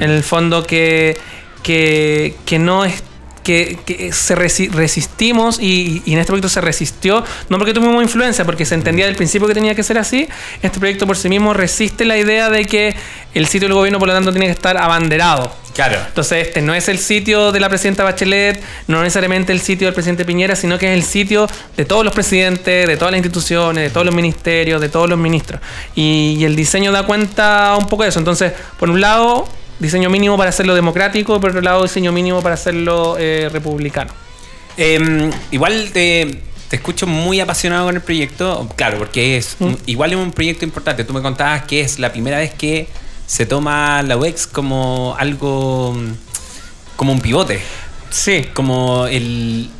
En 0.00 0.10
el 0.10 0.24
fondo 0.24 0.66
que, 0.66 1.16
que, 1.62 2.36
que 2.44 2.58
no 2.58 2.84
es 2.84 3.02
que, 3.44 3.78
que 3.86 4.12
se 4.12 4.34
resi- 4.34 4.70
resistimos 4.72 5.60
y, 5.60 6.02
y 6.04 6.14
en 6.14 6.18
este 6.18 6.28
proyecto 6.32 6.48
se 6.48 6.60
resistió, 6.60 7.22
no 7.48 7.58
porque 7.58 7.72
tuvimos 7.72 8.02
influencia, 8.02 8.44
porque 8.44 8.64
se 8.64 8.74
entendía 8.74 9.06
del 9.06 9.14
principio 9.14 9.46
que 9.46 9.54
tenía 9.54 9.76
que 9.76 9.84
ser 9.84 9.98
así, 9.98 10.26
este 10.62 10.80
proyecto 10.80 11.06
por 11.06 11.16
sí 11.16 11.28
mismo 11.28 11.54
resiste 11.54 12.04
la 12.04 12.16
idea 12.18 12.50
de 12.50 12.64
que 12.64 12.96
el 13.34 13.46
sitio 13.46 13.68
del 13.68 13.74
gobierno 13.74 13.98
por 14.00 14.08
lo 14.08 14.14
tanto 14.14 14.32
tiene 14.32 14.46
que 14.46 14.52
estar 14.52 14.76
abanderado. 14.76 15.62
Claro. 15.74 15.98
Entonces, 16.06 16.46
este 16.46 16.62
no 16.62 16.72
es 16.72 16.88
el 16.88 17.00
sitio 17.00 17.50
de 17.50 17.58
la 17.58 17.68
presidenta 17.68 18.04
Bachelet, 18.04 18.62
no 18.86 19.02
necesariamente 19.02 19.50
el 19.52 19.58
sitio 19.58 19.88
del 19.88 19.94
presidente 19.94 20.24
Piñera, 20.24 20.54
sino 20.54 20.78
que 20.78 20.86
es 20.86 20.94
el 20.94 21.02
sitio 21.02 21.48
de 21.76 21.84
todos 21.84 22.04
los 22.04 22.14
presidentes, 22.14 22.86
de 22.86 22.96
todas 22.96 23.10
las 23.10 23.18
instituciones, 23.18 23.82
de 23.82 23.90
todos 23.90 24.06
los 24.06 24.14
ministerios, 24.14 24.80
de 24.80 24.88
todos 24.88 25.10
los 25.10 25.18
ministros. 25.18 25.60
Y, 25.96 26.36
y 26.38 26.44
el 26.44 26.54
diseño 26.54 26.92
da 26.92 27.02
cuenta 27.02 27.76
un 27.76 27.88
poco 27.88 28.04
de 28.04 28.10
eso. 28.10 28.20
Entonces, 28.20 28.52
por 28.78 28.88
un 28.88 29.00
lado, 29.00 29.48
diseño 29.78 30.10
mínimo 30.10 30.36
para 30.36 30.50
hacerlo 30.50 30.74
democrático, 30.74 31.40
por 31.40 31.50
otro 31.50 31.62
lado, 31.62 31.82
diseño 31.82 32.12
mínimo 32.12 32.42
para 32.42 32.54
hacerlo 32.54 33.16
eh, 33.18 33.48
republicano. 33.52 34.12
Eh, 34.76 35.30
igual 35.50 35.90
te, 35.92 36.40
te 36.68 36.76
escucho 36.76 37.06
muy 37.06 37.40
apasionado 37.40 37.86
con 37.86 37.94
el 37.96 38.02
proyecto, 38.02 38.68
claro, 38.76 38.98
porque 38.98 39.36
es 39.36 39.56
Mm. 39.58 39.74
igual 39.86 40.12
es 40.12 40.18
un 40.18 40.32
proyecto 40.32 40.64
importante. 40.64 41.04
Tú 41.04 41.12
me 41.12 41.22
contabas 41.22 41.64
que 41.64 41.80
es 41.80 41.98
la 41.98 42.12
primera 42.12 42.38
vez 42.38 42.52
que 42.54 42.88
se 43.26 43.46
toma 43.46 44.02
la 44.02 44.16
UX 44.16 44.46
como 44.46 45.14
algo, 45.18 45.96
como 46.96 47.12
un 47.12 47.20
pivote, 47.20 47.60
Sí. 48.10 48.46
como 48.54 49.06
el 49.06 49.70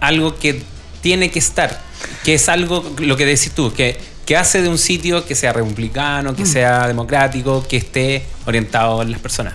algo 0.00 0.36
que 0.36 0.62
tiene 1.00 1.30
que 1.30 1.38
estar. 1.38 1.80
que 2.24 2.34
es 2.34 2.48
algo, 2.48 2.84
lo 2.98 3.16
que 3.16 3.24
decís 3.24 3.52
tú, 3.52 3.72
que, 3.72 3.96
que 4.26 4.36
hace 4.36 4.62
de 4.62 4.68
un 4.68 4.78
sitio 4.78 5.24
que 5.26 5.34
sea 5.34 5.52
republicano, 5.52 6.34
que 6.36 6.46
sea 6.46 6.86
democrático, 6.86 7.66
que 7.68 7.76
esté 7.78 8.24
orientado 8.46 9.02
en 9.02 9.10
las 9.10 9.20
personas. 9.20 9.54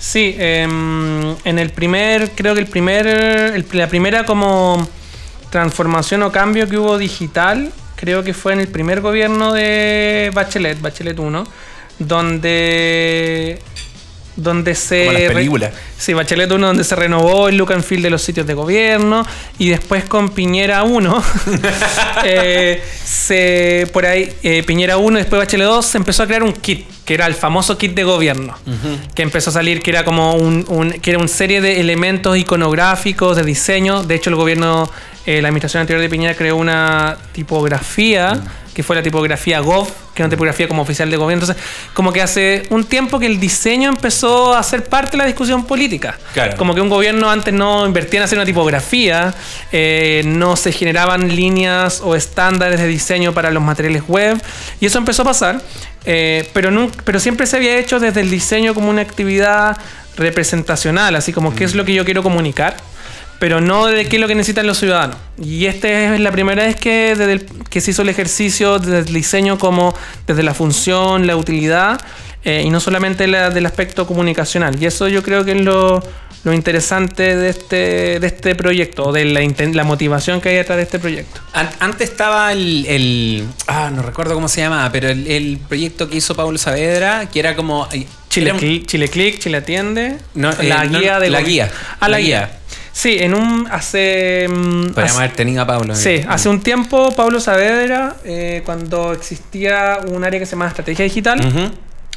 Sí, 0.00 0.34
em, 0.38 1.36
en 1.44 1.58
el 1.58 1.70
primer, 1.70 2.30
creo 2.32 2.54
que 2.54 2.60
el 2.60 2.66
primer, 2.66 3.06
el- 3.06 3.66
la 3.72 3.88
primera 3.88 4.24
como 4.24 4.86
transformación 5.50 6.22
o 6.22 6.30
cambio 6.32 6.68
que 6.68 6.76
hubo 6.78 6.98
digital, 6.98 7.72
creo 7.96 8.22
que 8.22 8.34
fue 8.34 8.52
en 8.52 8.60
el 8.60 8.68
primer 8.68 9.00
gobierno 9.00 9.52
de 9.52 10.30
Bachelet, 10.34 10.80
Bachelet 10.80 11.18
1, 11.18 11.44
donde 11.98 13.58
donde 14.40 14.74
se 14.76 15.06
Como 15.06 15.18
las 15.18 15.32
películas. 15.32 15.72
Sí, 15.98 16.14
Bachelet 16.14 16.50
1 16.50 16.66
donde 16.66 16.84
se 16.84 16.94
renovó 16.94 17.48
el 17.48 17.56
look 17.56 17.72
and 17.72 17.82
feel 17.82 18.00
de 18.00 18.08
los 18.10 18.22
sitios 18.22 18.46
de 18.46 18.54
gobierno 18.54 19.26
y 19.58 19.68
después 19.70 20.04
con 20.04 20.28
Piñera 20.30 20.84
1 20.84 21.22
eh, 22.24 22.82
se 23.04 23.88
por 23.92 24.06
ahí 24.06 24.32
eh, 24.42 24.62
Piñera 24.62 24.96
1 24.96 25.18
y 25.18 25.22
después 25.22 25.40
Bachelet 25.40 25.66
2 25.66 25.84
se 25.84 25.98
empezó 25.98 26.22
a 26.22 26.26
crear 26.26 26.42
un 26.42 26.52
kit 26.52 26.86
que 27.04 27.14
era 27.14 27.26
el 27.26 27.34
famoso 27.34 27.76
kit 27.78 27.94
de 27.94 28.04
gobierno 28.04 28.54
que 29.14 29.22
empezó 29.22 29.50
a 29.50 29.54
salir 29.54 29.82
que 29.82 29.90
era 29.90 30.04
como 30.04 30.34
un, 30.34 30.64
un- 30.68 30.92
que 30.92 31.10
era 31.10 31.18
una 31.18 31.28
serie 31.28 31.60
de 31.60 31.80
elementos 31.80 32.36
iconográficos 32.36 33.36
de 33.36 33.42
diseño. 33.44 34.02
De 34.02 34.14
hecho 34.14 34.30
el 34.30 34.36
gobierno 34.36 34.90
eh, 35.26 35.42
la 35.42 35.48
administración 35.48 35.80
anterior 35.82 36.00
de 36.02 36.08
Piñera 36.08 36.34
creó 36.34 36.56
una 36.56 37.16
tipografía 37.32 38.40
que 38.78 38.84
fue 38.84 38.94
la 38.94 39.02
tipografía 39.02 39.58
Gov, 39.58 39.88
que 40.14 40.22
es 40.22 40.24
una 40.24 40.28
tipografía 40.28 40.68
como 40.68 40.82
oficial 40.82 41.10
de 41.10 41.16
gobierno. 41.16 41.42
Entonces, 41.44 41.64
como 41.94 42.12
que 42.12 42.22
hace 42.22 42.62
un 42.70 42.84
tiempo 42.84 43.18
que 43.18 43.26
el 43.26 43.40
diseño 43.40 43.88
empezó 43.88 44.54
a 44.54 44.62
ser 44.62 44.84
parte 44.84 45.10
de 45.10 45.16
la 45.18 45.24
discusión 45.26 45.64
política. 45.64 46.16
Claro. 46.32 46.56
Como 46.56 46.76
que 46.76 46.80
un 46.80 46.88
gobierno 46.88 47.28
antes 47.28 47.52
no 47.52 47.84
invertía 47.84 48.20
en 48.20 48.24
hacer 48.24 48.38
una 48.38 48.44
tipografía, 48.44 49.34
eh, 49.72 50.22
no 50.26 50.54
se 50.54 50.70
generaban 50.70 51.34
líneas 51.34 52.00
o 52.04 52.14
estándares 52.14 52.78
de 52.78 52.86
diseño 52.86 53.34
para 53.34 53.50
los 53.50 53.64
materiales 53.64 54.04
web, 54.06 54.40
y 54.78 54.86
eso 54.86 54.98
empezó 54.98 55.22
a 55.22 55.24
pasar, 55.24 55.60
eh, 56.04 56.48
pero, 56.52 56.70
nun- 56.70 56.92
pero 57.02 57.18
siempre 57.18 57.48
se 57.48 57.56
había 57.56 57.76
hecho 57.78 57.98
desde 57.98 58.20
el 58.20 58.30
diseño 58.30 58.74
como 58.74 58.90
una 58.90 59.02
actividad 59.02 59.76
representacional, 60.16 61.16
así 61.16 61.32
como 61.32 61.52
qué 61.52 61.64
es 61.64 61.74
lo 61.74 61.84
que 61.84 61.94
yo 61.94 62.04
quiero 62.04 62.22
comunicar 62.22 62.76
pero 63.38 63.60
no 63.60 63.86
de 63.86 64.06
qué 64.06 64.16
es 64.16 64.20
lo 64.20 64.28
que 64.28 64.34
necesitan 64.34 64.66
los 64.66 64.78
ciudadanos. 64.78 65.16
Y 65.42 65.66
esta 65.66 65.88
es 66.14 66.20
la 66.20 66.32
primera 66.32 66.64
vez 66.64 66.76
que, 66.76 67.14
desde 67.14 67.32
el- 67.32 67.46
que 67.70 67.80
se 67.80 67.92
hizo 67.92 68.02
el 68.02 68.08
ejercicio 68.08 68.78
desde 68.78 68.98
el 69.08 69.14
diseño 69.14 69.58
como 69.58 69.94
desde 70.26 70.42
la 70.42 70.54
función, 70.54 71.26
la 71.26 71.36
utilidad, 71.36 72.00
eh, 72.44 72.62
y 72.64 72.70
no 72.70 72.80
solamente 72.80 73.26
la- 73.26 73.50
del 73.50 73.66
aspecto 73.66 74.06
comunicacional. 74.06 74.80
Y 74.82 74.86
eso 74.86 75.08
yo 75.08 75.22
creo 75.22 75.44
que 75.44 75.52
es 75.52 75.60
lo, 75.60 76.02
lo 76.44 76.52
interesante 76.52 77.36
de 77.36 77.48
este, 77.50 78.20
de 78.20 78.26
este 78.26 78.54
proyecto, 78.54 79.04
o 79.06 79.12
de 79.12 79.24
la, 79.24 79.40
la 79.72 79.84
motivación 79.84 80.40
que 80.40 80.48
hay 80.50 80.54
detrás 80.56 80.76
de 80.76 80.82
este 80.84 80.98
proyecto. 80.98 81.40
An- 81.52 81.70
Antes 81.80 82.10
estaba 82.10 82.52
el, 82.52 82.86
el- 82.86 83.44
Ah, 83.66 83.90
no 83.94 84.02
recuerdo 84.02 84.34
cómo 84.34 84.48
se 84.48 84.60
llamaba, 84.62 84.90
pero 84.90 85.08
el, 85.08 85.26
el 85.28 85.58
proyecto 85.68 86.08
que 86.08 86.16
hizo 86.16 86.34
Pablo 86.34 86.56
Saavedra, 86.58 87.26
que 87.30 87.38
era 87.40 87.54
como. 87.56 87.88
Chile, 88.30 88.52
Cli- 88.54 88.84
Chile 88.86 89.08
Click, 89.08 89.38
Chile 89.40 89.56
Atiende, 89.58 90.16
No, 90.34 90.50
la 90.62 90.84
eh, 90.84 90.88
no, 90.88 91.00
guía 91.00 91.18
de 91.18 91.30
la 91.30 91.40
guía, 91.40 91.70
Ah, 91.98 92.08
la, 92.08 92.08
la 92.08 92.18
guía. 92.20 92.38
guía. 92.46 92.57
Sí, 92.98 93.16
en 93.20 93.32
un 93.32 93.68
hace 93.70 94.48
mm, 94.48 94.86
Podríamos 94.86 95.18
haber 95.18 95.36
tenido 95.36 95.62
a 95.62 95.66
Pablo. 95.68 95.94
Sí, 95.94 96.20
hace 96.28 96.48
un 96.48 96.60
tiempo 96.60 97.14
Pablo 97.14 97.38
Saavedra, 97.38 98.16
eh, 98.24 98.62
cuando 98.64 99.12
existía 99.12 100.00
un 100.08 100.24
área 100.24 100.40
que 100.40 100.46
se 100.46 100.56
llama 100.56 100.66
Estrategia 100.66 101.04
Digital, 101.04 101.38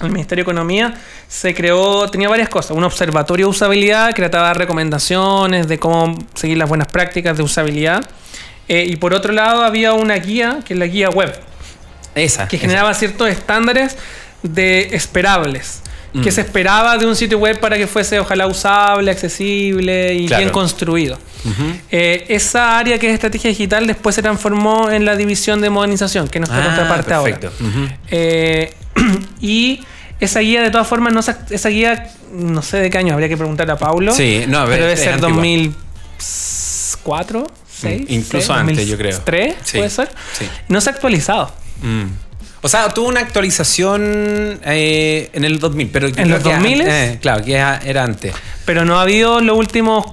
el 0.02 0.10
Ministerio 0.10 0.44
de 0.44 0.52
Economía, 0.52 0.96
se 1.28 1.54
creó, 1.54 2.10
tenía 2.10 2.30
varias 2.30 2.50
cosas. 2.50 2.72
Un 2.72 2.84
observatorio 2.84 3.46
de 3.46 3.50
usabilidad 3.52 4.08
que 4.16 4.24
trataba 4.24 4.46
de 4.46 4.48
dar 4.54 4.58
recomendaciones 4.58 5.68
de 5.68 5.78
cómo 5.78 6.18
seguir 6.34 6.58
las 6.58 6.68
buenas 6.68 6.88
prácticas 6.88 7.38
de 7.38 7.44
usabilidad. 7.44 8.04
Eh, 8.68 8.84
y 8.90 8.96
por 8.96 9.14
otro 9.14 9.34
lado 9.34 9.62
había 9.62 9.94
una 9.94 10.16
guía, 10.16 10.62
que 10.66 10.74
es 10.74 10.80
la 10.80 10.88
guía 10.88 11.12
web, 11.12 11.32
Esa. 12.16 12.48
que 12.48 12.56
esa. 12.56 12.62
generaba 12.62 12.92
ciertos 12.96 13.30
estándares 13.30 13.98
de 14.42 14.96
esperables. 14.96 15.81
Mm. 16.14 16.22
Que 16.24 16.32
se 16.32 16.42
esperaba 16.42 16.98
de 16.98 17.06
un 17.06 17.16
sitio 17.16 17.40
web 17.40 17.58
para 17.60 17.78
que 17.78 17.88
fuese 17.88 18.20
ojalá 18.20 18.46
usable, 18.48 19.12
accesible 19.12 20.14
y 20.14 20.26
Claro. 20.28 20.42
bien 20.42 20.52
construido. 20.52 21.18
Ujú. 21.46 21.64
Eh, 21.90 22.26
esa 22.28 22.78
área 22.80 23.00
que 23.00 23.08
es 23.08 23.14
estrategia 23.14 23.50
digital 23.50 23.88
después 23.88 24.14
se 24.16 24.22
transformó 24.22 24.90
en 24.90 25.06
la 25.06 25.16
división 25.16 25.62
de 25.62 25.70
modernización, 25.70 26.28
que 26.28 26.40
es 26.40 26.42
nuestra 26.42 26.62
Ah, 26.62 26.66
contraparte 26.66 27.10
perfecto. 27.10 27.48
ahora. 27.48 27.70
Ujú. 27.70 27.88
Eh, 28.12 28.74
y 29.42 29.80
esa 30.20 30.42
guía, 30.42 30.62
de 30.62 30.70
todas 30.70 30.86
formas, 30.88 31.14
no 31.14 31.22
esa 31.22 31.70
guía, 31.70 32.12
no 32.34 32.62
sé 32.62 32.78
de 32.82 32.90
qué 32.90 32.98
año, 32.98 33.14
habría 33.14 33.30
que 33.30 33.38
preguntar 33.38 33.70
a 33.72 33.78
Paulo. 33.78 34.14
Sí, 34.14 34.44
no, 34.48 34.66
pero 34.66 34.84
debe 34.84 34.98
ser 34.98 35.14
antigua. 35.14 35.32
2004, 35.36 37.48
6, 37.80 38.04
incluso 38.10 38.54
antes, 38.54 38.86
yo 38.88 38.98
creo. 38.98 39.20
3, 39.24 39.56
Sí, 39.64 39.78
puede 39.78 39.90
ser. 39.90 40.10
sí. 40.38 40.46
No 40.68 40.82
se 40.82 40.90
ha 40.90 40.94
actualizado. 40.94 41.54
Mm. 41.82 42.04
O 42.64 42.70
sea, 42.70 42.90
tuvo 42.90 43.08
una 43.08 43.22
actualización 43.22 44.60
eh, 44.66 45.30
en 45.34 45.44
el 45.46 45.60
2000, 45.60 45.90
pero 45.90 46.08
¿En 46.08 46.30
los 46.30 46.44
que- 46.44 46.50
2000? 46.50 46.82
eh, 46.82 47.18
claro, 47.22 47.44
que 47.44 47.54
era 47.54 47.80
era 47.84 48.04
antes. 48.04 48.34
Pero 48.66 48.86
no 48.86 49.00
ha 49.00 49.02
habido 49.02 49.42
los 49.42 49.58
últimos 49.58 50.06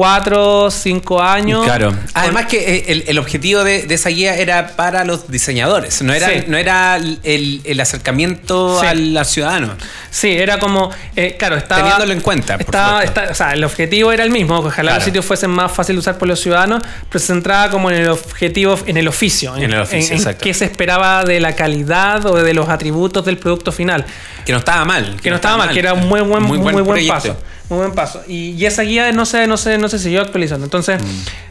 4, 0.00 0.70
5 0.70 1.20
años. 1.22 1.62
Claro. 1.62 1.94
Además 2.14 2.46
que 2.46 2.56
eh, 2.76 2.84
el, 2.88 3.04
el 3.06 3.18
objetivo 3.18 3.62
de, 3.64 3.82
de 3.82 3.94
esa 3.96 4.08
guía 4.08 4.34
era 4.34 4.68
para 4.74 5.04
los 5.04 5.30
diseñadores, 5.30 6.00
no 6.00 6.14
era, 6.14 6.26
Sí. 6.26 6.44
no 6.46 6.56
era 6.56 6.96
el, 6.96 7.60
el 7.64 7.80
acercamiento 7.80 8.80
Sí. 8.80 8.86
al, 8.86 9.14
al 9.14 9.26
ciudadano. 9.26 9.74
Sí, 10.10 10.30
era 10.30 10.58
como, 10.58 10.90
eh, 11.16 11.36
claro, 11.38 11.56
estaba... 11.58 11.82
Teniéndolo 11.82 12.12
en 12.14 12.20
cuenta, 12.22 12.54
Estaba, 12.54 13.04
está- 13.04 13.28
o 13.30 13.34
sea, 13.34 13.52
el 13.52 13.62
objetivo 13.62 14.10
era 14.10 14.24
el 14.24 14.30
mismo, 14.30 14.62
que 14.62 14.68
ojalá 14.68 14.80
Claro. 14.92 14.96
los 14.96 15.04
sitios 15.04 15.24
fuesen 15.26 15.50
más 15.50 15.70
fácil 15.70 15.96
de 15.96 16.00
usar 16.00 16.16
por 16.16 16.28
los 16.28 16.40
ciudadanos, 16.40 16.82
pero 17.10 17.20
se 17.20 17.26
centraba 17.26 17.70
como 17.70 17.90
en 17.90 17.96
el 17.98 18.08
objetivo, 18.08 18.78
en 18.86 18.96
el 18.96 19.06
oficio, 19.06 19.54
En 19.54 19.64
el 19.70 19.80
oficio, 19.80 20.16
exacto. 20.16 20.42
qué 20.42 20.54
se 20.54 20.64
esperaba 20.64 21.24
de 21.24 21.40
la 21.40 21.54
calidad 21.54 22.24
o 22.24 22.36
de 22.36 22.54
los 22.54 22.70
atributos 22.70 23.22
del 23.26 23.36
producto 23.36 23.70
final. 23.70 24.06
Que 24.46 24.52
no 24.52 24.58
estaba 24.60 24.82
mal. 24.86 25.20
Que 25.22 25.28
no 25.28 25.36
estaba 25.36 25.58
mal, 25.58 25.70
que 25.74 25.78
era 25.78 25.92
un 25.92 26.08
muy 26.08 26.22
buen, 26.22 26.42
muy 26.42 26.56
buen, 26.56 26.86
proyecto. 26.86 27.12
paso. 27.14 27.36
Muy 27.70 27.78
buen 27.78 27.92
paso. 27.92 28.22
Y, 28.28 28.50
y 28.50 28.66
esa 28.66 28.82
guía 28.82 29.10
no 29.12 29.24
se, 29.24 29.46
no, 29.46 29.56
se, 29.56 29.78
no 29.78 29.88
se 29.88 29.98
siguió 29.98 30.20
actualizando. 30.20 30.64
Entonces, 30.66 31.00
Mm. 31.02 31.06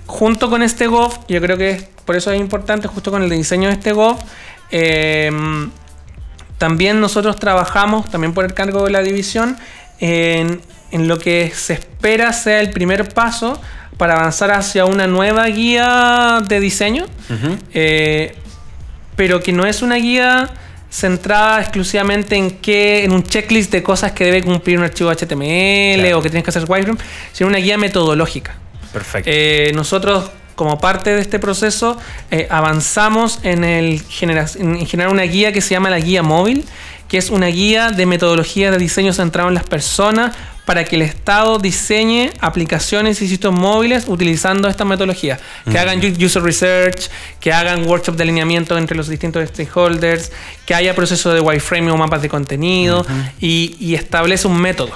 junto 0.06 0.50
con 0.50 0.62
este 0.62 0.86
Gov, 0.88 1.26
yo 1.28 1.42
creo 1.42 1.58
que 1.58 1.88
por 2.06 2.16
eso 2.16 2.32
es 2.32 2.40
importante, 2.40 2.88
justo 2.88 3.10
con 3.10 3.24
el 3.24 3.30
diseño 3.30 3.70
de 3.70 3.74
este 3.76 3.94
Gov, 3.94 4.18
eh, 4.72 5.32
también 6.58 7.00
nosotros 7.00 7.38
trabajamos, 7.38 8.10
también 8.10 8.34
por 8.34 8.44
el 8.46 8.54
cargo 8.54 8.84
de 8.86 8.92
la 8.92 9.02
división, 9.02 9.58
en, 10.00 10.62
en 10.92 11.08
lo 11.08 11.18
que 11.20 11.52
se 11.56 11.74
espera 11.74 12.34
sea 12.34 12.60
el 12.60 12.72
primer 12.72 13.08
paso 13.14 13.60
para 13.98 14.16
avanzar 14.16 14.52
hacia 14.52 14.86
una 14.86 15.08
nueva 15.08 15.46
guía 15.48 16.42
de 16.48 16.60
diseño, 16.60 17.06
eh, 17.74 18.36
pero 19.16 19.42
que 19.42 19.52
no 19.52 19.66
es 19.66 19.82
una 19.82 19.96
guía 19.96 20.50
centrada 20.90 21.62
exclusivamente 21.62 22.36
en 22.36 22.52
qué, 22.58 23.04
en 23.04 23.12
un 23.12 23.24
checklist 23.24 23.72
de 23.72 23.84
cosas 23.84 24.12
que 24.12 24.26
debe 24.26 24.42
cumplir 24.44 24.78
un 24.78 24.84
archivo 24.86 25.12
HTML 25.12 26.00
Claro. 26.02 26.20
o 26.20 26.22
que 26.22 26.30
tienes 26.30 26.44
que 26.44 26.50
hacer 26.50 26.64
wireframe, 26.68 27.00
sino 27.32 27.48
una 27.50 27.60
guía 27.60 27.78
metodológica. 27.78 28.56
Perfecto. 28.92 29.30
Eh, 29.32 29.72
nosotros, 29.76 30.32
como 30.60 30.78
parte 30.78 31.16
de 31.16 31.22
este 31.22 31.40
proceso, 31.40 31.98
eh, 32.32 32.48
avanzamos 32.52 33.40
en, 33.44 33.64
el 33.64 34.02
genera- 34.04 34.46
en 34.60 34.86
generar 34.86 35.10
una 35.10 35.24
guía 35.24 35.54
que 35.54 35.62
se 35.62 35.70
llama 35.70 35.90
la 35.90 36.00
guía 36.02 36.22
móvil, 36.22 36.66
que 37.08 37.18
es 37.18 37.30
una 37.30 37.48
guía 37.48 37.92
de 37.92 38.06
metodología 38.06 38.70
de 38.70 38.78
diseño 38.78 39.14
centrado 39.14 39.48
en 39.48 39.56
las 39.56 39.64
personas 39.64 40.36
para 40.66 40.84
que 40.84 40.98
el 40.98 41.02
Estado 41.04 41.58
diseñe 41.60 42.30
aplicaciones 42.42 43.22
y 43.22 43.28
sitios 43.30 43.54
móviles 43.54 44.04
utilizando 44.08 44.68
esta 44.68 44.84
metodología. 44.86 45.40
Que 45.72 45.80
hagan 45.80 46.00
user 46.24 46.44
research, 46.44 47.10
que 47.40 47.54
hagan 47.54 47.88
workshop 47.88 48.16
de 48.18 48.24
alineamiento 48.24 48.78
entre 48.78 48.96
los 48.98 49.08
distintos 49.08 49.48
stakeholders, 49.50 50.32
que 50.66 50.76
haya 50.76 50.94
proceso 50.94 51.34
de 51.34 51.40
wireframing 51.40 51.90
o 51.92 51.98
mapas 51.98 52.22
de 52.22 52.28
contenido 52.30 53.06
y, 53.40 53.78
y 53.80 53.96
establece 53.96 54.46
un 54.48 54.60
método 54.60 54.92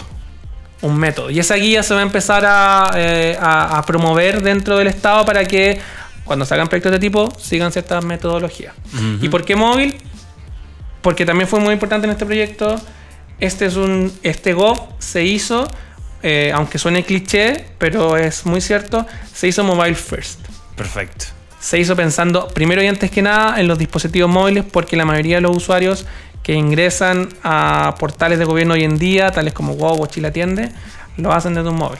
un 0.83 0.97
método. 0.97 1.29
Y 1.31 1.39
esa 1.39 1.55
guía 1.55 1.81
se 1.81 1.93
va 1.93 2.01
a 2.01 2.03
empezar 2.03 2.43
a, 2.45 2.91
eh, 2.95 3.35
a- 3.39 3.77
a 3.79 3.85
promover 3.85 4.41
dentro 4.43 4.77
del 4.77 4.87
Estado 4.87 5.25
para 5.25 5.43
que 5.45 5.79
cuando 6.23 6.45
se 6.45 6.53
hagan 6.53 6.67
proyectos 6.67 6.91
de 6.91 6.99
tipo 6.99 7.33
sigan 7.39 7.71
ciertas 7.71 8.03
metodologías. 8.05 8.73
¿Y 9.21 9.27
por 9.29 9.43
qué 9.43 9.55
móvil? 9.55 9.95
Porque 11.01 11.25
también 11.25 11.47
fue 11.47 11.59
muy 11.59 11.73
importante 11.73 12.05
en 12.07 12.11
este 12.11 12.25
proyecto. 12.25 12.75
Este 13.39 13.65
es 13.65 13.75
un. 13.75 14.11
Este 14.23 14.53
Gov 14.53 14.77
se 14.99 15.23
hizo, 15.23 15.67
eh, 16.21 16.51
aunque 16.53 16.77
suene 16.77 17.03
cliché, 17.03 17.65
pero 17.77 18.15
es 18.15 18.45
muy 18.45 18.61
cierto, 18.61 19.05
se 19.33 19.47
hizo 19.47 19.63
mobile 19.63 19.95
first. 19.95 20.39
Perfecto. 20.75 21.25
Se 21.59 21.77
hizo 21.79 21.95
pensando 21.95 22.47
primero 22.49 22.81
y 22.83 22.87
antes 22.87 23.09
que 23.11 23.21
nada 23.21 23.59
en 23.59 23.67
los 23.67 23.77
dispositivos 23.77 24.29
móviles, 24.29 24.63
porque 24.69 24.95
la 24.97 25.05
mayoría 25.05 25.35
de 25.37 25.41
los 25.41 25.55
usuarios 25.57 26.05
que 26.43 26.53
ingresan 26.53 27.29
a 27.43 27.95
portales 27.97 28.37
de 28.37 28.45
gobierno 28.45 28.73
hoy 28.75 28.83
en 28.83 28.99
día, 28.99 29.31
tales 29.31 29.53
como 29.53 29.75
Wow 29.75 30.03
o 30.03 30.05
Chile 30.07 30.27
Atiende, 30.27 30.69
lo 31.17 31.31
hacen 31.31 31.53
desde 31.55 31.69
un 31.69 31.77
móvil. 31.77 31.99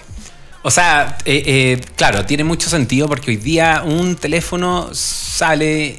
O 0.64 0.70
sea, 0.72 1.18
eh, 1.26 1.44
eh, 1.46 1.82
claro, 1.96 2.26
tiene 2.26 2.44
mucho 2.44 2.70
sentido 2.70 3.08
porque 3.08 3.32
hoy 3.32 3.38
día 3.38 3.84
un 3.86 4.16
teléfono 4.16 4.90
sale 4.94 5.98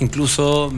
incluso. 0.00 0.72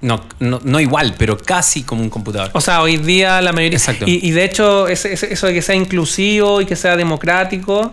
No, 0.00 0.22
no, 0.38 0.60
no 0.62 0.78
igual, 0.78 1.16
pero 1.18 1.36
casi 1.36 1.82
como 1.82 2.02
un 2.02 2.10
computador. 2.10 2.50
O 2.54 2.60
sea, 2.60 2.82
hoy 2.82 2.98
día 2.98 3.40
la 3.40 3.52
mayoría. 3.52 3.78
Exacto. 3.78 4.04
Y, 4.06 4.20
y 4.28 4.30
de 4.30 4.44
hecho, 4.44 4.86
ese- 4.86 5.12
ese- 5.12 5.32
eso 5.32 5.48
de 5.48 5.54
que 5.54 5.62
sea 5.62 5.74
inclusivo 5.74 6.60
y 6.60 6.66
que 6.66 6.76
sea 6.76 6.96
democrático 6.96 7.90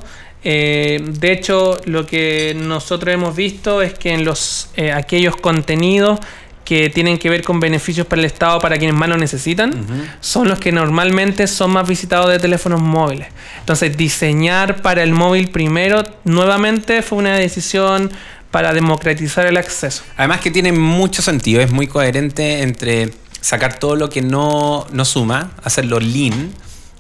Eh, 0.48 1.02
de 1.04 1.32
hecho, 1.32 1.80
lo 1.86 2.06
que 2.06 2.54
nosotros 2.56 3.12
hemos 3.12 3.36
visto 3.36 3.82
es 3.82 3.96
que 3.96 4.14
en 4.14 4.24
los 4.24 4.70
eh, 4.76 4.92
aquellos 4.92 5.36
contenidos 5.38 6.20
que 6.66 6.90
tienen 6.90 7.20
que 7.20 7.30
ver 7.30 7.44
con 7.44 7.60
beneficios 7.60 8.08
para 8.08 8.22
el 8.22 8.26
Estado 8.26 8.60
para 8.60 8.78
quienes 8.78 8.96
más 8.96 9.08
lo 9.08 9.18
necesitan, 9.18 9.86
son 10.20 10.50
los 10.50 10.60
que 10.60 10.72
normalmente 10.72 11.48
son 11.48 11.72
más 11.72 11.88
visitados 11.88 12.30
de 12.30 12.40
teléfonos 12.40 12.82
móviles. 12.82 13.28
Entonces, 13.60 13.96
diseñar 13.96 14.82
para 14.82 15.04
el 15.04 15.14
móvil 15.14 15.50
primero, 15.50 16.04
nuevamente 16.24 17.04
fue 17.04 17.20
una 17.20 17.36
decisión 17.36 18.12
para 18.50 18.74
democratizar 18.74 19.46
el 19.46 19.58
acceso. 19.58 20.04
Además 20.18 20.40
que 20.42 20.50
tiene 20.50 20.72
mucho 20.72 21.22
sentido, 21.22 21.62
es 21.62 21.72
muy 21.72 21.88
coherente 21.88 22.62
entre 22.62 23.12
sacar 23.42 23.78
todo 23.78 23.96
lo 23.96 24.10
que 24.10 24.24
no, 24.24 24.88
no 24.92 25.06
suma, 25.06 25.52
hacerlo 25.64 26.00
lean. 26.00 26.52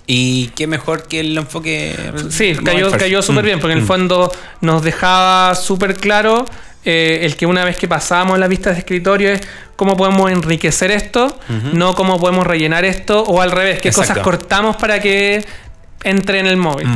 Y 0.07 0.49
qué 0.49 0.67
mejor 0.67 1.07
que 1.07 1.21
el 1.21 1.35
enfoque. 1.35 1.95
Sí, 2.29 2.55
cayó, 2.63 2.91
cayó 2.91 3.23
súper 3.23 3.43
Mm, 3.43 3.47
bien, 3.47 3.59
porque 3.59 3.71
en 3.71 3.79
el 3.79 3.85
mm. 3.85 3.87
fondo 3.87 4.31
nos 4.61 4.83
dejaba 4.83 5.55
súper 5.55 5.95
claro 5.95 6.45
eh, 6.85 7.19
el 7.23 7.35
que 7.35 7.45
una 7.45 7.65
vez 7.65 7.77
que 7.77 7.87
pasamos 7.87 8.37
las 8.39 8.47
vistas 8.47 8.73
de 8.75 8.79
escritorio 8.79 9.31
es 9.31 9.41
cómo 9.75 9.97
podemos 9.97 10.31
enriquecer 10.31 10.91
esto, 10.91 11.37
no 11.73 11.95
cómo 11.95 12.19
podemos 12.19 12.45
rellenar 12.47 12.85
esto, 12.85 13.23
o 13.23 13.41
al 13.41 13.51
revés, 13.51 13.79
qué 13.81 13.89
Exacto. 13.89 14.09
cosas 14.13 14.23
cortamos 14.23 14.75
para 14.77 14.99
que 15.01 15.45
entre 16.03 16.39
en 16.39 16.47
el 16.47 16.57
móvil. 16.57 16.87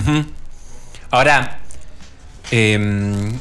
Ahora, 1.11 1.59
em, 2.51 3.37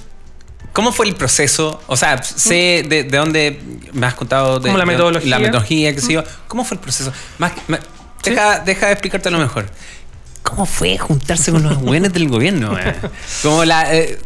¿cómo 0.72 0.92
fue 0.92 1.06
el 1.06 1.14
proceso? 1.14 1.80
O 1.86 1.96
sea, 1.96 2.22
sé 2.22 2.84
de, 2.88 3.04
de 3.04 3.18
dónde 3.18 3.60
me 3.92 4.06
has 4.06 4.14
contado 4.14 4.58
de 4.58 4.68
Como 4.68 4.78
la 4.78 4.84
de- 4.84 4.90
metodología. 4.92 5.30
la 5.30 5.38
metodología, 5.38 5.94
qué 5.94 6.00
sé 6.00 6.12
yo. 6.14 6.24
¿Cómo 6.46 6.64
fue 6.64 6.76
el 6.76 6.80
proceso? 6.80 7.12
Más, 7.38 7.52
más- 7.68 7.80
deja, 8.24 8.60
deja 8.60 8.86
de 8.86 8.92
explicarte 8.92 9.30
lo 9.30 9.38
mejor. 9.38 9.66
¿Cómo 10.42 10.64
fue 10.66 10.96
juntarse 10.98 11.52
con 11.52 11.62
los 11.62 11.76
buenos 11.82 12.12
del 12.12 12.28
gobierno? 12.28 12.78
eh? 12.78 12.94
Como 13.42 13.64
la. 13.64 13.94
Eh, 13.94 14.18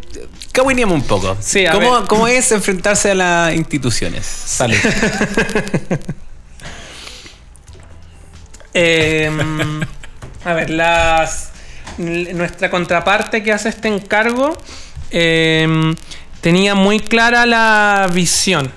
Cahuineamos 0.53 0.95
un 0.95 1.07
poco. 1.07 1.37
Sí, 1.41 1.67
a 1.67 1.73
¿Cómo, 1.73 1.99
ver. 1.99 2.09
¿Cómo 2.09 2.29
es 2.29 2.53
enfrentarse 2.53 3.11
a 3.11 3.15
las 3.15 3.55
instituciones? 3.55 4.27
Salud. 4.27 4.77
Eh, 8.75 9.31
a 10.47 10.55
ver, 10.55 10.71
las, 10.71 11.51
nuestra 11.99 12.71
contraparte 12.71 13.43
que 13.43 13.53
hace 13.53 13.69
este 13.69 13.89
encargo 13.89 14.57
eh, 15.11 15.95
tenía 16.41 16.75
muy 16.75 16.99
clara 17.01 17.45
la 17.45 18.09
visión. 18.11 18.73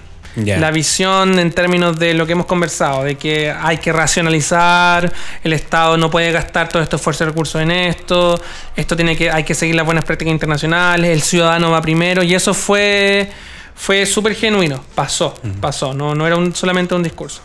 La 0.60 0.70
visión 0.72 1.40
en 1.40 1.52
términos 1.52 1.98
de 1.98 2.14
lo 2.14 2.26
que 2.26 2.34
hemos 2.34 2.46
conversado, 2.46 3.04
de 3.04 3.16
que 3.16 3.50
hay 3.52 3.78
que 3.78 3.94
racionalizar, 3.94 5.12
el 5.44 5.54
Estado 5.54 5.98
no 5.98 6.10
puede 6.10 6.32
gastar 6.32 6.68
todo 6.70 6.84
este 6.84 6.98
esfuerzo 6.98 7.24
y 7.24 7.28
recursos 7.28 7.62
en 7.62 7.72
esto, 7.72 8.40
esto 8.76 8.96
tiene 8.96 9.16
que, 9.16 9.32
hay 9.32 9.44
que 9.44 9.56
seguir 9.56 9.76
las 9.76 9.86
buenas 9.86 10.04
prácticas 10.04 10.32
internacionales, 10.34 11.10
el 11.12 11.22
ciudadano 11.22 11.72
va 11.72 11.82
primero, 11.82 12.22
y 12.24 12.34
eso 12.36 12.54
fue, 12.54 13.30
fue 13.76 14.06
súper 14.06 14.36
genuino, 14.36 14.84
pasó, 14.94 15.36
pasó, 15.62 15.94
no, 15.94 16.14
no 16.16 16.28
era 16.28 16.36
un- 16.36 16.54
solamente 16.54 16.94
un 16.96 17.04
discurso. 17.04 17.42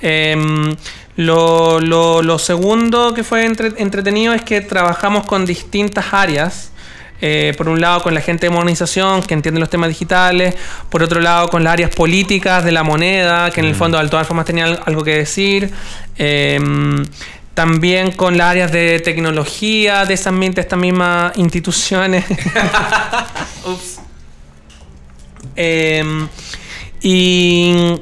Em, 0.00 0.74
lo, 1.16 1.78
lo- 1.80 2.22
lo 2.22 2.38
segundo 2.38 3.12
que 3.12 3.22
fue 3.22 3.44
entre- 3.44 3.74
entretenido 3.76 4.32
es 4.32 4.42
que 4.42 4.62
trabajamos 4.62 5.26
con 5.26 5.44
distintas 5.44 6.06
áreas. 6.14 6.70
Eh, 7.22 7.52
por 7.58 7.68
un 7.68 7.80
lado 7.80 8.02
con 8.02 8.14
la 8.14 8.20
gente 8.22 8.46
de 8.46 8.50
modernización 8.50 9.22
que 9.22 9.34
entiende 9.34 9.60
los 9.60 9.68
temas 9.68 9.88
digitales, 9.90 10.54
por 10.88 11.02
otro 11.02 11.20
lado 11.20 11.48
con 11.48 11.62
las 11.64 11.74
áreas 11.74 11.90
políticas 11.94 12.64
de 12.64 12.72
la 12.72 12.82
moneda, 12.82 13.50
que 13.50 13.60
en 13.60 13.66
el 13.66 13.74
fondo 13.74 13.98
de 14.02 14.08
todas 14.08 14.26
formas 14.26 14.46
tenían 14.46 14.68
al- 14.68 14.80
algo 14.86 15.04
que 15.04 15.16
decir. 15.16 15.70
Em, 16.16 17.04
también 17.52 18.12
con 18.12 18.38
las 18.38 18.46
áreas 18.52 18.72
de 18.72 19.00
tecnología 19.00 20.06
de 20.06 20.14
esas, 20.14 20.32
mi- 20.32 20.48
de 20.48 20.60
estas 20.62 20.78
mismas 20.78 21.36
instituciones. 21.36 22.24
Em, 25.56 26.28
y, 27.02 27.94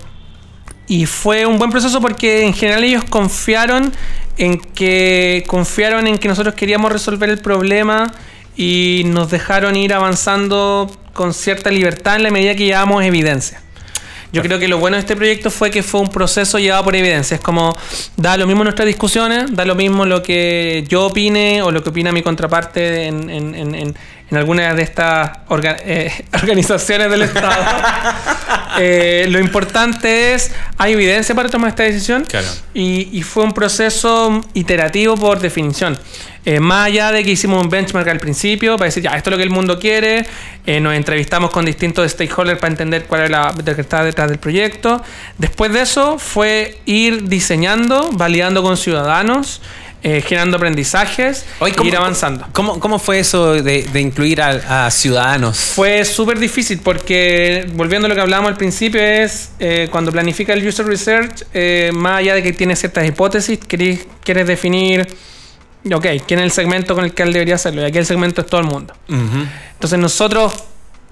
y 0.87 1.07
fue 1.07 1.47
un 1.47 1.59
buen 1.59 1.71
proceso 1.71 2.01
porque 2.01 2.45
en 2.45 2.53
general 2.55 2.85
ellos 2.85 3.05
confiaron 3.05 3.93
en 4.37 4.59
que 4.61 5.45
confiaron 5.47 6.07
en 6.07 6.19
que 6.19 6.29
nosotros 6.29 6.55
queríamos 6.55 6.93
resolver 6.93 7.29
el 7.31 7.39
problema 7.39 8.13
y 8.59 9.05
nos 9.07 9.31
dejaron 9.31 9.77
ir 9.77 9.95
avanzando 9.95 10.91
con 11.15 11.33
cierta 11.33 11.71
libertad 11.71 12.17
en 12.17 12.25
la 12.25 12.31
medida 12.31 12.55
que 12.55 12.65
llevábamos 12.65 13.05
evidencia. 13.05 13.63
Yo 14.31 14.43
creo 14.43 14.59
que 14.59 14.69
lo 14.69 14.77
bueno 14.77 14.97
de 14.97 15.01
este 15.01 15.17
proyecto 15.17 15.51
fue 15.51 15.71
que 15.71 15.83
fue 15.83 16.01
un 16.03 16.11
proceso 16.11 16.59
llevado 16.59 16.85
por 16.85 16.95
evidencia. 16.95 17.37
Es 17.37 17.41
como, 17.41 17.75
da 18.19 18.37
lo 18.37 18.47
mismo 18.47 18.63
nuestras 18.63 18.87
discusiones, 18.87 19.47
da 19.57 19.65
lo 19.65 19.75
mismo 19.75 20.05
lo 20.05 20.23
que 20.23 20.85
yo 20.87 21.07
opine 21.07 21.63
o 21.63 21.71
lo 21.71 21.83
que 21.83 21.89
opina 21.89 22.13
mi 22.13 22.21
contraparte 22.23 23.07
en, 23.07 23.31
en, 23.31 23.55
en, 23.55 23.75
en, 23.75 23.95
alguna 24.37 24.75
de 24.75 24.83
estas 24.83 25.31
orga- 25.49 25.79
eh, 25.83 26.13
organizaciones 26.35 27.11
del 27.11 27.23
Estado. 27.23 27.55
Eh, 28.81 29.27
lo 29.31 29.41
importante 29.41 30.35
es, 30.35 30.53
hay 30.77 30.93
evidencia 30.93 31.35
para 31.35 31.49
tomar 31.49 31.71
esta 31.71 31.83
decisión 31.83 32.25
Claro. 32.25 32.47
y, 32.75 33.09
y 33.19 33.23
fue 33.23 33.43
un 33.43 33.53
proceso 33.53 34.41
iterativo 34.55 35.17
por 35.17 35.41
definición. 35.41 35.99
Eh, 36.49 36.61
más 36.61 36.87
allá 36.87 37.13
de 37.13 37.23
que 37.25 37.33
hicimos 37.33 37.63
un 37.63 37.69
benchmark 37.69 38.09
al 38.09 38.21
principio 38.21 38.79
para 38.79 38.87
decir, 38.87 39.03
ya, 39.03 39.11
esto 39.11 39.29
es 39.29 39.33
lo 39.33 39.37
que 39.37 39.43
el 39.43 39.51
mundo 39.51 39.79
quiere, 39.79 40.25
eh, 40.65 40.81
nos 40.81 40.95
entrevistamos 40.95 41.51
con 41.51 41.67
distintos 41.67 42.11
stakeholders 42.11 42.59
para 42.59 42.71
entender 42.71 43.05
cuál 43.05 43.25
es 43.25 43.31
la 43.31 43.55
que 43.55 43.83
está 43.83 44.03
detrás 44.03 44.31
del 44.31 44.39
proyecto. 44.39 45.03
Después 45.37 45.71
de 45.75 45.83
eso 45.83 46.19
fue 46.19 46.79
ir 46.87 47.29
diseñando, 47.29 48.09
validando 48.15 48.63
con 48.63 48.79
ciudadanos, 48.79 49.61
eh, 50.03 50.23
generando 50.27 50.57
aprendizajes 50.57 51.45
Oye, 51.59 51.75
e 51.79 51.87
ir 51.87 51.97
avanzando. 51.97 52.47
¿Cómo, 52.53 52.81
cómo 52.81 52.99
fue 52.99 53.19
eso 53.19 53.53
de, 53.53 53.83
de 53.83 54.01
incluir 54.01 54.41
a, 54.41 54.87
a 54.87 54.91
ciudadanos? 54.91 55.59
Fue 55.59 56.03
súper 56.07 56.39
difícil 56.39 56.81
porque, 56.83 57.67
volviendo 57.75 58.07
a 58.07 58.09
lo 58.09 58.15
que 58.15 58.23
hablábamos 58.23 58.53
al 58.53 58.57
principio, 58.57 59.03
es 59.03 59.51
eh, 59.59 59.89
cuando 59.91 60.11
planifica 60.11 60.55
el 60.55 60.67
user 60.67 60.87
research, 60.87 61.43
eh, 61.53 61.91
más 61.93 62.21
allá 62.21 62.33
de 62.33 62.43
que 62.43 62.55
tiene 62.55 62.75
ciertas 62.75 63.07
hipótesis, 63.07 63.59
quieres 63.69 64.47
definir, 64.47 65.07
ok, 65.85 66.07
quién 66.27 66.41
es 66.41 66.45
el 66.45 66.53
segmento 66.53 66.95
con 66.95 67.05
el 67.05 67.15
que 67.15 67.23
él 67.23 67.33
debería 67.33 67.55
hacerlo, 67.57 67.83
y 67.83 67.85
aquí 67.85 67.99
el 67.99 68.07
segmento 68.07 68.41
es 68.41 68.47
todo 68.47 68.61
el 68.61 68.67
mundo. 68.67 68.95
Entonces 69.09 69.99
nosotros 69.99 70.65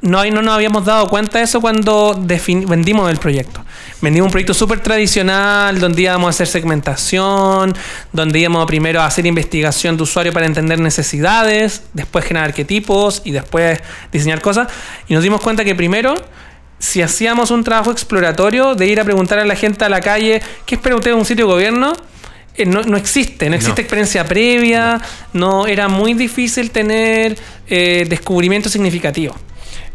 no, 0.02 0.24
no 0.24 0.42
nos 0.42 0.54
habíamos 0.54 0.84
dado 0.84 1.08
cuenta 1.08 1.38
de 1.38 1.44
eso 1.44 1.60
cuando 1.60 2.14
vendimos 2.18 3.10
el 3.10 3.16
proyecto. 3.18 3.64
Vendimos 4.00 4.26
un 4.26 4.30
proyecto 4.30 4.52
súper 4.52 4.80
tradicional, 4.80 5.80
donde 5.80 6.02
íbamos 6.02 6.26
a 6.26 6.30
hacer 6.30 6.46
segmentación, 6.46 7.74
donde 8.12 8.38
íbamos 8.38 8.66
primero 8.66 9.00
a 9.00 9.06
hacer 9.06 9.24
investigación 9.24 9.96
de 9.96 10.02
usuario 10.02 10.32
para 10.32 10.46
entender 10.46 10.78
necesidades, 10.78 11.82
después 11.94 12.24
generar 12.24 12.50
arquetipos 12.50 13.22
y 13.24 13.30
después 13.30 13.80
diseñar 14.12 14.42
cosas. 14.42 14.68
Y 15.08 15.14
nos 15.14 15.22
dimos 15.22 15.40
cuenta 15.40 15.64
que 15.64 15.74
primero, 15.74 16.14
si 16.78 17.00
hacíamos 17.00 17.50
un 17.50 17.64
trabajo 17.64 17.90
exploratorio 17.90 18.74
de 18.74 18.86
ir 18.86 19.00
a 19.00 19.04
preguntar 19.04 19.38
a 19.38 19.46
la 19.46 19.56
gente 19.56 19.84
a 19.84 19.88
la 19.88 20.00
calle, 20.00 20.42
¿qué 20.66 20.74
espera 20.74 20.94
usted 20.94 21.12
de 21.12 21.16
un 21.16 21.24
sitio 21.24 21.46
de 21.46 21.52
gobierno? 21.52 21.94
Eh, 22.56 22.66
no, 22.66 22.82
no 22.82 22.96
existe, 22.96 23.48
no 23.48 23.56
existe 23.56 23.80
No. 23.82 23.84
experiencia 23.84 24.24
previa, 24.26 25.00
no 25.32 25.66
era 25.66 25.88
muy 25.88 26.14
difícil 26.14 26.70
tener 26.70 27.36
eh, 27.68 28.06
descubrimiento 28.08 28.68
significativo. 28.68 29.34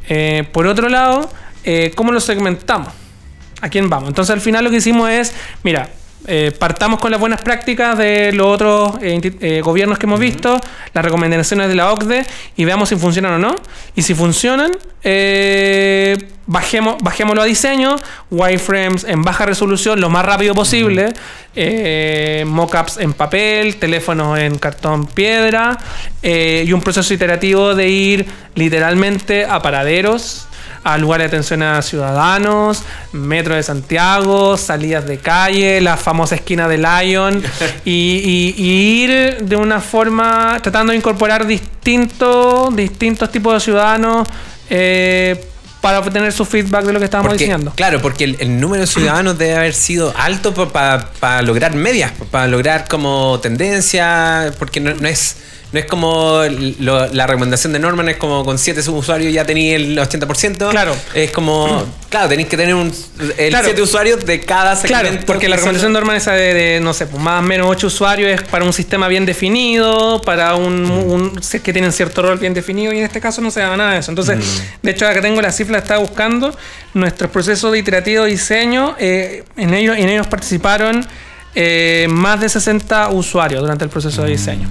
Eh, 0.07 0.43
por 0.51 0.67
otro 0.67 0.89
lado, 0.89 1.31
eh, 1.63 1.91
¿cómo 1.95 2.11
lo 2.11 2.19
segmentamos? 2.19 2.93
¿A 3.61 3.69
quién 3.69 3.89
vamos? 3.89 4.09
Entonces 4.09 4.33
al 4.33 4.41
final 4.41 4.63
lo 4.63 4.69
que 4.71 4.77
hicimos 4.77 5.09
es, 5.09 5.33
mira, 5.63 5.89
eh, 6.27 6.51
partamos 6.57 6.99
con 6.99 7.09
las 7.09 7.19
buenas 7.19 7.41
prácticas 7.41 7.97
de 7.97 8.31
los 8.31 8.47
otros 8.47 8.93
eh, 9.01 9.19
eh, 9.41 9.61
gobiernos 9.61 9.97
que 9.97 10.05
hemos 10.05 10.19
visto, 10.19 10.59
las 10.93 11.03
recomendaciones 11.03 11.67
de 11.67 11.75
la 11.75 11.91
OCDE 11.91 12.25
y 12.55 12.65
veamos 12.65 12.89
si 12.89 12.95
funcionan 12.95 13.33
o 13.33 13.39
no. 13.39 13.55
Y 13.95 14.03
si 14.03 14.13
funcionan, 14.13 14.71
eh, 15.03 16.17
bajemos, 16.45 16.97
bajémoslo 17.01 17.41
a 17.41 17.45
diseño, 17.45 17.95
wireframes 18.29 19.03
en 19.05 19.23
baja 19.23 19.45
resolución 19.45 19.99
lo 19.99 20.09
más 20.09 20.25
rápido 20.25 20.53
posible, 20.53 21.13
mockups 22.45 22.97
en 22.97 23.13
papel, 23.13 23.77
teléfonos 23.77 24.37
en 24.39 24.57
cartón 24.59 25.07
piedra 25.07 25.77
y 26.21 26.71
un 26.71 26.81
proceso 26.81 27.13
iterativo 27.13 27.73
de 27.73 27.89
ir 27.89 28.25
literalmente 28.55 29.45
a 29.45 29.61
paraderos 29.61 30.47
a 30.83 30.97
lugares 30.97 31.29
de 31.29 31.37
atención 31.37 31.61
a 31.63 31.81
ciudadanos, 31.81 32.83
metro 33.11 33.55
de 33.55 33.63
Santiago, 33.63 34.57
salidas 34.57 35.05
de 35.05 35.17
calle, 35.19 35.79
la 35.81 35.95
famosa 35.97 36.35
esquina 36.35 36.67
de 36.67 36.77
Lion, 36.79 37.43
y, 37.85 37.91
y- 37.91 38.55
y 38.57 39.03
ir 39.03 39.37
de 39.43 39.55
una 39.55 39.79
forma 39.79 40.57
tratando 40.61 40.91
de 40.91 40.97
incorporar 40.97 41.45
distintos, 41.45 42.75
distintos 42.75 43.31
tipos 43.31 43.53
de 43.53 43.59
ciudadanos 43.59 44.27
eh, 44.69 45.45
para 45.81 45.99
obtener 45.99 46.31
su 46.31 46.45
feedback 46.45 46.85
de 46.85 46.93
lo 46.93 46.99
que 46.99 47.05
estábamos 47.05 47.31
Porque, 47.31 47.43
diciendo. 47.45 47.73
Claro, 47.75 48.01
porque 48.01 48.23
el, 48.23 48.37
el 48.39 48.59
número 48.59 48.81
de 48.81 48.87
ciudadanos 48.87 49.37
debe 49.37 49.55
haber 49.55 49.73
sido 49.73 50.13
alto 50.15 50.53
para 50.71 51.41
lograr 51.41 51.73
medias, 51.75 52.11
para 52.29 52.47
lograr 52.47 52.87
como 52.87 53.39
tendencia, 53.41 54.51
porque 54.59 54.79
no, 54.79 54.93
no 54.93 55.07
es 55.07 55.37
no 55.71 55.79
es 55.79 55.85
como 55.85 56.41
lo- 56.79 57.07
la 57.13 57.27
recomendación 57.27 57.71
de 57.73 57.79
Norman, 57.79 58.09
es 58.09 58.17
como 58.17 58.43
con 58.43 58.57
7 58.57 58.83
subusuarios 58.83 59.31
ya 59.33 59.45
tenéis 59.45 59.75
el 59.75 59.97
80%. 59.97 60.69
Claro. 60.69 60.93
Es 61.13 61.31
como, 61.31 61.85
claro, 62.09 62.27
tenéis 62.27 62.49
que 62.49 62.57
tener 62.57 62.75
un, 62.75 62.93
el 63.37 63.49
Claro. 63.49 63.65
7 63.65 63.81
usuarios 63.81 64.25
de 64.25 64.41
cada 64.41 64.75
segmento. 64.75 65.09
Claro, 65.09 65.23
porque 65.25 65.47
la 65.47 65.55
recomendación 65.55 65.93
normal 65.93 66.17
esa 66.17 66.33
de, 66.33 66.53
de, 66.53 66.79
no 66.81 66.93
sé, 66.93 67.07
pues, 67.07 67.21
más 67.23 67.39
o 67.39 67.43
menos 67.43 67.67
8 67.69 67.87
usuarios 67.87 68.29
es 68.31 68.41
para 68.49 68.65
un 68.65 68.73
sistema 68.73 69.07
bien 69.07 69.25
definido, 69.25 70.21
para 70.21 70.55
un, 70.55 71.39
es 71.41 71.61
que 71.61 71.71
tienen 71.71 71.91
cierto 71.93 72.21
rol 72.21 72.37
bien 72.37 72.53
definido 72.53 72.91
y 72.93 72.97
en 72.97 73.05
este 73.05 73.21
caso 73.21 73.41
no 73.41 73.49
se 73.51 73.61
da 73.61 73.77
nada 73.77 73.93
de 73.93 73.99
eso. 73.99 74.11
Entonces, 74.11 74.37
de 74.81 74.91
hecho, 74.91 75.07
acá 75.07 75.21
tengo 75.21 75.41
la 75.41 75.51
cifra, 75.51 75.77
estaba 75.77 75.99
buscando. 76.01 76.55
Nuestros 76.93 77.31
procesos 77.31 77.71
de 77.71 77.79
iterativo 77.79 78.25
de 78.25 78.31
diseño, 78.31 78.95
eh, 78.99 79.45
en, 79.55 79.73
ellos, 79.73 79.97
en 79.97 80.09
ellos 80.09 80.27
participaron 80.27 81.05
eh, 81.55 82.07
más 82.09 82.41
de 82.41 82.49
60 82.49 83.09
usuarios 83.09 83.61
durante 83.61 83.85
el 83.85 83.89
proceso 83.89 84.23
de 84.23 84.31
diseño. 84.31 84.67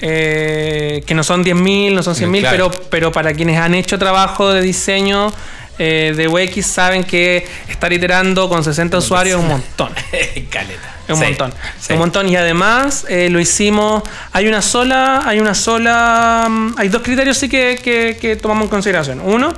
Eh, 0.00 1.02
que 1.06 1.14
no 1.14 1.24
son 1.24 1.42
10.000, 1.44 1.94
no 1.94 2.02
son 2.02 2.14
100.000, 2.14 2.40
Claro. 2.40 2.70
pero, 2.70 2.82
pero 2.90 3.12
para 3.12 3.32
quienes 3.32 3.58
han 3.58 3.74
hecho 3.74 3.98
trabajo 3.98 4.52
de 4.52 4.60
diseño 4.60 5.32
eh, 5.78 6.12
de 6.16 6.28
UX 6.28 6.66
saben 6.66 7.04
que 7.04 7.46
estar 7.68 7.92
iterando 7.92 8.48
con 8.48 8.62
60 8.64 8.96
usuarios 8.98 9.38
es 9.38 9.42
un 9.42 9.50
montón. 9.50 9.92
Caleta. 10.50 10.94
Es 11.06 11.14
un 11.14 11.20
Sí, 11.20 11.24
montón. 11.24 11.54
sí. 11.78 11.92
Un 11.92 11.98
montón. 12.00 12.28
Y 12.28 12.36
además 12.36 13.04
eh, 13.08 13.28
lo 13.30 13.38
hicimos. 13.40 14.02
Hay 14.32 14.48
una 14.48 14.60
sola. 14.62 15.22
Hay 15.24 15.38
una 15.38 15.54
sola. 15.54 16.46
mm, 16.50 16.74
Hay 16.78 16.88
dos 16.88 17.02
criterios 17.02 17.36
sí 17.38 17.48
que, 17.48 17.78
que- 17.82 18.16
que 18.20 18.36
tomamos 18.36 18.64
en 18.64 18.70
consideración. 18.70 19.20
Uno, 19.20 19.54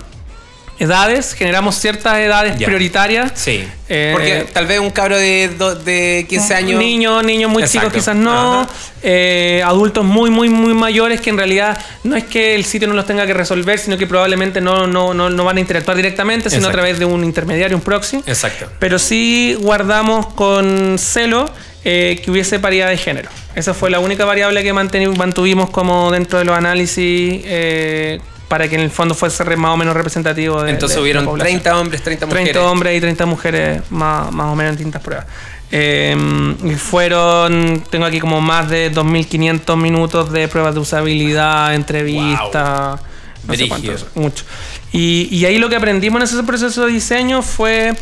edades. 0.78 1.34
Generamos 1.34 1.76
ciertas 1.76 2.18
edades 2.18 2.56
Ya. 2.58 2.66
prioritarias. 2.66 3.32
Sí. 3.34 3.66
Eh, 3.88 4.10
Porque 4.12 4.46
tal 4.52 4.66
vez 4.66 4.80
un 4.80 4.90
cabro 4.90 5.16
de, 5.16 5.50
de 5.84 6.26
15 6.28 6.54
años. 6.54 6.78
Niños, 6.78 7.24
niños 7.24 7.50
muy 7.50 7.62
Exacto. 7.62 7.88
chicos 7.88 7.94
quizás 7.94 8.16
no. 8.16 8.66
Eh, 9.02 9.62
adultos 9.64 10.04
muy, 10.04 10.30
muy, 10.30 10.48
muy 10.50 10.74
mayores 10.74 11.20
que 11.20 11.30
en 11.30 11.38
realidad 11.38 11.78
no 12.04 12.16
es 12.16 12.24
que 12.24 12.54
el 12.54 12.64
sitio 12.64 12.86
no 12.88 12.94
los 12.94 13.06
tenga 13.06 13.26
que 13.26 13.34
resolver, 13.34 13.78
sino 13.78 13.96
que 13.96 14.06
probablemente 14.06 14.60
no, 14.60 14.86
no, 14.86 15.14
no, 15.14 15.30
no 15.30 15.44
van 15.44 15.56
a 15.56 15.60
interactuar 15.60 15.96
directamente, 15.96 16.50
sino 16.50 16.68
a 16.68 16.72
través 16.72 16.98
de 16.98 17.04
un 17.04 17.24
intermediario, 17.24 17.76
un 17.76 17.82
proxy. 17.82 18.18
Exacto. 18.26 18.68
Pero 18.78 18.98
sí 18.98 19.56
guardamos 19.60 20.26
con 20.34 20.98
celo 20.98 21.48
eh, 21.84 22.20
que 22.22 22.30
hubiese 22.30 22.58
paridad 22.58 22.88
de 22.88 22.98
género. 22.98 23.30
Esa 23.54 23.72
fue 23.72 23.88
la 23.90 23.98
única 24.00 24.24
variable 24.24 24.62
que 24.62 24.72
mantuvimos 24.72 25.70
como 25.70 26.10
dentro 26.10 26.38
de 26.38 26.44
los 26.44 26.56
análisis 26.56 27.40
eh, 27.44 28.20
para 28.48 28.68
que 28.68 28.74
en 28.74 28.80
el 28.80 28.90
fondo 28.90 29.14
fuese 29.14 29.44
más 29.56 29.70
o 29.72 29.76
menos 29.76 29.94
representativo 29.94 30.62
de 30.62 30.70
Entonces 30.70 30.96
de 30.96 31.02
hubieron 31.02 31.24
población. 31.24 31.60
30 31.60 31.78
hombres, 31.78 32.02
30 32.02 32.26
mujeres. 32.26 32.52
30 32.52 32.70
hombres 32.70 32.96
y 32.96 33.00
30 33.00 33.26
mujeres 33.26 33.82
más, 33.90 34.32
más 34.32 34.46
o 34.46 34.56
menos 34.56 34.70
en 34.70 34.76
distintas 34.76 35.02
pruebas. 35.02 35.26
Eh, 35.70 36.16
y 36.64 36.74
fueron, 36.76 37.84
tengo 37.90 38.06
aquí 38.06 38.20
como 38.20 38.40
más 38.40 38.70
de 38.70 38.90
2.500 38.90 39.76
minutos 39.76 40.32
de 40.32 40.48
pruebas 40.48 40.74
de 40.74 40.80
usabilidad, 40.80 41.74
entrevistas, 41.74 43.00
no 43.46 43.54
sé 43.54 43.68
cuántos, 43.68 44.06
mucho. 44.14 44.44
Y, 44.92 45.28
y 45.30 45.44
ahí 45.44 45.58
lo 45.58 45.68
que 45.68 45.76
aprendimos 45.76 46.20
en 46.20 46.24
ese 46.24 46.42
proceso 46.42 46.86
de 46.86 46.92
diseño 46.92 47.42
fue, 47.42 47.94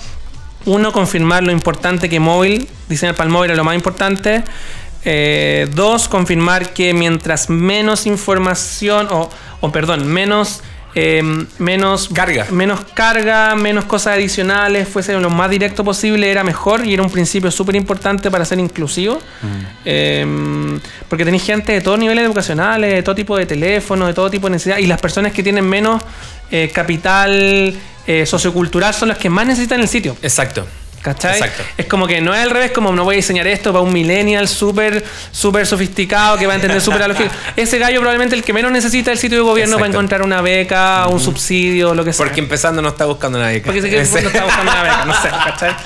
uno, 0.65 0.93
confirmar 0.93 1.43
lo 1.43 1.51
importante 1.51 2.09
que 2.09 2.21
móvil, 2.21 2.69
diseñar 2.89 3.17
para 3.17 3.27
el 3.27 3.33
móvil 3.33 3.51
era 3.51 3.57
lo 3.57 3.65
más 3.65 3.75
importante. 3.75 4.45
Eh, 5.09 5.69
dos, 5.73 6.09
confirmar 6.09 6.75
que 6.75 6.93
mientras 6.93 7.49
menos 7.49 8.07
información, 8.07 9.07
o, 9.09 9.31
o 9.61 9.71
perdón, 9.71 10.05
menos, 10.09 10.63
eh, 10.97 11.23
menos 11.59 12.09
Carga. 12.09 12.47
menos 12.51 12.81
carga, 12.93 13.55
menos 13.55 13.85
cosas 13.85 14.15
adicionales, 14.15 14.89
fuese 14.89 15.13
lo 15.13 15.31
más 15.31 15.49
directo 15.49 15.85
posible, 15.85 16.29
era 16.29 16.43
mejor 16.43 16.85
y 16.85 16.93
era 16.93 17.05
un 17.05 17.11
principio 17.11 17.53
súper 17.53 17.77
importante 17.77 18.33
para 18.33 18.45
ser 18.45 18.59
inclusivo. 18.59 19.21
Eh, 19.85 20.27
porque 21.09 21.25
tenéis 21.25 21.45
gente 21.45 21.73
de 21.73 21.81
todos 21.81 22.01
niveles 22.01 22.25
educacionales, 22.25 22.93
de 22.93 23.03
todo 23.05 23.15
tipo 23.15 23.37
de 23.37 23.47
teléfono, 23.47 24.09
de 24.09 24.13
todo 24.13 24.29
tipo 24.29 24.49
de 24.49 24.55
necesidad, 24.55 24.79
y 24.79 24.87
las 24.87 25.01
personas 25.01 25.33
que 25.33 25.45
tienen 25.45 25.69
menos 25.69 26.03
eh, 26.51 26.71
capital 26.75 27.73
eh, 28.09 28.27
sociocultural 28.27 28.93
son 28.93 29.09
las 29.11 29.19
que 29.19 29.31
más 29.31 29.47
necesitan 29.47 29.81
el 29.81 29.89
sitio. 29.89 30.17
Exacto. 30.21 30.67
¿Cachai? 31.07 31.35
Exacto. 31.35 31.63
Es 31.79 31.87
como 31.87 32.09
que 32.09 32.21
no 32.21 32.35
es 32.35 32.41
al 32.41 32.51
revés, 32.51 32.73
como 32.73 32.93
no 32.93 33.05
voy 33.05 33.15
a 33.15 33.17
diseñar 33.19 33.47
esto 33.47 33.71
para 33.73 33.81
un 33.81 33.93
millennial 33.93 34.49
súper 34.49 35.05
súper 35.31 35.65
sofisticado 35.65 36.37
que 36.37 36.49
va 36.49 36.55
a 36.55 36.57
entender 36.57 36.81
súper 36.81 36.99
la 36.99 37.07
lógica. 37.07 37.31
Ese 37.57 37.79
gallo 37.79 38.01
probablemente 38.01 38.35
el 38.35 38.43
que 38.43 38.53
menos 38.53 38.73
necesita 38.73 39.13
el 39.13 39.19
sitio 39.19 39.39
de 39.39 39.45
gobierno 39.45 39.77
para 39.77 39.87
Exacto. 39.87 39.99
encontrar 40.01 40.23
una 40.23 40.41
beca, 40.41 41.07
un 41.07 41.21
subsidio, 41.21 41.95
lo 41.95 42.05
que 42.05 42.13
sea. 42.13 42.27
Porque 42.27 42.41
empezando 42.41 42.83
no 42.83 42.89
está 42.89 43.05
buscando 43.05 43.39
nadie. 43.39 43.61
Porque 43.61 43.83
sé 43.83 43.89
que 43.89 44.05
fondo 44.05 44.27
está 44.27 44.43
buscando 44.47 44.73
una 44.73 44.83
beca, 44.83 45.05
no 45.07 45.15
sé, 45.15 45.29
¿cachai? 45.29 45.77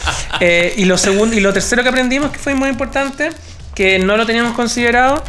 Eh, 0.41 0.73
y, 0.79 0.87
lo 0.87 0.97
segundo, 0.97 1.37
y 1.37 1.41
lo 1.41 1.53
tercero 1.53 1.83
que 1.83 1.91
aprendimos, 1.91 2.31
que 2.31 2.39
fue 2.39 2.55
muy 2.55 2.71
importante, 2.71 3.29
que 3.75 3.99
no 3.99 4.17
lo 4.17 4.25
teníamos 4.25 4.55
considerado, 4.55 5.23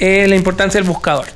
es 0.00 0.28
la 0.28 0.34
importancia 0.34 0.80
del 0.80 0.88
buscador. 0.88 1.26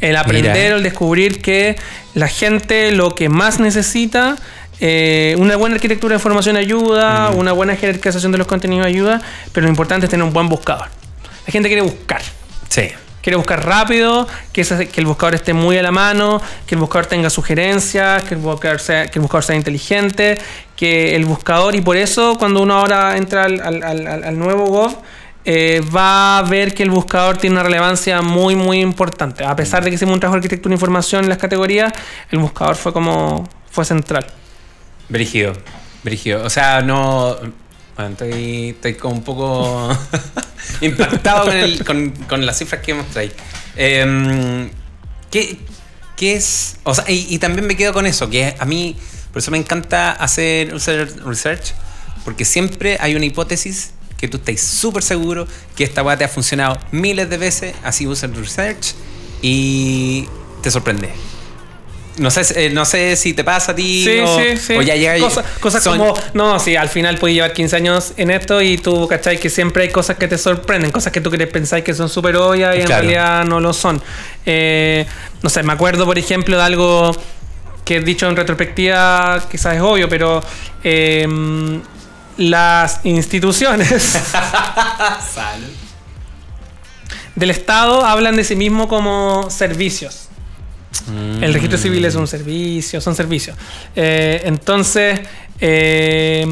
El 0.00 0.16
aprender 0.16 0.54
Mira. 0.54 0.74
o 0.76 0.78
el 0.78 0.82
descubrir 0.82 1.42
que 1.42 1.76
la 2.14 2.28
gente 2.28 2.92
lo 2.92 3.14
que 3.14 3.28
más 3.28 3.60
necesita, 3.60 4.36
eh, 4.80 5.34
una 5.38 5.56
buena 5.56 5.76
arquitectura 5.76 6.14
de 6.14 6.16
información 6.18 6.56
ayuda, 6.56 7.30
una 7.30 7.52
buena 7.52 7.76
jerarquización 7.76 8.32
de 8.32 8.38
los 8.38 8.46
contenidos 8.46 8.86
ayuda, 8.86 9.20
pero 9.52 9.64
lo 9.64 9.70
importante 9.70 10.06
es 10.06 10.10
tener 10.10 10.24
un 10.26 10.32
buen 10.32 10.48
buscador. 10.48 10.86
La 11.46 11.52
gente 11.52 11.68
quiere 11.68 11.82
buscar. 11.82 12.22
Sí. 12.68 12.88
Quiere 13.22 13.36
buscar 13.38 13.64
rápido, 13.64 14.28
que, 14.52 14.60
ese- 14.60 14.88
que 14.88 15.00
el 15.00 15.06
buscador 15.06 15.34
esté 15.34 15.54
muy 15.54 15.78
a 15.78 15.82
la 15.82 15.90
mano, 15.92 16.42
que 16.66 16.74
el 16.74 16.80
buscador 16.80 17.06
tenga 17.06 17.30
sugerencias, 17.30 18.22
que 18.24 18.34
el 18.34 18.40
buscador 18.40 18.80
sea, 18.80 19.06
que 19.06 19.18
el 19.18 19.22
buscador 19.22 19.44
sea 19.44 19.56
inteligente, 19.56 20.36
que 20.76 21.16
el 21.16 21.24
buscador, 21.24 21.74
y 21.74 21.80
por 21.80 21.96
eso 21.96 22.36
cuando 22.38 22.60
uno 22.60 22.74
ahora 22.74 23.16
entra 23.16 23.44
al, 23.44 23.60
al- 23.62 23.82
al- 23.82 24.06
al- 24.06 24.24
al 24.24 24.38
nuevo 24.38 24.66
Gov, 24.66 24.96
eh, 25.46 25.80
va 25.94 26.38
a 26.38 26.42
ver 26.42 26.74
que 26.74 26.82
el 26.82 26.90
buscador 26.90 27.38
tiene 27.38 27.54
una 27.56 27.62
relevancia 27.62 28.20
muy, 28.20 28.56
muy 28.56 28.80
importante. 28.80 29.42
A 29.44 29.56
pesar 29.56 29.82
de 29.84 29.88
que 29.90 29.96
hicimos 29.96 30.12
un 30.14 30.20
trabajo 30.20 30.34
de 30.36 30.40
arquitectura 30.40 30.74
e 30.74 30.76
información 30.76 31.22
en 31.24 31.30
las 31.30 31.38
categorías, 31.38 31.92
el 32.30 32.38
buscador 32.40 32.76
fue 32.76 32.92
como 32.92 33.48
fue 33.70 33.86
central. 33.86 34.26
Brígido. 35.08 35.52
Brígido. 36.02 36.44
O 36.44 36.50
sea, 36.50 36.80
no. 36.82 37.36
Bueno, 37.96 38.10
estoy, 38.12 38.70
estoy 38.70 38.94
como 38.94 39.14
un 39.14 39.22
poco 39.24 39.88
impactado 40.80 41.44
con, 41.44 41.56
el- 41.56 41.84
con- 41.84 42.10
con 42.28 42.44
las 42.46 42.58
cifras 42.58 42.82
que 42.82 42.94
mostráis. 42.94 43.32
Eh, 43.76 44.68
¿qué, 45.30 45.58
qué 46.16 46.34
es? 46.34 46.76
O 46.84 46.94
sea, 46.94 47.04
y, 47.08 47.38
también 47.38 47.66
me 47.66 47.76
quedo 47.76 47.92
con 47.92 48.06
eso, 48.06 48.28
que 48.30 48.54
a 48.58 48.64
mí, 48.64 48.96
por 49.32 49.40
eso 49.40 49.50
me 49.50 49.58
encanta 49.58 50.10
hacer 50.12 50.72
research, 51.24 51.72
porque 52.24 52.44
siempre 52.44 52.96
hay 53.00 53.14
una 53.14 53.24
hipótesis 53.26 53.92
que 54.16 54.28
tú 54.28 54.38
estás 54.38 54.60
súper 54.60 55.02
seguro 55.02 55.46
que 55.76 55.84
esta 55.84 56.02
weá 56.02 56.16
te 56.16 56.24
ha 56.24 56.28
funcionado 56.28 56.78
miles 56.92 57.28
de 57.30 57.36
veces, 57.38 57.74
así 57.84 58.06
user 58.06 58.30
research, 58.34 58.94
y 59.42 60.26
te 60.62 60.70
sorprende. 60.70 61.10
No 62.16 62.30
sé, 62.30 62.42
eh, 62.66 62.70
no 62.70 62.84
sé 62.84 63.16
si 63.16 63.34
te 63.34 63.42
pasa 63.42 63.72
a 63.72 63.74
ti 63.74 64.04
Sí, 64.04 64.18
o, 64.20 64.38
sí, 64.38 64.56
sí. 64.56 64.74
o 64.74 64.82
ya 64.82 64.94
llega 64.94 65.18
Cosa- 65.18 65.44
cosas 65.58 65.82
son- 65.82 65.98
como, 65.98 66.14
no, 66.32 66.60
sí, 66.60 66.76
al 66.76 66.88
final 66.88 67.18
puedes 67.18 67.34
llevar 67.34 67.52
15 67.52 67.74
años 67.74 68.12
en 68.16 68.30
esto 68.30 68.62
y 68.62 68.78
tú, 68.78 69.08
¿cachai? 69.08 69.38
Que 69.40 69.50
siempre 69.50 69.82
hay 69.82 69.88
cosas 69.90 70.16
que 70.16 70.28
te 70.28 70.38
sorprenden, 70.38 70.92
cosas 70.92 71.12
que 71.12 71.20
tú 71.20 71.28
crees 71.30 71.50
pensáis 71.50 71.82
que 71.82 71.92
son 71.92 72.08
súper 72.08 72.36
obvias 72.36 72.76
y 72.76 72.82
en 72.82 72.86
realidad 72.88 73.44
no 73.44 73.58
lo 73.58 73.72
son. 73.72 74.00
Eh, 74.46 75.04
no 75.42 75.50
sé, 75.50 75.64
me 75.64 75.72
acuerdo, 75.72 76.04
por 76.04 76.16
ejemplo, 76.16 76.56
de 76.56 76.62
algo 76.62 77.10
que 77.84 77.96
he 77.96 78.00
dicho 78.00 78.28
en 78.28 78.36
retrospectiva, 78.36 79.42
quizás 79.50 79.74
es 79.74 79.82
obvio, 79.82 80.08
pero 80.08 80.40
eh, 80.84 81.26
las 82.36 83.00
instituciones 83.04 83.88
del 87.34 87.50
Estado 87.50 88.04
hablan 88.04 88.36
de 88.36 88.44
sí 88.44 88.54
mismo 88.56 88.86
como 88.88 89.50
servicios. 89.50 90.28
El 91.40 91.52
registro 91.52 91.78
civil 91.78 92.04
es 92.04 92.14
un 92.14 92.26
servicio, 92.26 93.00
son 93.00 93.14
servicios. 93.14 93.56
Eh, 93.94 94.42
entonces, 94.44 95.20
eh, 95.60 96.46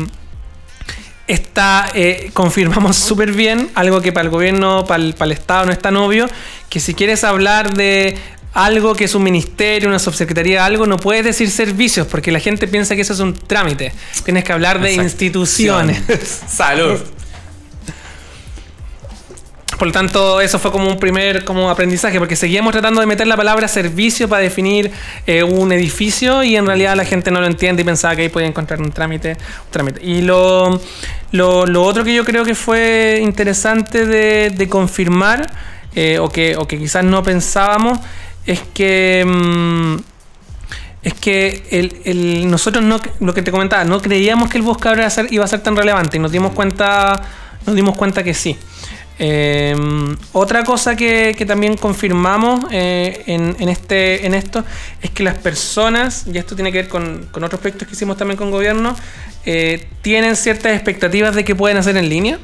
está, 1.26 1.90
eh, 1.94 2.30
confirmamos 2.32 2.96
súper 3.08 3.32
bien 3.32 3.70
algo 3.74 4.00
que 4.00 4.12
para 4.12 4.24
el 4.24 4.30
gobierno, 4.30 4.84
para 4.84 5.02
el, 5.02 5.14
para 5.14 5.26
el 5.26 5.32
Estado 5.32 5.66
no 5.66 5.72
es 5.72 5.78
tan 5.78 5.96
obvio, 5.96 6.28
que 6.68 6.80
si 6.80 6.94
quieres 6.94 7.24
hablar 7.24 7.74
de 7.74 8.16
algo 8.54 8.94
que 8.94 9.04
es 9.04 9.14
un 9.14 9.22
ministerio, 9.22 9.88
una 9.88 9.98
subsecretaría, 9.98 10.64
algo, 10.64 10.86
no 10.86 10.98
puedes 10.98 11.24
decir 11.24 11.50
servicios, 11.50 12.06
porque 12.06 12.30
la 12.30 12.40
gente 12.40 12.68
piensa 12.68 12.94
que 12.94 13.00
eso 13.00 13.14
es 13.14 13.20
un 13.20 13.34
trámite. 13.34 13.92
Tienes 14.24 14.44
que 14.44 14.52
hablar 14.52 14.80
de 14.80 14.90
Exacto. 14.90 15.04
instituciones. 15.04 16.02
Salud. 16.48 17.00
Por 19.78 19.86
lo 19.88 19.92
tanto, 19.92 20.40
eso 20.40 20.58
fue 20.58 20.70
como 20.70 20.88
un 20.88 20.98
primer 20.98 21.44
como 21.44 21.68
aprendizaje, 21.70 22.18
porque 22.18 22.36
seguíamos 22.36 22.72
tratando 22.72 23.00
de 23.00 23.06
meter 23.06 23.26
la 23.26 23.36
palabra 23.36 23.66
servicio 23.68 24.28
para 24.28 24.42
definir 24.42 24.90
eh, 25.26 25.42
un 25.42 25.72
edificio 25.72 26.42
y 26.44 26.56
en 26.56 26.66
realidad 26.66 26.94
la 26.94 27.04
gente 27.04 27.30
no 27.30 27.40
lo 27.40 27.46
entiende 27.46 27.82
y 27.82 27.84
pensaba 27.84 28.14
que 28.14 28.22
ahí 28.22 28.28
podía 28.28 28.46
encontrar 28.48 28.80
un 28.80 28.92
trámite. 28.92 29.30
un 29.32 29.70
trámite. 29.70 30.00
Y 30.04 30.22
lo, 30.22 30.80
lo, 31.32 31.66
lo 31.66 31.82
otro 31.82 32.04
que 32.04 32.14
yo 32.14 32.24
creo 32.24 32.44
que 32.44 32.54
fue 32.54 33.20
interesante 33.22 34.06
de, 34.06 34.50
de 34.50 34.68
confirmar, 34.68 35.50
eh, 35.94 36.18
o, 36.18 36.28
que, 36.28 36.56
o 36.56 36.66
que 36.66 36.78
quizás 36.78 37.04
no 37.04 37.22
pensábamos, 37.22 37.98
es 38.46 38.60
que... 38.74 39.24
mm, 39.26 39.96
es 41.02 41.14
que 41.14 41.64
el, 41.70 41.96
el- 42.04 42.50
nosotros 42.50 42.84
no, 42.84 43.00
lo 43.20 43.34
que 43.34 43.42
te 43.42 43.50
comentaba, 43.50 43.84
no 43.84 44.00
creíamos 44.00 44.48
que 44.48 44.58
el 44.58 44.62
buscador 44.62 44.98
iba 44.98 45.06
a 45.06 45.10
ser, 45.10 45.26
iba 45.32 45.44
a 45.44 45.48
ser 45.48 45.60
tan 45.60 45.76
relevante 45.76 46.16
y 46.16 46.20
nos 46.20 46.30
dimos 46.30 46.52
cuenta, 46.52 47.20
nos 47.66 47.74
dimos 47.74 47.96
cuenta 47.96 48.22
que 48.22 48.34
sí. 48.34 48.56
Eh, 49.24 49.72
otra 50.32 50.64
cosa 50.64 50.96
que, 50.96 51.36
que 51.38 51.46
también 51.46 51.76
confirmamos 51.76 52.64
eh, 52.72 53.22
en, 53.26 53.54
en 53.60 53.68
este, 53.68 54.26
en 54.26 54.34
esto 54.34 54.64
es 55.00 55.10
que 55.10 55.22
las 55.22 55.38
personas, 55.38 56.24
y 56.26 56.36
esto 56.38 56.56
tiene 56.56 56.72
que 56.72 56.78
ver 56.78 56.88
con, 56.88 57.28
con 57.30 57.44
otros 57.44 57.60
proyectos 57.60 57.86
que 57.86 57.94
hicimos 57.94 58.16
también 58.16 58.36
con 58.36 58.50
gobierno, 58.50 58.96
eh, 59.46 59.86
tienen 60.02 60.34
ciertas 60.34 60.72
expectativas 60.72 61.36
de 61.36 61.44
que 61.44 61.54
pueden 61.54 61.76
hacer 61.76 61.96
en 61.96 62.08
línea. 62.08 62.40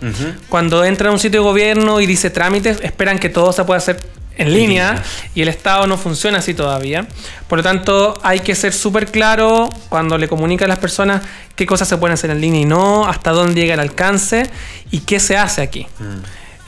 Cuando 0.49 0.85
entran 0.85 1.11
a 1.11 1.13
un 1.15 1.19
sitio 1.19 1.41
de 1.41 1.49
gobierno 1.49 2.01
y 2.01 2.07
dice 2.07 2.31
trámites, 2.31 2.79
esperan 2.83 3.19
que 3.19 3.29
todo 3.29 3.53
se 3.53 3.65
pueda 3.65 3.79
hacer 3.79 3.99
en 4.37 4.53
línea 4.53 5.03
y 5.35 5.43
el 5.43 5.49
Estado 5.49 5.89
no 5.89 5.99
funciona 5.99 6.39
así 6.39 6.55
todavía. 6.55 7.09
Por 7.49 7.59
lo 7.59 7.63
tanto, 7.65 8.21
hay 8.23 8.39
que 8.39 8.55
ser 8.55 8.73
súper 8.73 9.11
claro 9.11 9.69
cuando 9.89 10.17
le 10.17 10.29
comunica 10.29 10.65
a 10.65 10.69
las 10.69 10.79
personas 10.79 11.23
qué 11.57 11.67
cosas 11.67 11.89
se 11.89 11.97
pueden 11.97 12.15
hacer 12.15 12.31
en 12.31 12.41
línea 12.41 12.61
y 12.61 12.65
no, 12.65 13.09
hasta 13.09 13.33
dónde 13.33 13.61
llega 13.61 13.75
el 13.75 13.81
alcance 13.81 14.45
y 14.93 15.01
qué 15.01 15.19
se 15.19 15.37
hace 15.37 15.61
aquí. 15.61 15.89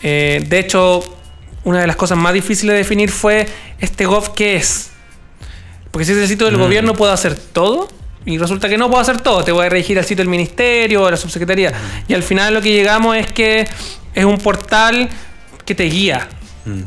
Eh, 0.02 0.44
de 0.46 0.58
hecho, 0.58 1.02
una 1.64 1.80
de 1.80 1.86
las 1.86 1.96
cosas 1.96 2.18
más 2.18 2.32
difíciles 2.32 2.72
de 2.72 2.78
definir 2.78 3.10
fue 3.10 3.46
este 3.78 4.06
Gov 4.06 4.34
qué 4.34 4.56
es. 4.56 4.90
Porque 5.90 6.04
si 6.04 6.12
es 6.12 6.18
el 6.18 6.28
sitio 6.28 6.46
del 6.46 6.56
gobierno 6.56 6.94
puedo 6.94 7.12
hacer 7.12 7.34
todo 7.34 7.88
y 8.24 8.38
resulta 8.38 8.68
que 8.68 8.78
no 8.78 8.88
puedo 8.88 9.00
hacer 9.00 9.18
todo. 9.18 9.42
Te 9.42 9.52
voy 9.52 9.66
a 9.66 9.68
dirigir 9.68 9.98
al 9.98 10.04
sitio 10.04 10.22
del 10.22 10.30
ministerio 10.30 11.02
o 11.02 11.04
de 11.06 11.12
la 11.12 11.16
subsecretaría. 11.16 11.72
Y 12.06 12.14
al 12.14 12.22
final 12.22 12.54
lo 12.54 12.60
que 12.60 12.72
llegamos 12.72 13.16
es 13.16 13.32
que 13.32 13.66
es 14.14 14.24
un 14.24 14.38
portal 14.38 15.08
que 15.64 15.74
te 15.74 15.84
guía 15.84 16.28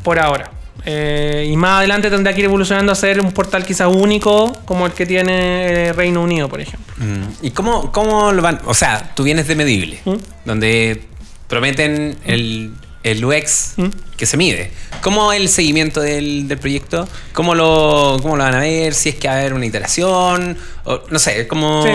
por 0.03 0.19
ahora. 0.19 0.51
Eh, 0.85 1.47
y 1.49 1.55
más 1.55 1.79
adelante 1.79 2.09
tendrá 2.09 2.33
que 2.33 2.39
ir 2.39 2.45
evolucionando 2.45 2.91
a 2.91 2.95
ser 2.95 3.21
un 3.21 3.31
portal 3.31 3.65
quizás 3.65 3.87
único 3.87 4.51
como 4.65 4.85
el 4.85 4.91
que 4.91 5.05
tiene 5.05 5.87
eh, 5.87 5.93
Reino 5.93 6.21
Unido, 6.21 6.49
por 6.49 6.59
ejemplo. 6.59 6.93
Mm. 6.97 7.45
¿Y 7.45 7.51
cómo, 7.51 7.91
cómo 7.91 8.31
lo 8.31 8.41
van? 8.41 8.59
O 8.65 8.73
sea, 8.73 9.13
tú 9.15 9.23
vienes 9.23 9.47
de 9.47 9.55
Medible, 9.55 9.99
¿Mm? 10.03 10.15
donde 10.45 11.01
prometen 11.47 12.17
el, 12.25 12.73
el 13.03 13.23
UX 13.23 13.73
¿Mm? 13.77 13.87
que 14.17 14.25
se 14.25 14.37
mide. 14.37 14.71
¿Cómo 15.01 15.31
es 15.33 15.41
el 15.41 15.49
seguimiento 15.49 16.01
del, 16.01 16.47
del 16.47 16.57
proyecto? 16.57 17.07
¿Cómo 17.33 17.53
lo, 17.53 18.17
¿Cómo 18.21 18.37
lo 18.37 18.43
van 18.43 18.55
a 18.55 18.59
ver? 18.59 18.93
Si 18.93 19.09
es 19.09 19.15
que 19.15 19.27
va 19.27 19.35
a 19.35 19.37
haber 19.37 19.53
una 19.53 19.65
iteración, 19.65 20.57
o, 20.85 21.01
no 21.09 21.19
sé, 21.19 21.47
¿cómo...? 21.47 21.83
Sí. 21.83 21.91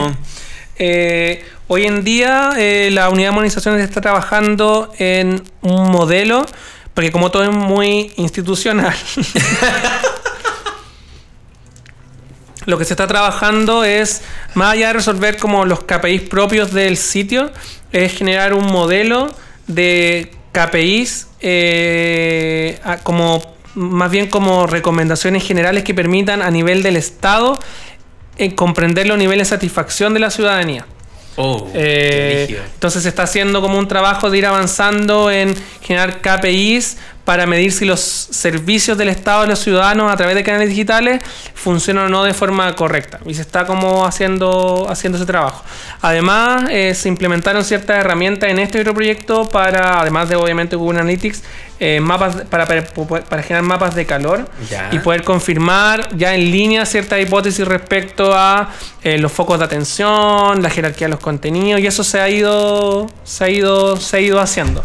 Eh, 0.80 1.44
hoy 1.66 1.86
en 1.86 2.04
día 2.04 2.52
eh, 2.56 2.90
la 2.92 3.08
unidad 3.08 3.30
de 3.30 3.34
monizaciones 3.34 3.82
está 3.82 4.00
trabajando 4.00 4.92
en 4.98 5.42
un 5.60 5.90
modelo, 5.90 6.46
porque 6.94 7.10
como 7.10 7.32
todo 7.32 7.42
es 7.42 7.50
muy 7.50 8.12
institucional, 8.16 8.94
lo 12.66 12.78
que 12.78 12.84
se 12.84 12.92
está 12.92 13.08
trabajando 13.08 13.82
es, 13.82 14.22
más 14.54 14.74
allá 14.74 14.88
de 14.88 14.92
resolver 14.92 15.36
como 15.36 15.64
los 15.64 15.82
KPIs 15.82 16.22
propios 16.22 16.72
del 16.72 16.96
sitio, 16.96 17.50
es 17.90 18.16
generar 18.16 18.54
un 18.54 18.66
modelo 18.66 19.34
de 19.66 20.30
KPIs 20.52 21.28
eh, 21.40 22.80
como 23.02 23.42
más 23.74 24.10
bien 24.10 24.28
como 24.28 24.66
recomendaciones 24.66 25.46
generales 25.46 25.84
que 25.84 25.94
permitan 25.94 26.42
a 26.42 26.50
nivel 26.50 26.82
del 26.82 26.96
Estado 26.96 27.58
eh, 28.36 28.54
comprender 28.54 29.06
los 29.06 29.18
niveles 29.18 29.48
de 29.48 29.56
satisfacción 29.56 30.14
de 30.14 30.20
la 30.20 30.30
ciudadanía. 30.30 30.86
Oh, 31.36 31.68
Eh, 31.72 32.60
entonces 32.74 33.04
se 33.04 33.08
está 33.08 33.22
haciendo 33.22 33.60
como 33.60 33.78
un 33.78 33.86
trabajo 33.86 34.28
de 34.28 34.38
ir 34.38 34.46
avanzando 34.46 35.30
en 35.30 35.54
generar 35.82 36.20
KPIs 36.20 36.96
para 37.28 37.44
medir 37.44 37.72
si 37.72 37.84
los 37.84 38.00
servicios 38.00 38.96
del 38.96 39.10
Estado 39.10 39.42
de 39.42 39.48
los 39.48 39.58
ciudadanos 39.58 40.10
a 40.10 40.16
través 40.16 40.34
de 40.34 40.42
canales 40.42 40.70
digitales 40.70 41.20
funcionan 41.52 42.06
o 42.06 42.08
no 42.08 42.24
de 42.24 42.32
forma 42.32 42.74
correcta. 42.74 43.20
Y 43.26 43.34
se 43.34 43.42
está 43.42 43.66
como 43.66 44.06
haciendo, 44.06 44.86
haciendo 44.88 45.18
ese 45.18 45.26
trabajo. 45.26 45.62
Además, 46.00 46.70
eh, 46.70 46.94
se 46.94 47.06
implementaron 47.10 47.62
ciertas 47.66 47.98
herramientas 47.98 48.48
en 48.48 48.58
este 48.58 48.80
otro 48.80 48.94
proyecto 48.94 49.46
para, 49.46 50.00
además 50.00 50.30
de 50.30 50.36
obviamente 50.36 50.74
Google 50.74 51.00
Analytics, 51.00 51.42
eh, 51.78 52.00
mapas 52.00 52.34
para, 52.48 52.64
para, 52.64 52.82
para 53.28 53.42
generar 53.42 53.62
mapas 53.62 53.94
de 53.94 54.06
calor 54.06 54.48
Ya. 54.70 54.88
y 54.90 54.98
poder 55.00 55.22
confirmar 55.22 56.08
ya 56.16 56.34
en 56.34 56.50
línea 56.50 56.86
ciertas 56.86 57.20
hipótesis 57.20 57.68
respecto 57.68 58.32
a 58.34 58.70
eh, 59.04 59.18
los 59.18 59.30
focos 59.30 59.58
de 59.58 59.66
atención, 59.66 60.62
la 60.62 60.70
jerarquía 60.70 61.08
de 61.08 61.10
los 61.10 61.20
contenidos 61.20 61.78
y 61.82 61.86
eso 61.86 62.02
se 62.04 62.20
ha 62.22 62.30
ido 62.30 63.06
se 63.22 63.44
ha 63.44 63.50
ido 63.50 63.98
se 63.98 64.16
ha 64.16 64.20
ido 64.20 64.40
haciendo. 64.40 64.82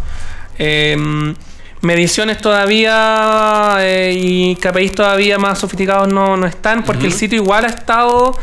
Mediciones 1.84 2.38
todavía 2.40 3.76
eh, 3.80 4.18
y 4.18 4.56
KPIs 4.56 4.94
todavía 4.94 5.38
más 5.38 5.60
sofisticados 5.60 6.08
no, 6.08 6.38
no 6.38 6.48
están 6.48 6.84
porque 6.84 7.06
el 7.06 7.14
sitio 7.14 7.38
igual 7.38 7.66
ha 7.66 7.68
estado 7.68 8.38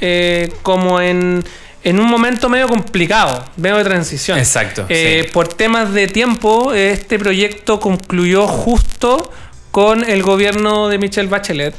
eh, 0.00 0.52
como 0.62 1.00
en 1.00 1.44
en 1.84 2.00
un 2.00 2.06
momento 2.06 2.48
medio 2.48 2.68
complicado, 2.68 3.44
medio 3.56 3.76
de 3.76 3.84
transición. 3.84 4.38
Exacto, 4.38 4.86
Eh, 4.88 5.22
sí. 5.24 5.30
Por 5.32 5.48
temas 5.48 5.92
de 5.94 6.08
tiempo, 6.08 6.72
este 6.74 7.18
proyecto 7.18 7.78
concluyó 7.78 8.46
justo 8.46 9.30
con 9.70 10.04
el 10.08 10.22
gobierno 10.22 10.88
de 10.88 10.98
Michelle 10.98 11.28
Bachelet. 11.28 11.74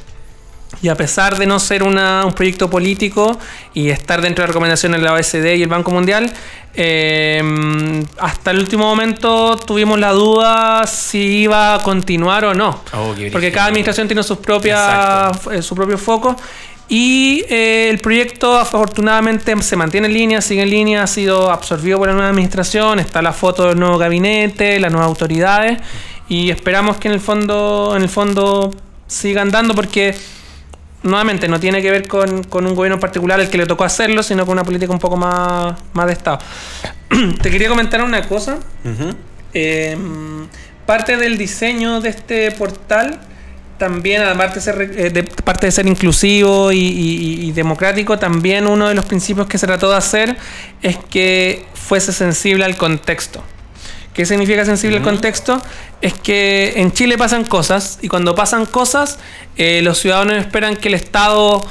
Y 0.82 0.88
a 0.88 0.96
pesar 0.96 1.38
de 1.38 1.46
no 1.46 1.60
ser 1.60 1.84
una- 1.84 2.24
un 2.26 2.34
proyecto 2.34 2.70
político 2.70 3.38
y 3.74 3.90
estar 3.90 4.22
dentro 4.22 4.44
de 4.44 4.48
recomendaciones 4.48 5.00
de 5.02 5.06
la 5.06 5.14
OSD 5.14 5.56
y 5.58 5.64
el 5.64 5.68
Banco 5.68 5.92
Mundial, 5.92 6.32
eh, 6.76 7.42
hasta 8.20 8.52
el 8.52 8.60
último 8.60 8.86
momento 8.86 9.58
tuvimos 9.58 10.00
la 10.00 10.12
duda 10.12 10.86
si 10.88 11.20
iba 11.42 11.76
a 11.76 11.84
continuar 11.84 12.46
o 12.46 12.54
no. 12.54 12.82
Oh, 12.94 13.14
Porque 13.32 13.52
cada 13.52 13.68
administración 13.68 14.08
tiene 14.08 14.24
sus 14.24 14.38
propias, 14.38 15.48
eh, 15.52 15.62
su 15.62 15.76
propio 15.76 15.98
foco. 15.98 16.36
Y 16.88 17.44
eh, 17.50 17.90
el 17.90 18.00
proyecto 18.00 18.58
afortunadamente 18.58 19.56
se 19.62 19.76
mantiene 19.76 20.08
en 20.08 20.14
línea, 20.14 20.42
sigue 20.42 20.64
en 20.64 20.70
línea, 20.72 21.04
ha 21.04 21.08
sido 21.08 21.52
absorbido 21.52 22.00
por 22.00 22.08
la 22.08 22.14
nueva 22.16 22.30
administración, 22.30 22.98
está 23.00 23.22
la 23.22 23.32
foto 23.34 23.68
del 23.68 23.80
nuevo 23.80 23.98
gabinete, 24.00 24.80
las 24.80 24.92
nuevas 24.92 25.08
autoridades 25.08 25.80
y 26.28 26.50
esperamos 26.50 26.98
que 26.98 27.08
en 27.10 27.14
el 27.16 27.20
fondo, 27.20 27.94
en 27.96 28.02
el 28.02 28.10
fondo 28.10 28.72
siga 29.06 29.42
andando 29.44 29.76
porque 29.76 30.16
nuevamente 31.04 31.48
no 31.48 31.60
tiene 31.60 31.82
que 31.82 31.92
ver 31.92 32.08
con, 32.08 32.44
con 32.44 32.66
un 32.66 32.76
gobierno 32.76 32.96
en 32.96 33.00
particular 33.02 33.40
el 33.40 33.50
que 33.50 33.58
le 33.58 33.66
tocó 33.66 33.84
hacerlo, 33.84 34.22
sino 34.24 34.46
con 34.46 34.54
una 34.54 34.64
política 34.64 34.92
un 34.92 35.00
poco 35.00 35.18
más, 35.18 35.76
más 35.94 36.06
de 36.08 36.14
Estado. 36.14 36.40
Te 37.42 37.50
quería 37.52 37.70
comentar 37.70 38.02
una 38.04 38.28
cosa. 38.28 38.60
Eh, 39.54 39.98
parte 40.86 41.18
del 41.18 41.38
diseño 41.38 42.02
de 42.02 42.10
este 42.10 42.52
portal 42.52 43.20
también, 43.78 44.22
además 44.24 44.54
de 44.54 44.60
ser, 44.62 44.82
eh, 44.82 45.10
de, 45.10 45.24
parte 45.24 45.66
de 45.68 45.72
ser 45.72 45.88
inclusivo 45.88 46.72
y, 46.72 46.80
y- 46.80 47.48
y 47.48 47.52
democrático, 47.54 48.20
también 48.20 48.68
uno 48.68 48.90
de 48.90 48.94
los 48.96 49.06
principios 49.06 49.48
que 49.48 49.58
se 49.58 49.66
trató 49.68 49.90
de 49.90 49.96
hacer 49.96 50.36
es 50.82 50.98
que 51.10 51.66
fuese 51.76 52.12
sensible 52.12 52.66
al 52.66 52.76
contexto. 52.76 53.42
¿Qué 54.14 54.26
significa 54.26 54.66
sensible 54.66 54.98
al 54.98 55.04
contexto? 55.04 55.62
Es 56.02 56.14
que 56.14 56.74
en 56.78 56.92
Chile 56.92 57.18
pasan 57.18 57.46
cosas 57.46 58.00
y 58.02 58.08
cuando 58.08 58.36
pasan 58.36 58.66
cosas, 58.66 59.20
eh, 59.56 59.82
los 59.84 60.00
ciudadanos 60.00 60.38
esperan 60.38 60.76
que 60.76 60.88
el 60.88 60.96
Estado 60.96 61.66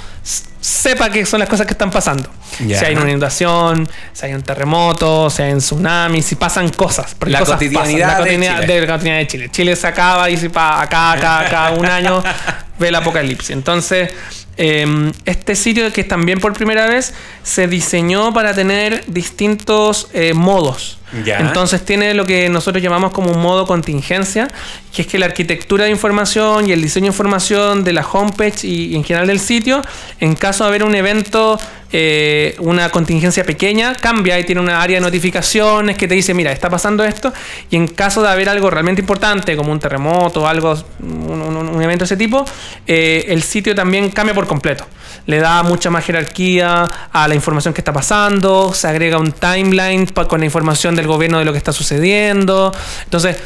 sepa 0.61 1.11
qué 1.11 1.25
son 1.25 1.41
las 1.41 1.49
cosas 1.49 1.67
que 1.67 1.73
están 1.73 1.91
pasando. 1.91 2.31
Si 2.59 2.75
hay 2.75 2.97
una 2.97 3.09
inundación, 3.09 3.89
si 4.13 4.27
hay 4.27 4.35
un 4.35 4.43
terremoto, 4.43 5.31
si 5.31 5.43
hay 5.43 5.53
un 5.53 5.59
tsunami, 5.59 6.23
si 6.23 6.35
pasan 6.35 6.71
cosas. 6.71 7.17
La 7.27 7.41
cosas 7.41 7.55
cotidianidad 7.55 8.09
pasan, 8.09 8.19
la 8.19 8.25
de 8.25 8.31
cotidianidad 8.31 8.61
Chile. 8.61 8.75
de 8.75 8.81
la 8.81 8.93
cotidianidad 8.93 9.23
de 9.23 9.27
Chile. 9.27 9.49
Chile 9.51 9.77
se 9.77 9.87
acaba 9.87 10.31
y 10.31 10.37
se 10.37 10.51
pa 10.51 10.83
acá, 10.83 11.13
acá, 11.13 11.41
acá, 11.41 11.71
un 11.71 11.87
año 11.87 12.23
ve 12.79 12.89
el 12.89 12.95
apocalipsis. 12.95 13.51
Entonces, 13.51 14.11
eh, 14.57 15.13
este 15.25 15.55
sitio 15.55 15.93
que 15.93 16.05
también 16.05 16.41
por 16.41 16.53
primera 16.53 16.87
vez 16.87 17.15
se 17.45 17.69
diseñó 17.69 18.33
para 18.33 18.55
tener 18.55 19.05
distintos 19.07 20.09
eh, 20.13 20.35
modos. 20.35 20.98
Ya. 21.25 21.39
Entonces 21.39 21.85
tiene 21.85 22.15
lo 22.15 22.27
que 22.27 22.49
nosotros 22.49 22.83
llamamos 22.83 23.13
como 23.13 23.31
un 23.31 23.41
modo 23.41 23.67
contingencia, 23.67 24.49
que 24.95 25.03
es 25.03 25.09
que 25.09 25.19
la 25.19 25.27
arquitectura 25.27 25.85
de 25.85 25.91
información 25.91 26.69
y 26.69 26.73
el 26.73 26.83
diseño 26.83 27.05
de 27.05 27.09
información 27.09 27.85
de 27.85 27.93
la 27.93 28.07
homepage 28.07 28.65
y, 28.65 28.95
en 28.95 29.05
general 29.05 29.27
del 29.27 29.41
sitio, 29.41 29.83
en 30.21 30.35
caso 30.35 30.65
de 30.65 30.69
haber 30.69 30.85
un 30.85 30.95
evento, 30.95 31.59
eh, 31.93 32.55
una 32.59 32.91
contingencia 32.91 33.45
pequeña, 33.45 33.95
cambia 33.95 34.39
y 34.39 34.45
tiene 34.45 34.61
una 34.61 34.83
área 34.83 34.99
de 34.99 35.01
notificaciones 35.01 35.97
que 35.97 36.07
te 36.09 36.15
dice, 36.15 36.35
mira, 36.35 36.53
está 36.53 36.69
pasando 36.69 37.05
esto, 37.05 37.33
y 37.71 37.77
en 37.77 37.89
caso 37.89 38.23
de 38.23 38.29
haber 38.29 38.49
algo 38.49 38.71
realmente 38.71 39.01
importante, 39.01 39.57
como 39.57 39.73
un 39.73 39.81
terremoto 39.81 40.47
algo, 40.47 40.77
un, 41.01 41.83
evento 41.83 42.01
de 42.01 42.07
ese 42.07 42.17
tipo, 42.17 42.45
eh, 42.87 43.25
el 43.29 43.43
sitio 43.43 43.75
también 43.75 44.11
cambia 44.11 44.35
por 44.35 44.47
completo. 44.47 44.85
Le 45.27 45.39
da 45.39 45.63
mucha 45.63 45.91
más 45.91 46.05
jerarquía 46.05 46.91
a 47.13 47.29
la 47.29 47.35
información 47.35 47.73
que 47.75 47.81
está 47.81 47.93
pasando, 47.93 48.73
se 48.75 48.89
agrega 48.89 49.19
un 49.19 49.33
timeline 49.33 50.07
con 50.07 50.41
la 50.41 50.47
información 50.47 50.97
del 51.01 51.07
gobierno 51.09 51.39
de 51.39 51.45
lo 51.45 51.53
que 51.53 51.59
está 51.59 51.73
sucediendo. 51.73 52.73
Entonces, 53.05 53.37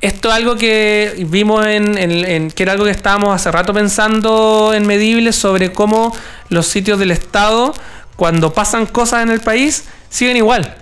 esto 0.00 0.28
es 0.30 0.34
algo 0.34 0.56
que 0.56 1.14
vimos 1.28 1.66
en, 1.66 1.98
en- 1.98 2.24
en- 2.24 2.50
que 2.50 2.62
era 2.62 2.72
algo 2.72 2.84
que 2.86 2.90
estábamos 2.90 3.34
hace 3.34 3.50
rato 3.50 3.74
pensando 3.74 4.72
en 4.74 4.86
Medible 4.86 5.32
sobre 5.32 5.72
cómo 5.72 6.16
los 6.48 6.66
sitios 6.66 6.98
del 6.98 7.10
Estado, 7.10 7.74
cuando 8.16 8.52
pasan 8.54 8.86
cosas 8.86 9.22
en 9.22 9.30
el 9.30 9.40
país, 9.40 9.84
siguen 10.08 10.36
igual. 10.38 10.74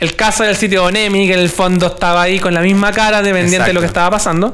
El 0.00 0.16
caso 0.16 0.42
del 0.42 0.56
sitio 0.56 0.84
Onemi, 0.84 1.26
que 1.26 1.34
en 1.34 1.40
el 1.40 1.50
fondo 1.50 1.86
estaba 1.86 2.22
ahí 2.22 2.38
con 2.38 2.52
la 2.54 2.60
misma 2.60 2.92
cara, 2.92 3.22
dependiente 3.22 3.66
de 3.68 3.72
lo 3.74 3.80
que 3.80 3.86
estaba 3.86 4.10
pasando. 4.10 4.52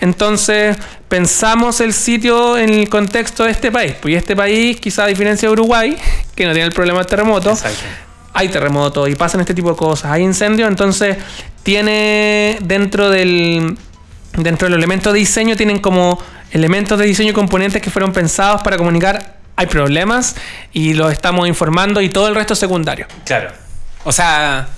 Entonces, 0.00 0.76
pensamos 1.08 1.80
el 1.80 1.92
sitio 1.92 2.56
en 2.58 2.70
el 2.70 2.88
contexto 2.88 3.44
de 3.44 3.50
este 3.52 3.70
país. 3.70 3.94
Pues 4.00 4.16
este 4.16 4.36
país, 4.36 4.78
quizá 4.80 5.04
a 5.04 5.06
diferencia 5.06 5.48
de 5.48 5.52
Uruguay, 5.52 5.96
que 6.34 6.44
no 6.46 6.52
tiene 6.52 6.66
el 6.66 6.72
problema 6.74 6.98
del 6.98 7.06
terremoto, 7.06 7.50
Exacto. 7.50 7.78
Hay 8.32 8.48
terremotos 8.48 9.08
y 9.08 9.14
pasan 9.14 9.40
este 9.40 9.54
tipo 9.54 9.70
de 9.70 9.76
cosas, 9.76 10.12
hay 10.12 10.22
incendios, 10.22 10.68
entonces 10.68 11.16
tiene 11.62 12.58
dentro 12.62 13.10
del 13.10 13.76
dentro 14.36 14.66
del 14.66 14.78
elemento 14.78 15.12
de 15.12 15.18
diseño 15.18 15.56
tienen 15.56 15.78
como 15.78 16.18
elementos 16.50 16.98
de 16.98 17.04
diseño 17.06 17.30
y 17.30 17.34
componentes 17.34 17.82
que 17.82 17.90
fueron 17.90 18.12
pensados 18.12 18.62
para 18.62 18.76
comunicar 18.76 19.36
hay 19.56 19.66
problemas 19.66 20.36
y 20.72 20.94
los 20.94 21.12
estamos 21.12 21.46
informando 21.46 22.00
y 22.00 22.08
todo 22.08 22.28
el 22.28 22.34
resto 22.34 22.54
es 22.54 22.58
secundario. 22.58 23.06
Claro. 23.24 23.52
O 24.04 24.12
sea, 24.12 24.68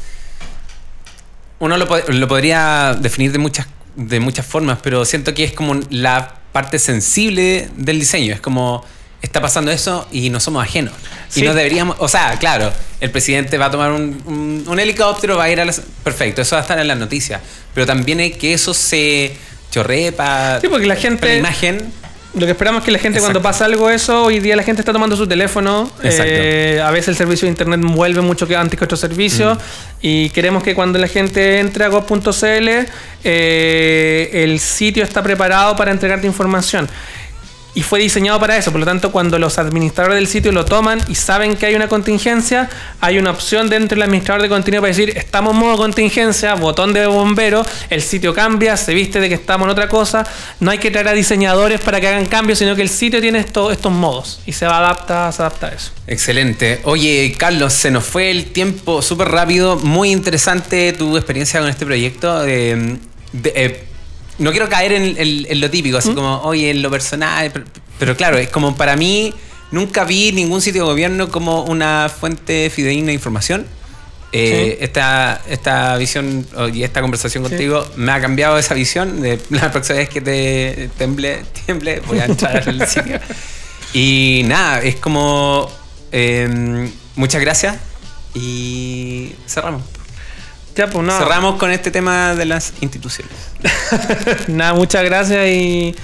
uno 1.59 1.77
lo, 1.77 1.87
lo 2.09 2.29
podría 2.29 2.95
definir 2.99 3.33
de 3.33 3.39
muchas, 3.39 3.67
de 3.95 4.21
muchas 4.21 4.45
formas, 4.45 4.79
pero 4.83 5.05
siento 5.05 5.33
que 5.33 5.45
es 5.45 5.53
como 5.53 5.77
la 5.91 6.35
parte 6.53 6.79
sensible 6.79 7.69
del 7.77 7.99
diseño. 7.99 8.35
Es 8.35 8.41
como, 8.41 8.85
está 9.25 9.41
pasando 9.41 9.71
eso 9.71 10.07
y 10.13 10.31
no 10.31 10.39
somos 10.41 10.63
ajenos. 10.63 10.93
Sí. 11.29 11.41
Y 11.41 11.45
no 11.45 11.55
deberíamos, 11.55 11.97
o 11.99 12.09
sea, 12.09 12.37
claro, 12.39 12.73
el 13.01 13.11
presidente 13.11 13.59
va 13.59 13.67
a 13.67 13.71
tomar 13.71 13.91
un, 13.93 14.23
un- 14.27 14.65
un 14.67 14.81
helicóptero, 14.81 15.37
va 15.37 15.45
a 15.45 15.51
ir 15.51 15.61
a 15.61 15.65
las... 15.65 15.81
Perfecto, 16.03 16.43
eso 16.43 16.57
va 16.57 16.61
a 16.61 16.63
estar 16.63 16.79
en 16.79 16.87
las 16.89 16.99
noticias. 16.99 17.41
Pero 17.75 17.87
también 17.87 18.21
es 18.21 18.37
que 18.37 18.53
eso 18.55 18.73
se 18.75 19.35
chorree 19.71 20.13
para 20.13 20.61
Sí, 20.61 20.69
porque 20.69 20.87
la 20.87 20.97
gente- 20.97 21.27
la 21.27 21.35
imagen. 21.37 21.93
Lo 22.35 22.47
que 22.47 22.53
esperamos 22.53 22.81
es 22.81 22.87
que 22.87 22.91
la 22.91 22.99
gente 22.99 23.19
Exacto. 23.19 23.35
cuando 23.41 23.49
pasa 23.49 23.65
algo 23.65 23.89
eso, 23.91 24.25
hoy 24.25 24.41
día 24.41 24.57
la 24.57 24.65
gente 24.65 24.83
está 24.83 24.93
tomando 24.93 25.17
su 25.17 25.25
teléfono. 25.29 25.89
Exacto. 26.03 26.25
eh, 26.27 26.81
a 26.85 26.91
veces 26.91 27.09
el 27.11 27.17
servicio 27.17 27.47
de 27.47 27.51
internet 27.51 27.79
vuelve 27.83 28.23
mucho 28.23 28.47
que 28.49 28.57
antes 28.57 28.77
que 28.77 28.85
otros 28.85 28.99
servicios. 28.99 29.57
Y 30.03 30.31
queremos 30.31 30.65
que 30.65 30.75
cuando 30.75 30.99
la 30.99 31.07
gente 31.07 31.61
entre 31.61 31.85
a 31.85 31.89
gov.cl, 31.89 32.69
eh, 33.23 34.31
el 34.45 34.59
sitio 34.61 35.05
está 35.05 35.23
preparado 35.23 35.77
para 35.77 35.93
entregarte 35.93 36.27
información. 36.27 36.89
Y 37.77 37.83
fue 37.83 37.99
diseñado 37.99 38.39
para 38.39 38.57
eso, 38.57 38.71
por 38.71 38.79
lo 38.79 38.87
tanto, 38.87 39.11
cuando 39.11 39.37
los 39.39 39.59
administradores 39.59 40.17
del 40.17 40.29
sitio 40.29 40.53
lo 40.53 40.65
toman 40.65 41.01
y 41.09 41.17
saben 41.17 41.57
que 41.57 41.67
hay 41.67 41.75
una 41.75 41.89
contingencia, 41.89 42.71
hay 43.01 43.19
una 43.19 43.31
opción 43.33 43.69
dentro 43.69 43.97
del 43.97 44.03
administrador 44.03 44.43
de 44.43 44.49
contenido 44.49 44.81
para 44.81 44.93
decir, 44.95 45.11
estamos 45.17 45.55
en 45.55 45.61
modo 45.61 45.77
contingencia, 45.77 46.55
botón 46.55 46.93
de 46.93 47.05
bombero, 47.07 47.67
el 47.91 48.01
sitio 48.01 48.33
cambia, 48.33 48.77
se 48.77 48.95
viste 48.95 49.19
de 49.19 49.29
que 49.29 49.35
estamos 49.35 49.67
en 49.67 49.71
otra 49.73 49.89
cosa, 49.89 50.25
no 50.61 50.71
hay 50.71 50.79
que 50.79 50.93
traer 50.93 51.09
a 51.09 51.13
diseñadores 51.13 51.81
para 51.81 52.01
que 52.01 52.07
hagan 52.07 52.27
cambios, 52.27 52.61
sino 52.61 52.77
que 52.77 52.83
el 52.83 52.89
sitio 52.89 53.21
tiene 53.21 53.41
esto- 53.41 53.73
estos 53.73 53.91
modos 53.91 54.41
y 54.47 54.53
se 54.53 54.67
va 54.67 54.77
a 54.77 54.79
adaptar, 54.79 55.33
se 55.33 55.43
adapta 55.43 55.67
a 55.67 55.71
eso. 55.71 55.91
Excelente. 56.07 56.81
Oye, 56.85 57.35
Carlos, 57.37 57.73
se 57.73 57.91
nos 57.91 58.05
fue 58.05 58.31
el 58.31 58.45
tiempo 58.53 59.03
súper 59.03 59.29
rápido. 59.29 59.77
Muy 59.77 60.13
interesante 60.13 60.93
tu 60.93 61.17
experiencia 61.17 61.59
con 61.59 61.69
este 61.69 61.85
proyecto. 61.85 62.47
Eh, 62.47 62.99
eh, 63.45 63.85
no 64.39 64.51
quiero 64.51 64.69
caer 64.69 64.93
en, 64.93 65.05
en- 65.19 65.47
en 65.49 65.61
lo 65.61 65.71
típico, 65.71 65.99
así 65.99 66.13
como, 66.15 66.41
oye, 66.43 66.71
en 66.71 66.83
lo 66.83 66.91
personal. 66.91 67.51
Pero, 67.53 67.65
pero 67.99 68.17
claro, 68.17 68.39
es 68.39 68.49
como 68.49 68.77
para 68.77 68.97
mí, 68.97 69.33
nunca 69.71 70.05
vi 70.05 70.33
ningún 70.33 70.61
sitio 70.61 70.83
de 70.85 70.89
gobierno 70.91 71.29
como 71.31 71.63
una 71.65 72.09
fuente 72.09 72.71
fidedigna 72.71 73.09
de 73.09 73.13
información. 73.15 73.67
Eh, 74.37 74.75
Sí. 74.79 74.85
esta, 74.85 75.41
esta 75.49 75.97
visión 75.97 76.45
y 76.73 76.83
esta 76.83 77.01
conversación 77.01 77.45
Sí. 77.45 77.51
contigo 77.51 77.87
me 77.97 78.11
ha 78.11 78.21
cambiado 78.21 78.59
esa 78.59 78.75
visión. 78.75 79.23
De 79.23 79.39
la 79.51 79.71
próxima 79.71 79.99
vez 79.99 80.09
que 80.09 80.21
te 80.21 80.91
temble, 80.99 81.43
tiemble, 81.65 82.01
voy 82.07 82.19
a 82.19 82.25
entrar 82.25 82.69
al 82.69 82.87
sitio. 82.89 83.21
Y 83.93 84.43
nada, 84.47 84.81
es 84.83 84.97
como. 84.97 85.71
eh, 86.11 86.91
muchas 87.15 87.41
gracias. 87.41 87.77
Y 88.35 89.33
cerramos. 89.47 89.83
Ya, 90.77 90.89
pues 90.89 91.05
nada. 91.07 91.21
Cerramos 91.21 91.57
con 91.57 91.71
este 91.71 91.91
tema 91.91 92.35
de 92.35 92.45
las 92.47 92.73
instituciones. 92.81 93.33
nada, 94.49 94.75
muchas 94.75 95.05
gracias 95.05 95.47
y, 95.47 95.95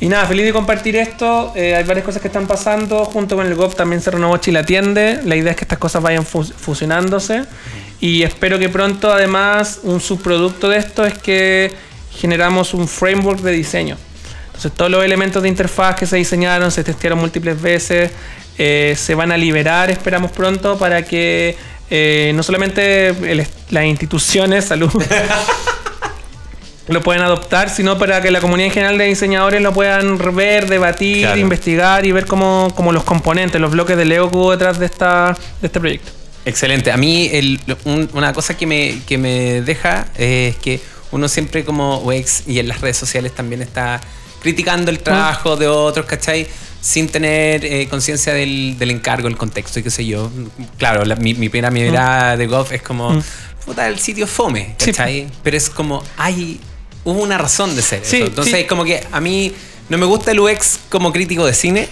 y 0.00 0.08
nada, 0.08 0.26
feliz 0.26 0.44
de 0.44 0.52
compartir 0.52 0.96
esto. 0.96 1.52
Eh, 1.56 1.74
hay 1.74 1.84
varias 1.84 2.04
cosas 2.04 2.20
que 2.20 2.28
están 2.28 2.46
pasando. 2.46 3.04
Junto 3.06 3.36
con 3.36 3.46
el 3.46 3.54
GOP 3.54 3.74
también 3.74 4.02
se 4.02 4.10
renovó 4.10 4.36
Chile 4.36 4.58
Atiende. 4.58 5.20
La 5.24 5.36
idea 5.36 5.52
es 5.52 5.56
que 5.56 5.64
estas 5.64 5.78
cosas 5.78 6.02
vayan 6.02 6.24
fus- 6.26 6.52
fusionándose. 6.54 7.44
Y 8.00 8.22
espero 8.22 8.58
que 8.58 8.68
pronto, 8.68 9.10
además, 9.10 9.80
un 9.84 10.00
subproducto 10.00 10.68
de 10.68 10.76
esto 10.78 11.04
es 11.06 11.16
que 11.16 11.72
generamos 12.10 12.74
un 12.74 12.86
framework 12.86 13.40
de 13.40 13.52
diseño. 13.52 13.96
Entonces, 14.46 14.72
todos 14.72 14.90
los 14.90 15.02
elementos 15.02 15.42
de 15.42 15.48
interfaz 15.48 15.96
que 15.96 16.06
se 16.06 16.16
diseñaron, 16.16 16.70
se 16.70 16.84
testearon 16.84 17.18
múltiples 17.18 17.60
veces, 17.60 18.10
eh, 18.58 18.94
se 18.96 19.14
van 19.14 19.32
a 19.32 19.36
liberar, 19.36 19.90
esperamos 19.90 20.30
pronto, 20.30 20.78
para 20.78 21.02
que 21.02 21.56
eh, 21.90 22.32
no 22.34 22.42
solamente 22.42 23.08
el- 23.08 23.46
las 23.70 23.84
instituciones, 23.84 24.64
salud, 24.66 24.90
lo 26.88 27.02
pueden 27.02 27.22
adoptar, 27.22 27.70
sino 27.70 27.98
para 27.98 28.20
que 28.20 28.30
la 28.30 28.40
comunidad 28.40 28.66
en 28.66 28.72
general 28.72 28.98
de 28.98 29.06
diseñadores 29.06 29.62
lo 29.62 29.72
puedan 29.72 30.18
ver, 30.36 30.68
debatir, 30.68 31.20
Claro. 31.22 31.38
investigar 31.40 32.04
y 32.04 32.12
ver 32.12 32.26
cómo, 32.26 32.70
cómo 32.74 32.92
los 32.92 33.04
componentes, 33.04 33.58
los 33.60 33.70
bloques 33.70 33.96
de 33.96 34.04
Lego 34.04 34.30
que 34.30 34.36
hubo 34.36 34.50
detrás 34.50 34.78
de, 34.78 34.86
esta, 34.86 35.34
de 35.62 35.66
este 35.66 35.80
proyecto. 35.80 36.10
Excelente. 36.44 36.92
A 36.92 36.98
mí, 36.98 37.30
el- 37.32 37.58
un- 37.84 38.10
una 38.12 38.34
cosa 38.34 38.54
que 38.54 38.66
me, 38.66 39.00
que 39.06 39.16
me 39.16 39.62
deja 39.62 40.06
es 40.18 40.56
que 40.56 40.78
uno 41.10 41.26
siempre, 41.28 41.64
como 41.64 41.98
UX 42.00 42.42
y 42.46 42.58
en 42.58 42.68
las 42.68 42.82
redes 42.82 42.98
sociales, 42.98 43.34
también 43.34 43.62
está 43.62 44.00
criticando 44.42 44.90
el 44.90 44.98
trabajo 44.98 45.56
de 45.56 45.66
otros, 45.68 46.04
¿cachai? 46.04 46.46
Sin 46.84 47.08
tener 47.08 47.64
eh, 47.64 47.88
conciencia 47.88 48.34
del, 48.34 48.76
del 48.78 48.90
encargo, 48.90 49.26
el 49.26 49.38
contexto 49.38 49.80
y 49.80 49.82
qué 49.82 49.90
sé 49.90 50.04
yo. 50.04 50.30
Claro, 50.76 51.02
la- 51.06 51.16
mi, 51.16 51.32
mi 51.32 51.48
primera 51.48 51.70
mirada 51.70 52.36
de 52.36 52.46
Goff 52.46 52.72
es 52.72 52.82
como, 52.82 53.10
Mm. 53.10 53.22
puta, 53.64 53.88
el 53.88 53.98
sitio 53.98 54.26
fome, 54.26 54.74
Sí. 54.78 54.90
¿cachai? 54.92 55.26
Pero 55.42 55.56
es 55.56 55.70
como, 55.70 56.02
hay, 56.18 56.60
hubo 57.04 57.22
una 57.22 57.38
razón 57.38 57.74
de 57.74 57.80
ser 57.80 58.00
Sí, 58.04 58.16
eso. 58.16 58.26
Entonces, 58.26 58.60
sí. 58.60 58.64
como 58.66 58.84
que 58.84 59.02
a 59.10 59.18
mí 59.22 59.50
no 59.88 59.96
me 59.96 60.04
gusta 60.04 60.32
el 60.32 60.40
UX 60.40 60.78
como 60.90 61.10
crítico 61.10 61.46
de 61.46 61.54
cine. 61.54 61.88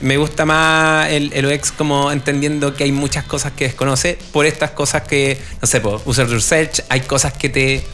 Me 0.00 0.16
gusta 0.16 0.44
más 0.44 1.08
el, 1.10 1.32
el 1.34 1.46
UX 1.46 1.70
como 1.70 2.10
entendiendo 2.10 2.74
que 2.74 2.82
hay 2.82 2.90
muchas 2.90 3.22
cosas 3.24 3.52
que 3.52 3.66
desconoce 3.66 4.18
por 4.32 4.44
estas 4.46 4.72
cosas 4.72 5.02
que, 5.02 5.38
no 5.60 5.68
sé, 5.68 5.80
por 5.80 6.02
user 6.04 6.28
research, 6.28 6.82
hay 6.88 7.02
cosas 7.02 7.32
que 7.32 7.48
te, 7.48 7.84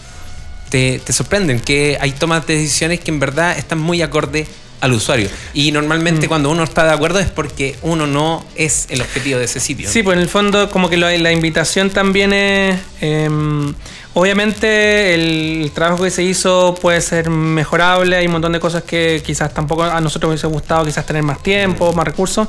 te, 0.71 0.99
te 0.99 1.13
sorprenden, 1.13 1.61
que 1.61 1.99
hay 2.01 2.13
tomas 2.13 2.47
de 2.47 2.57
decisiones 2.57 3.01
que 3.01 3.11
en 3.11 3.21
verdad 3.21 3.59
están 3.59 3.79
muy 3.81 4.01
acorde 4.01 4.47
al 4.81 4.93
usuario. 4.93 5.29
Y 5.55 5.73
normalmente 5.73 6.27
Mm. 6.27 6.29
cuando 6.29 6.51
uno 6.51 6.63
está 6.65 6.85
de 6.85 6.93
acuerdo 6.93 7.19
es 7.19 7.29
porque 7.29 7.77
uno 7.83 8.07
no 8.07 8.45
es 8.55 8.87
el 8.91 9.01
objetivo 9.01 9.39
de 9.39 9.45
ese 9.47 9.61
sitio. 9.61 9.89
Sí, 9.91 10.03
pues 10.03 10.17
en 10.17 10.23
el 10.23 10.29
fondo 10.29 10.71
como 10.71 10.89
que 10.89 10.97
lo- 10.97 11.11
la 11.11 11.33
invitación 11.33 11.91
también 11.91 12.33
es... 12.33 12.79
em, 13.01 13.75
obviamente 14.15 15.15
el 15.15 15.71
trabajo 15.75 16.03
que 16.03 16.11
se 16.11 16.23
hizo 16.25 16.75
puede 16.81 17.01
ser 17.01 17.31
mejorable, 17.31 18.17
hay 18.17 18.27
un 18.27 18.33
montón 18.33 18.53
de 18.53 18.59
cosas 18.61 18.83
que 18.83 19.23
quizás 19.25 19.55
tampoco 19.55 19.85
a 19.85 20.01
nosotros 20.01 20.31
hubiese 20.31 20.47
gustado 20.49 20.85
quizás 20.85 21.07
tener 21.07 21.23
más 21.23 21.43
tiempo, 21.43 21.93
más 21.93 22.05
recursos, 22.05 22.49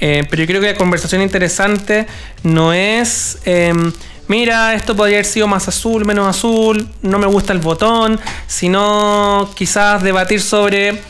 eh, 0.00 0.24
pero 0.30 0.42
yo 0.42 0.46
creo 0.46 0.60
que 0.60 0.72
la 0.72 0.78
conversación 0.78 1.22
interesante 1.22 2.06
no 2.42 2.72
es... 2.72 3.38
em, 3.44 3.92
Mira, 4.28 4.74
esto 4.74 4.94
podría 4.94 5.16
haber 5.16 5.24
sido 5.24 5.46
más 5.46 5.68
azul, 5.68 6.04
menos 6.04 6.28
azul, 6.28 6.86
no 7.00 7.18
me 7.18 7.26
gusta 7.26 7.54
el 7.54 7.60
botón, 7.60 8.20
sino 8.46 9.48
quizás 9.54 10.02
debatir 10.02 10.42
sobre 10.42 11.00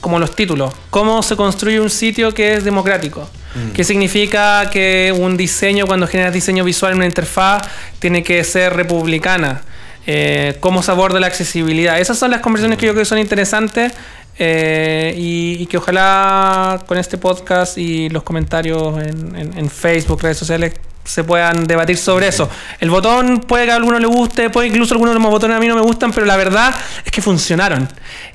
como 0.00 0.18
los 0.18 0.34
títulos. 0.34 0.72
¿Cómo 0.90 1.22
se 1.22 1.36
construye 1.36 1.80
un 1.80 1.90
sitio 1.90 2.32
que 2.32 2.54
es 2.54 2.64
democrático? 2.64 3.28
¿Qué 3.74 3.82
significa 3.82 4.70
que 4.70 5.12
un 5.16 5.36
diseño, 5.36 5.86
cuando 5.86 6.06
generas 6.06 6.32
diseño 6.32 6.62
visual 6.62 6.92
en 6.92 6.98
una 6.98 7.06
interfaz, 7.06 7.62
tiene 7.98 8.22
que 8.22 8.44
ser 8.44 8.74
republicana? 8.74 9.62
Eh, 10.06 10.56
¿Cómo 10.60 10.82
se 10.82 10.90
aborda 10.92 11.18
la 11.20 11.26
accesibilidad? 11.26 11.98
Esas 12.00 12.16
son 12.18 12.30
las 12.30 12.40
conversaciones 12.40 12.78
que 12.78 12.86
yo 12.86 12.92
creo 12.92 13.02
que 13.02 13.08
son 13.08 13.18
interesantes 13.18 13.92
eh, 14.38 15.14
y, 15.18 15.56
y 15.60 15.66
que 15.66 15.76
ojalá 15.78 16.80
con 16.86 16.96
este 16.96 17.18
podcast 17.18 17.76
y 17.76 18.08
los 18.08 18.22
comentarios 18.22 18.98
en, 19.02 19.36
en- 19.36 19.58
en 19.58 19.68
Facebook, 19.70 20.22
redes 20.22 20.38
sociales, 20.38 20.72
se 21.04 21.24
puedan 21.24 21.66
debatir 21.66 21.96
sobre 21.96 22.28
eso. 22.28 22.48
El 22.78 22.90
botón 22.90 23.40
puede 23.40 23.66
que 23.66 23.72
a 23.72 23.76
alguno 23.76 23.98
le 23.98 24.06
guste, 24.06 24.50
puede 24.50 24.68
incluso 24.68 24.94
algunos 24.94 25.14
de 25.14 25.20
los 25.20 25.30
botones 25.30 25.56
a 25.56 25.60
mí 25.60 25.66
no 25.66 25.74
me 25.74 25.80
gustan, 25.80 26.12
pero 26.12 26.26
la 26.26 26.36
verdad 26.36 26.74
es 27.04 27.10
que 27.10 27.22
funcionaron. 27.22 27.88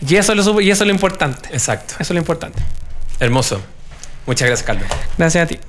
Y 0.08 0.16
eso 0.16 0.34
es 0.34 0.46
lo, 0.46 0.62
y 0.62 0.72
eso 0.72 0.84
es 0.84 0.88
lo 0.88 0.94
importante. 0.94 1.50
Exacto. 1.52 1.96
Eso 1.96 2.04
es 2.04 2.12
lo 2.12 2.20
importante. 2.20 2.62
Hermoso. 3.20 3.62
Muchas 4.26 4.48
gracias, 4.48 4.66
Carlos. 4.66 4.88
Gracias 5.18 5.44
a 5.44 5.48
ti. 5.48 5.60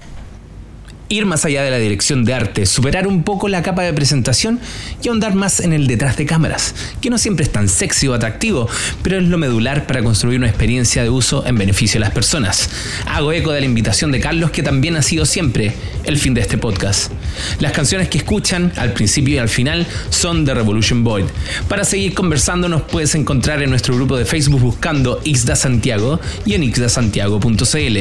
Ir 1.08 1.24
más 1.24 1.44
allá 1.44 1.62
de 1.62 1.70
la 1.70 1.78
dirección 1.78 2.24
de 2.24 2.34
arte, 2.34 2.66
superar 2.66 3.06
un 3.06 3.22
poco 3.22 3.48
la 3.48 3.62
capa 3.62 3.82
de 3.82 3.92
presentación 3.92 4.60
y 5.02 5.08
ahondar 5.08 5.34
más 5.34 5.60
en 5.60 5.72
el 5.72 5.86
detrás 5.86 6.16
de 6.16 6.26
cámaras, 6.26 6.74
que 7.00 7.10
no 7.10 7.18
siempre 7.18 7.44
es 7.44 7.52
tan 7.52 7.68
sexy 7.68 8.08
o 8.08 8.14
atractivo, 8.14 8.68
pero 9.02 9.18
es 9.18 9.24
lo 9.24 9.38
medular 9.38 9.86
para 9.86 10.02
construir 10.02 10.38
una 10.38 10.48
experiencia 10.48 11.02
de 11.02 11.10
uso 11.10 11.46
en 11.46 11.56
beneficio 11.56 12.00
de 12.00 12.06
las 12.06 12.14
personas. 12.14 12.68
Hago 13.06 13.32
eco 13.32 13.52
de 13.52 13.60
la 13.60 13.66
invitación 13.66 14.10
de 14.10 14.20
Carlos, 14.20 14.50
que 14.50 14.62
también 14.62 14.96
ha 14.96 15.02
sido 15.02 15.26
siempre 15.26 15.74
el 16.04 16.18
fin 16.18 16.34
de 16.34 16.40
este 16.40 16.58
podcast. 16.58 17.12
Las 17.60 17.72
canciones 17.72 18.08
que 18.08 18.18
escuchan 18.18 18.72
al 18.76 18.92
principio 18.92 19.34
y 19.34 19.38
al 19.38 19.48
final 19.48 19.86
son 20.10 20.44
de 20.44 20.54
Revolution 20.54 21.04
Void. 21.04 21.26
Para 21.68 21.84
seguir 21.84 22.14
conversando 22.14 22.68
nos 22.68 22.82
puedes 22.82 23.14
encontrar 23.14 23.62
en 23.62 23.70
nuestro 23.70 23.94
grupo 23.94 24.16
de 24.16 24.24
Facebook 24.24 24.60
buscando 24.60 25.20
Ixda 25.24 25.56
Santiago 25.56 26.20
y 26.44 26.54
en 26.54 26.62
ixdasantiago.cl. 26.62 27.98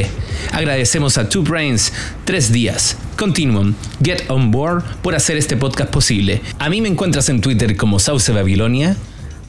Agradecemos 0.51 1.17
a 1.17 1.29
Two 1.29 1.43
Brains, 1.43 1.91
Tres 2.25 2.51
Días, 2.51 2.94
Continuum, 3.17 3.73
Get 4.03 4.29
On 4.29 4.51
Board 4.51 4.83
por 5.01 5.15
hacer 5.15 5.37
este 5.37 5.57
podcast 5.57 5.89
posible. 5.91 6.41
A 6.59 6.69
mí 6.69 6.81
me 6.81 6.89
encuentras 6.89 7.29
en 7.29 7.41
Twitter 7.41 7.75
como 7.77 7.99
Sauce 7.99 8.31
Babilonia 8.31 8.97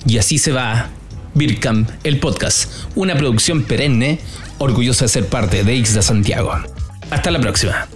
y 0.07 0.19
así 0.19 0.39
se 0.39 0.53
va 0.53 0.91
Bircam, 1.35 1.87
el 2.05 2.19
podcast, 2.19 2.71
una 2.95 3.17
producción 3.17 3.63
perenne, 3.63 4.21
orgullosa 4.59 5.05
de 5.05 5.09
ser 5.09 5.27
parte 5.27 5.65
de 5.65 5.75
Ixda 5.75 6.03
Santiago. 6.03 6.53
Hasta 7.11 7.31
la 7.31 7.41
próxima. 7.41 7.89